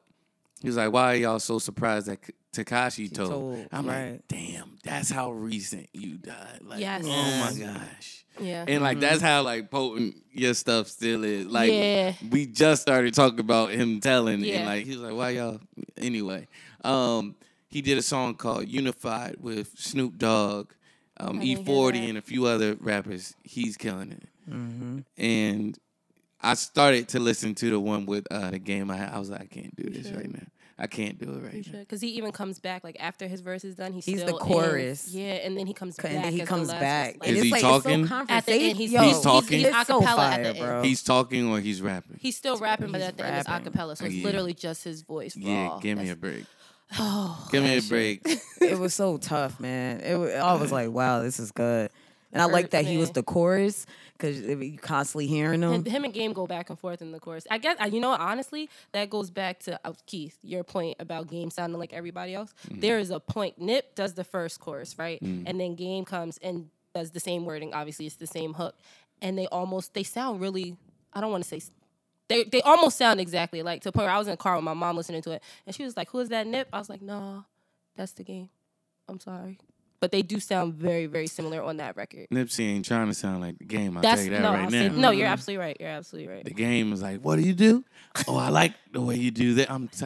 [0.59, 2.17] he was like, "Why are y'all so surprised that
[2.55, 4.11] Tekashi told?" told, I'm right.
[4.13, 7.03] like, "Damn, that's how recent you died." Like, Yes.
[7.05, 8.25] oh my gosh.
[8.39, 8.65] yeah.
[8.67, 11.45] And like that's how like potent your stuff still is.
[11.45, 12.13] Like Yeah.
[12.29, 14.55] we just started talking about him telling Yeah.
[14.57, 15.59] and like he was like, Why y'all
[15.97, 16.47] anyway.
[16.83, 17.35] Um
[17.69, 20.71] he did a song called Unified with Snoop Dogg,
[21.17, 23.35] um, I didn't hear E40 and a few other rappers.
[23.43, 24.23] He's killing it.
[24.49, 24.99] Mm-hmm.
[25.17, 25.77] And
[26.41, 28.91] I started to listen to the one with uh, the game.
[28.91, 30.15] I, I was like, I can't do this should.
[30.15, 30.45] right now.
[30.77, 31.79] I can't do it right now.
[31.79, 33.93] Because he even comes back like after his verse is done.
[33.93, 35.07] He's, He's the still in- chorus.
[35.09, 36.11] yeah, and then he comes back.
[36.11, 37.13] And then he as the comes back.
[37.13, 37.27] verse.
[37.27, 37.99] And Is it's he like, talking?
[38.01, 39.59] It's so At the end, he's, Yo, He's talking?
[39.59, 40.59] He's, It's so acapella fire, at the end.
[40.59, 40.81] bro.
[40.83, 42.17] He's talking or he's rapping.
[42.19, 43.71] He's still rapping, but at the end it's rapping.
[43.71, 44.25] acapella, so it's Yeah.
[44.25, 45.37] literally just his voice.
[45.37, 45.79] yeah, raw.
[45.79, 46.43] give me a break.
[46.99, 48.21] Oh, Give me a break.
[48.61, 50.01] it was so tough, man.
[50.01, 51.89] It was, I was like, wow, this is good.
[52.31, 53.85] And I like Hurt, that he was the chorus
[54.17, 55.71] because you constantly hearing him.
[55.71, 57.45] And him and Game go back and forth in the course.
[57.51, 61.49] I guess you know honestly, that goes back to uh, Keith, your point about Game
[61.49, 62.53] sounding like everybody else.
[62.69, 62.81] Mm.
[62.81, 63.59] There is a point.
[63.59, 67.73] Nip does the first chorus, right, and then Game comes and does the same wording.
[67.73, 68.75] Obviously, it's the same hook,
[69.21, 70.77] and they almost they sound really.
[71.13, 71.65] I don't want to say.
[72.27, 74.55] They, they almost sound exactly like to the point where I was in the car
[74.55, 76.79] with my mom listening to it, and she was like, "Who is that Nip?" I
[76.79, 77.43] was like, "Nah,
[77.95, 78.49] that's the game."
[79.07, 79.59] I'm sorry,
[80.05, 82.27] but they do sound very very similar on that record.
[82.31, 83.97] Nipsey ain't trying to sound like the game.
[83.97, 84.69] I'll That's tell you that no, right I'll now.
[84.69, 85.09] say- no.
[85.09, 85.33] You're mm-hmm.
[85.33, 85.77] absolutely right.
[85.79, 86.45] You're absolutely right.
[86.45, 87.83] The game is like, what do you do?
[88.27, 89.71] Oh, I like the way you do that.
[89.71, 90.05] I'm, t-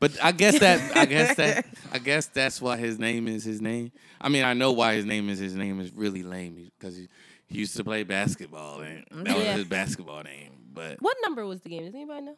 [0.00, 3.60] but I guess that I guess that I guess that's why his name is his
[3.60, 3.92] name.
[4.18, 7.08] I mean, I know why his name is his name is really lame because he,
[7.46, 10.52] he used to play basketball and that was his basketball name.
[10.72, 11.84] But What number was the game?
[11.84, 12.36] Does anybody know?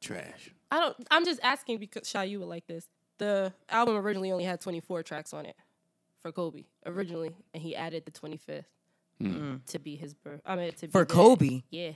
[0.00, 0.50] trash.
[0.72, 0.96] I don't.
[1.08, 2.88] I'm just asking because Shy, you would like this.
[3.18, 5.54] The album originally only had 24 tracks on it
[6.26, 8.64] for Kobe originally, and he added the 25th
[9.66, 10.40] to be his birth.
[10.44, 11.62] I mean, to be For the- Kobe.
[11.70, 11.92] Yeah.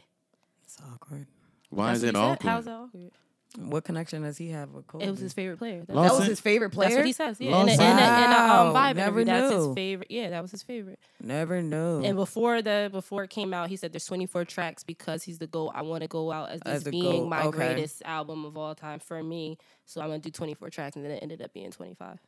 [0.65, 1.27] It's awkward.
[1.69, 2.19] Why That's is it he said.
[2.21, 2.49] awkward?
[2.49, 3.11] How's that awkward?
[3.59, 5.05] What connection does he have with Kobe?
[5.05, 5.81] It was his favorite player.
[5.81, 6.91] That, that was his favorite player.
[6.91, 7.41] that's what he says.
[7.41, 7.99] Yeah, in a, in a, Lawson?
[7.99, 9.75] in a, um, Wow, vibe never interview, that's his knew.
[9.75, 10.11] favorite.
[10.13, 11.01] Yeah, that was his favorite.
[11.21, 12.05] Never knew.
[12.05, 15.49] And before the before it came out, he said there's 24 tracks because he's the
[15.49, 15.73] GOAT.
[15.75, 17.57] I want to go out as this As the being GOAT, my okay.
[17.57, 19.59] greatest album of all time for me.
[19.85, 22.21] So I'm gonna do 24 tracks, and then it ended up being 25.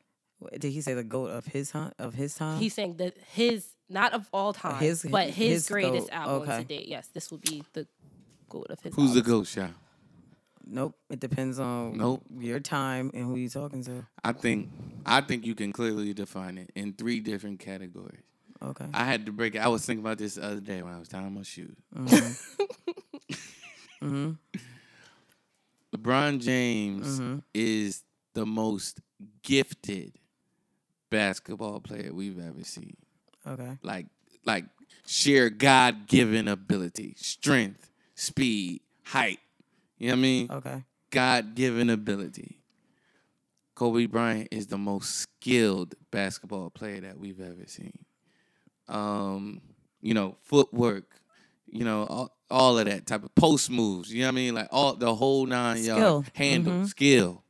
[0.58, 2.58] Did he say the goat of his hunt of his time?
[2.60, 6.48] He's saying that his not of all time, his- but his, his greatest GOAT, album
[6.48, 6.58] okay.
[6.62, 6.88] to date.
[6.88, 7.86] Yes, this will be the
[8.48, 8.94] GOAT of his.
[8.94, 9.26] Who's the albums.
[9.28, 9.70] ghost shot?
[10.64, 10.94] nope.
[11.10, 12.22] It depends on Nope.
[12.38, 14.06] your time and who you're talking to.
[14.24, 14.70] I think
[15.04, 18.22] I think you can clearly define it in three different categories.
[18.62, 18.86] Okay.
[18.94, 19.58] I had to break it.
[19.58, 21.74] I was thinking about this the other day when I was tying my shoes.
[24.00, 24.30] hmm
[25.94, 27.38] LeBron James Mm-hmm.
[27.54, 28.02] is
[28.34, 29.00] the most
[29.42, 30.12] gifted
[31.12, 32.96] basketball player we've ever seen.
[33.46, 33.78] Okay.
[33.82, 34.06] Like
[34.44, 34.64] like
[35.06, 39.38] sheer God given ability, strength, speed, height.
[39.98, 40.50] You know what I mean?
[40.50, 40.84] Okay.
[41.10, 42.58] God given ability.
[43.74, 47.98] Kobe Bryant is the most skilled basketball player that we've ever seen.
[48.88, 49.60] Um,
[50.00, 51.20] you know, footwork,
[51.66, 54.54] you know, all, all of that type of post moves, you know what I mean?
[54.54, 55.98] Like all the whole nine Skill.
[55.98, 56.88] yard handle, Mhm.
[56.88, 57.42] skill.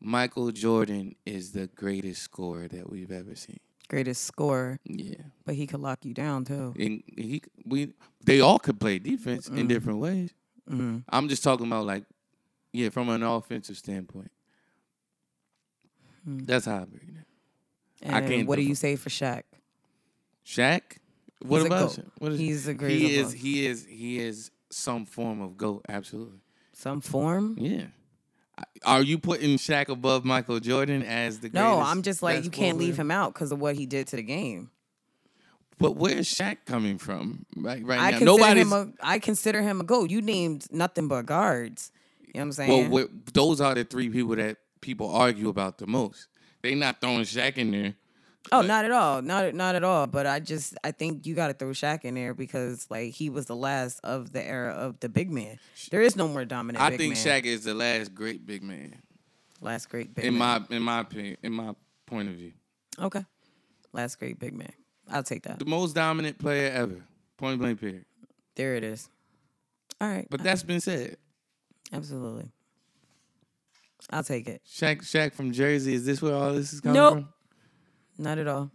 [0.00, 3.58] Michael Jordan is the greatest scorer that we've ever seen.
[3.88, 5.14] Greatest scorer, Yeah.
[5.44, 6.74] but he could lock you down too.
[6.78, 7.94] And he we
[8.24, 10.34] they all could play defense in different ways.
[10.68, 12.04] hmm I'm just talking about like,
[12.72, 14.30] yeah, from an offensive standpoint.
[16.24, 16.38] Hmm.
[16.40, 17.24] That's how I break it.
[18.02, 19.42] And I can't what do you say for Shaq?
[20.46, 20.82] Shaq.
[21.40, 21.90] What He's about.
[21.90, 22.10] Shaq?
[22.18, 23.32] What is He's the greatest He is.
[23.32, 23.86] He is.
[23.86, 25.86] He is some form of goat.
[25.88, 26.40] Absolutely.
[26.72, 27.56] Some form?
[27.58, 27.86] Yeah.
[28.84, 32.78] Are you putting Shaq above Michael Jordan as the No, I'm just like you can't
[32.78, 34.70] leave him out because of what he did to the game.
[35.78, 37.46] But where's Shaq coming from?
[37.56, 38.62] Right, right I now, consider nobody's.
[38.66, 40.10] him a I consider him a goat.
[40.10, 41.92] You named nothing but guards.
[42.20, 42.90] You know what I'm saying?
[42.90, 46.28] well, those are the three people that people argue about the most.
[46.62, 47.94] They not throwing Shaq in there.
[48.52, 49.22] Oh, not at all.
[49.22, 50.06] Not not at all.
[50.06, 53.46] But I just I think you gotta throw Shaq in there because like he was
[53.46, 55.58] the last of the era of the big man.
[55.90, 57.24] There is no more dominant I think man.
[57.24, 58.96] Shaq is the last great big man.
[59.60, 60.66] last great big in man.
[60.68, 61.74] my in my opinion, in my
[62.06, 62.52] point of view,
[63.00, 63.24] Okay.
[63.92, 64.72] Last great big man.
[65.10, 65.58] I'll take that.
[65.58, 67.02] the most dominant player ever.
[67.38, 68.04] Point blank period.
[68.56, 69.08] There it is.
[70.00, 70.26] All right.
[70.28, 71.16] But uh, that's been said.
[71.92, 72.50] Absolutely.
[74.10, 74.62] I'll take it.
[74.68, 75.94] Shaq, Shaq from Jersey.
[75.94, 77.12] Is this where all this is coming Nope.
[77.14, 77.28] from?
[78.18, 78.70] Not at all.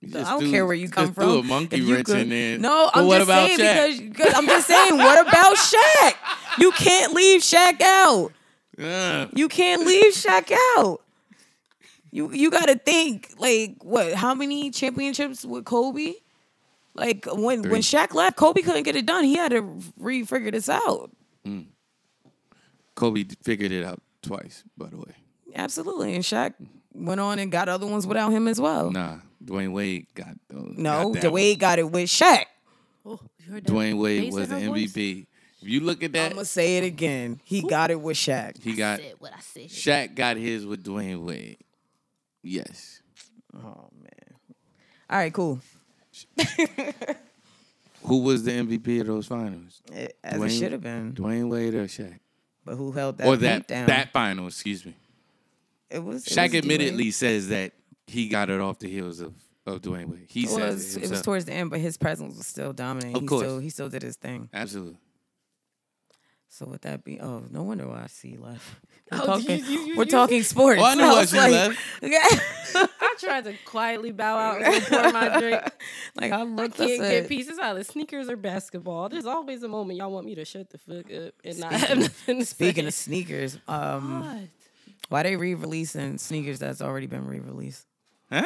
[0.00, 1.28] You I don't care where you come from.
[1.30, 2.58] a monkey wrench could- in there.
[2.58, 4.08] No, But I'm just saying Shaq?
[4.12, 4.96] because, I'm just saying.
[4.96, 6.14] What about Shaq?
[6.58, 8.32] You can't leave Shaq out.
[8.82, 11.02] Uh, You can't leave Shaq out.
[12.12, 14.14] You you got to think like what?
[14.14, 16.14] How many championships with Kobe?
[16.94, 17.70] Like when Three.
[17.72, 19.22] when Shaq left, Kobe couldn't get it done.
[19.24, 21.10] He had to re-figure this out.
[22.94, 25.14] Kobe figured it out twice, by the way.
[25.54, 26.54] Absolutely, and Shaq
[26.94, 28.90] went on and got other ones without him as well.
[28.90, 30.74] Nah, Dwyane Wade got those.
[30.76, 32.44] No, got that Dwyane got it with Shaq.
[33.04, 33.84] Oh, you heard that one.
[33.84, 34.92] Dwyane Wade was in the her voice?
[34.92, 35.26] MVP.
[35.62, 37.40] If you look at that, I'm gonna say it again.
[37.44, 38.62] He got it with Shaq.
[38.62, 39.68] he got Said what I said.
[39.68, 41.58] Shaq got his with Dwyane Wade.
[42.42, 43.02] Yes.
[43.54, 44.34] Oh man.
[45.10, 45.60] All right, cool.
[48.04, 49.82] Who was the MVP of those finals?
[49.92, 52.18] It, as it should have been, Dwyane Wade or Shaq?
[52.64, 53.86] but who held that or that down?
[53.86, 54.94] that final, excuse me.
[55.90, 57.12] It was it Shaq was admittedly Dwyane.
[57.14, 57.72] says that
[58.06, 59.34] he got it off the heels of,
[59.66, 60.26] of Dwyane Wade.
[60.28, 62.72] He It says was, it, it was towards the end, but his presence was still
[62.72, 63.14] dominant.
[63.16, 63.42] Of he course.
[63.42, 64.48] still he still did his thing.
[64.52, 64.96] Absolutely.
[66.52, 67.20] So would that be?
[67.20, 68.64] Oh, no wonder why I see left.
[69.12, 70.80] We're Oh, talking, you- you- we're you- talking sports.
[70.82, 71.78] Oh, I knew I why was she like, left.
[73.00, 75.62] I tried to quietly bow out and pour my drink.
[76.16, 76.80] like I I looked.
[76.80, 79.08] I can't get pieces out of sneakers or basketball.
[79.08, 81.98] There's always a moment y'all want me to shut the fuck up and not have
[81.98, 82.88] nothing to Speaking say.
[82.88, 84.48] of sneakers, um, What?
[85.10, 87.84] Why they re-releasing sneakers that's already been re-released?
[88.30, 88.42] Huh?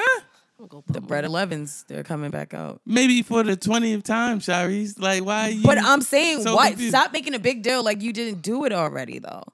[0.59, 2.81] I'm gonna go The put Bred Elevens, they're coming back out.
[2.86, 4.99] Maybe for the 20th time, Sharice.
[4.99, 5.62] Like, why are you?
[5.62, 6.70] But I'm saying, so what?
[6.70, 6.95] confused?
[6.95, 9.45] Stop making a big deal like you didn't do it already, though.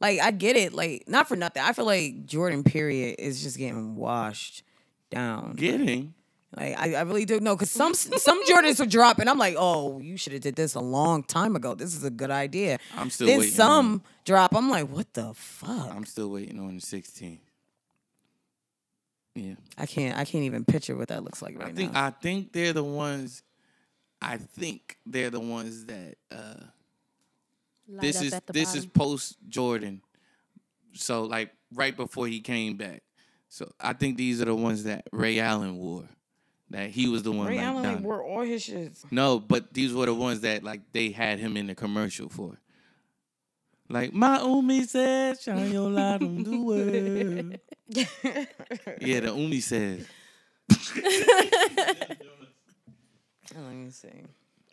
[0.00, 1.62] Like I get it, like not for nothing.
[1.62, 4.64] I feel like Jordan period is just getting washed
[5.10, 5.54] down.
[5.54, 6.14] getting.
[6.56, 9.28] Like I, I really do know because some some Jordans are dropping.
[9.28, 11.74] I'm like, oh, you should have did this a long time ago.
[11.74, 12.78] This is a good idea.
[12.96, 13.54] I'm still then waiting.
[13.54, 14.54] some drop.
[14.54, 15.94] I'm like, what the fuck?
[15.94, 17.38] I'm still waiting on the 16.
[19.34, 19.54] Yeah.
[19.78, 20.18] I can't.
[20.18, 22.06] I can't even picture what that looks like right I think now.
[22.06, 23.42] I think they're the ones.
[24.20, 26.16] I think they're the ones that.
[26.30, 26.54] uh
[27.88, 30.02] Light This is at the this is post Jordan,
[30.94, 33.02] so like right before he came back.
[33.48, 36.08] So I think these are the ones that Ray Allen wore.
[36.72, 37.48] That he was the one.
[37.48, 39.04] Ray like, Allen like, wore all his shits.
[39.10, 42.58] No, but these were the ones that like they had him in the commercial for.
[43.90, 47.58] Like my Umi said, shine your light on the world.
[49.00, 50.06] yeah, the Umi said.
[53.54, 54.08] Let me see.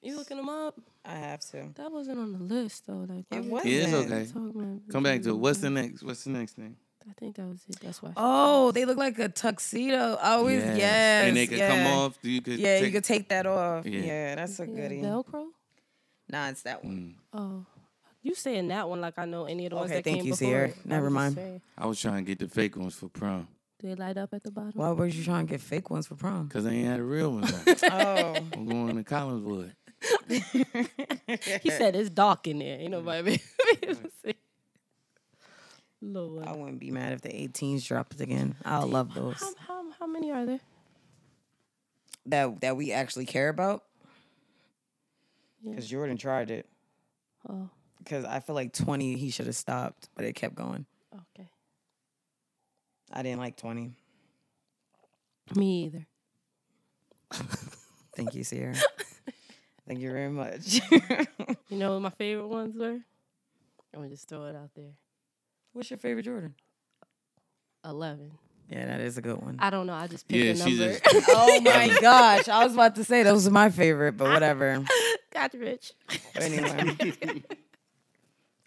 [0.02, 0.80] You looking them up?
[1.04, 1.68] I have to.
[1.76, 3.06] That wasn't on the list though.
[3.10, 3.66] Like It was.
[3.66, 4.80] Yeah, it's okay.
[4.90, 5.38] Come back to it.
[5.38, 6.02] What's the next?
[6.02, 6.78] What's the next thing?
[7.10, 7.80] I think that was it.
[7.82, 8.12] That's why.
[8.16, 10.16] Oh, they look like a tuxedo.
[10.22, 10.78] Always, yes, Yes.
[10.78, 11.86] yes and they could yeah.
[11.86, 12.18] come off.
[12.22, 12.60] You could.
[12.60, 13.86] Yeah, take, you could take that off.
[13.86, 14.00] Yeah.
[14.02, 15.02] Yeah, that's a Yeah, goodie.
[15.02, 15.46] Velcro.
[16.30, 17.16] Nah, it's that one.
[17.34, 17.40] Mm.
[17.40, 17.66] Oh,
[18.22, 20.34] you saying that one like I know any of the ones that thank came you,
[20.34, 20.48] before.
[20.48, 20.68] Sierra.
[20.70, 20.86] it.
[20.86, 21.62] Never mind.
[21.78, 23.48] I was trying to get the fake ones for prom
[23.80, 24.74] Do They light up at the bottom.
[24.76, 26.48] Why were you trying to get fake ones for prom?
[26.48, 27.52] because they ain't had the real ones.
[27.52, 27.76] on.
[27.92, 29.72] oh, I'm going to Collinswood.
[31.64, 32.80] He said it's dark in there.
[32.80, 33.42] Ain't nobody be
[33.84, 34.36] able to see.
[36.02, 36.46] Lord.
[36.48, 38.56] I wouldn't be mad if the 18s dropped again.
[38.66, 39.40] I'll love those.
[39.40, 40.60] How, how, how many are there?
[42.28, 43.84] That that we actually care about.
[45.62, 45.72] Yeah.
[45.72, 46.68] Because Jordan tried it.
[47.50, 50.86] Oh, Because I feel like 20 he should have stopped, but it kept going.
[51.14, 51.50] okay.
[53.12, 53.92] I didn't like 20.
[55.56, 56.06] Me either.
[58.16, 58.76] Thank you, Sierra.
[59.88, 60.80] Thank you very much.
[61.70, 62.92] You know what my favorite ones were?
[62.92, 63.02] I'm
[63.94, 64.92] gonna just throw it out there.
[65.74, 66.56] What's your favorite Jordan?
[67.86, 68.32] Eleven.
[68.70, 69.56] Yeah, that is a good one.
[69.60, 69.94] I don't know.
[69.94, 71.00] I just picked Yeah, a number.
[71.00, 72.48] just- oh my gosh.
[72.48, 74.84] I was about to say those are my favorite, but whatever.
[75.34, 75.94] Got you, rich.
[76.34, 77.44] But anyway.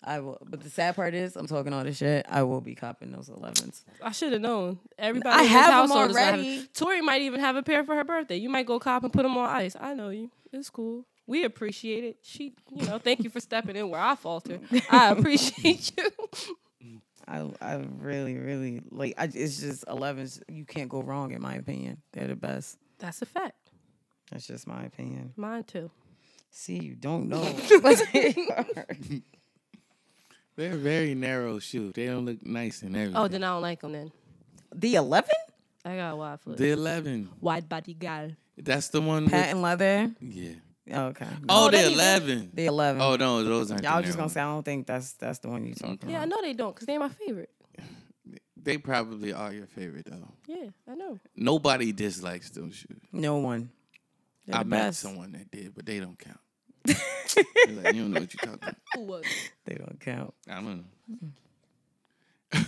[0.04, 2.26] I will but the sad part is I'm talking all this shit.
[2.28, 3.82] I will be copping those 11s.
[4.02, 4.80] I should have known.
[4.98, 6.66] Everybody I in this have 'em household is gonna have already.
[6.74, 8.36] Tory might even have a pair for her birthday.
[8.36, 9.76] You might go cop and put them on ice.
[9.78, 10.30] I know you.
[10.52, 11.04] It's cool.
[11.28, 12.16] We appreciate it.
[12.22, 14.58] She, you know, thank you for stepping in where I falter.
[14.90, 16.10] I appreciate you.
[17.32, 21.54] I I really really like I, it's just 11s you can't go wrong in my
[21.54, 22.02] opinion.
[22.12, 22.76] They're the best.
[22.98, 23.70] That's a fact.
[24.30, 25.32] That's just my opinion.
[25.36, 25.90] Mine too.
[26.50, 27.42] See, you don't know.
[30.54, 30.76] They are.
[30.76, 31.92] Very narrow shoe.
[31.94, 33.16] They don't look nice and everything.
[33.16, 33.92] Oh, then I don't like them.
[33.92, 34.12] Then
[34.74, 35.30] the 11?
[35.84, 36.58] I got a wide foot.
[36.58, 37.30] the 11.
[37.40, 38.32] Wide body gal.
[38.58, 39.24] That's the one.
[39.24, 40.10] With, Patent leather?
[40.20, 40.52] yeah.
[40.90, 41.28] Oh, okay.
[41.48, 42.50] Oh, they the even- 11.
[42.54, 43.02] The 11.
[43.02, 43.84] Oh no, those aren't.
[43.84, 46.10] Yeah, I was just gonna say I don't think that's that's the one you talking
[46.10, 47.50] Yeah, I know they don't because they're my favorite.
[48.64, 50.28] They probably are your favorite though.
[50.46, 51.18] Yeah, I know.
[51.34, 53.00] Nobody dislikes those shoes.
[53.10, 53.70] No one.
[54.46, 56.38] They're I the met someone that did, but they don't count.
[56.84, 56.94] They're
[57.82, 58.76] like, you don't know what you're talking about.
[58.94, 59.24] Who was?
[59.64, 60.32] They don't count.
[60.48, 60.84] I don't know.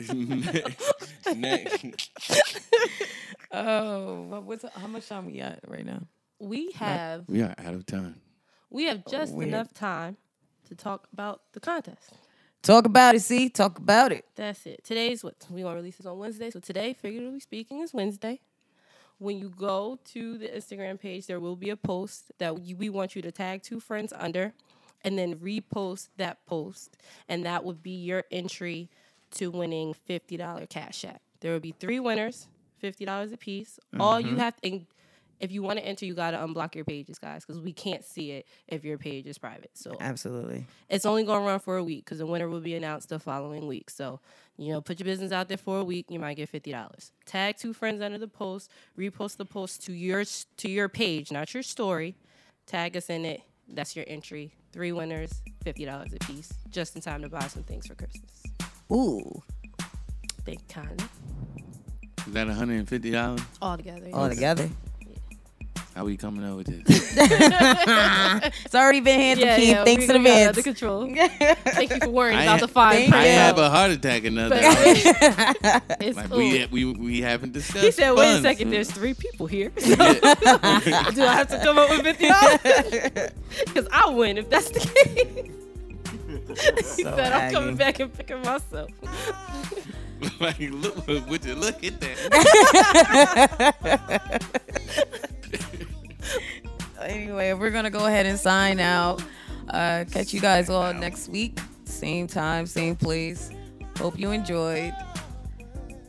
[1.36, 2.10] Next.
[3.52, 6.00] Oh, what's how much time we got right now?
[6.40, 8.20] We have We are out of time.
[8.70, 9.48] we have just weird.
[9.48, 10.16] enough time
[10.68, 12.14] to talk about the contest.
[12.62, 13.20] Talk about it.
[13.20, 14.24] See, talk about it.
[14.36, 14.82] That's it.
[14.82, 16.50] Today's what we gonna release this on Wednesday.
[16.50, 18.40] So today, figuratively speaking, is Wednesday.
[19.18, 22.88] When you go to the Instagram page, there will be a post that you, we
[22.88, 24.54] want you to tag two friends under,
[25.04, 26.96] and then repost that post,
[27.28, 28.88] and that would be your entry
[29.32, 31.20] to winning fifty dollar cash app.
[31.40, 32.48] There will be three winners,
[32.78, 33.78] fifty dollars a piece.
[33.98, 34.38] All you mm-hmm.
[34.38, 34.80] have to.
[35.40, 38.04] And if you want to enter, you gotta unblock your pages, guys, because we can't
[38.04, 39.70] see it if your page is private.
[39.74, 40.66] So Absolutely.
[40.88, 43.18] it's only going to run for a week because the winner will be announced the
[43.18, 43.88] following week.
[43.90, 44.20] So,
[44.58, 47.12] you know, put your business out there for a week, you might get fifty dollars.
[47.24, 50.24] Tag two friends under the post, repost the post to your
[50.58, 52.16] to your page, not your story.
[52.66, 53.40] Tag us in it.
[53.68, 54.52] That's your entry.
[54.72, 58.42] Three winners, fifty dollars a piece, just in time to buy some things for Christmas.
[58.92, 59.42] Ooh,
[60.44, 61.00] Big kind
[62.26, 63.42] Is that $150?
[63.62, 64.10] all together.
[64.12, 64.68] all together.
[65.94, 67.14] How are we coming up with this?
[68.64, 69.70] It's already been handed Yeah, to Keith.
[69.70, 69.84] yeah.
[69.84, 70.48] Thanks we, in we got advance.
[70.58, 71.06] under control.
[71.74, 73.32] Thank you for worrying I about ha- the fine I you.
[73.32, 74.56] have a heart attack another.
[74.56, 75.80] But- hour.
[76.00, 76.38] It's Like cool.
[76.38, 77.84] we, we we haven't discussed.
[77.84, 78.42] He said, "Wait a funds.
[78.42, 79.70] second, there's three people here.
[79.78, 82.60] So, do I have to come up with fifty dollars?
[83.66, 85.50] Because I win if that's the case."
[86.96, 88.90] he So said, "I'm coming back and picking myself."
[90.40, 93.30] like, look, would you look at that?
[97.00, 99.22] Anyway, we're gonna go ahead and sign out.
[99.70, 103.50] Uh, catch you guys all next week, same time, same place.
[103.96, 104.92] Hope you enjoyed.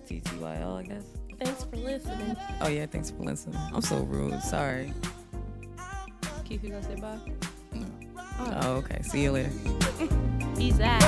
[0.06, 1.06] TTYL, I guess.
[1.40, 2.36] Thanks for listening.
[2.60, 3.58] Oh yeah, thanks for listening.
[3.74, 4.42] I'm so rude.
[4.44, 4.94] Sorry.
[6.44, 7.18] Keith, you gonna say bye?
[8.62, 9.02] Oh, okay.
[9.04, 9.52] See you later.
[10.58, 11.02] Peace out.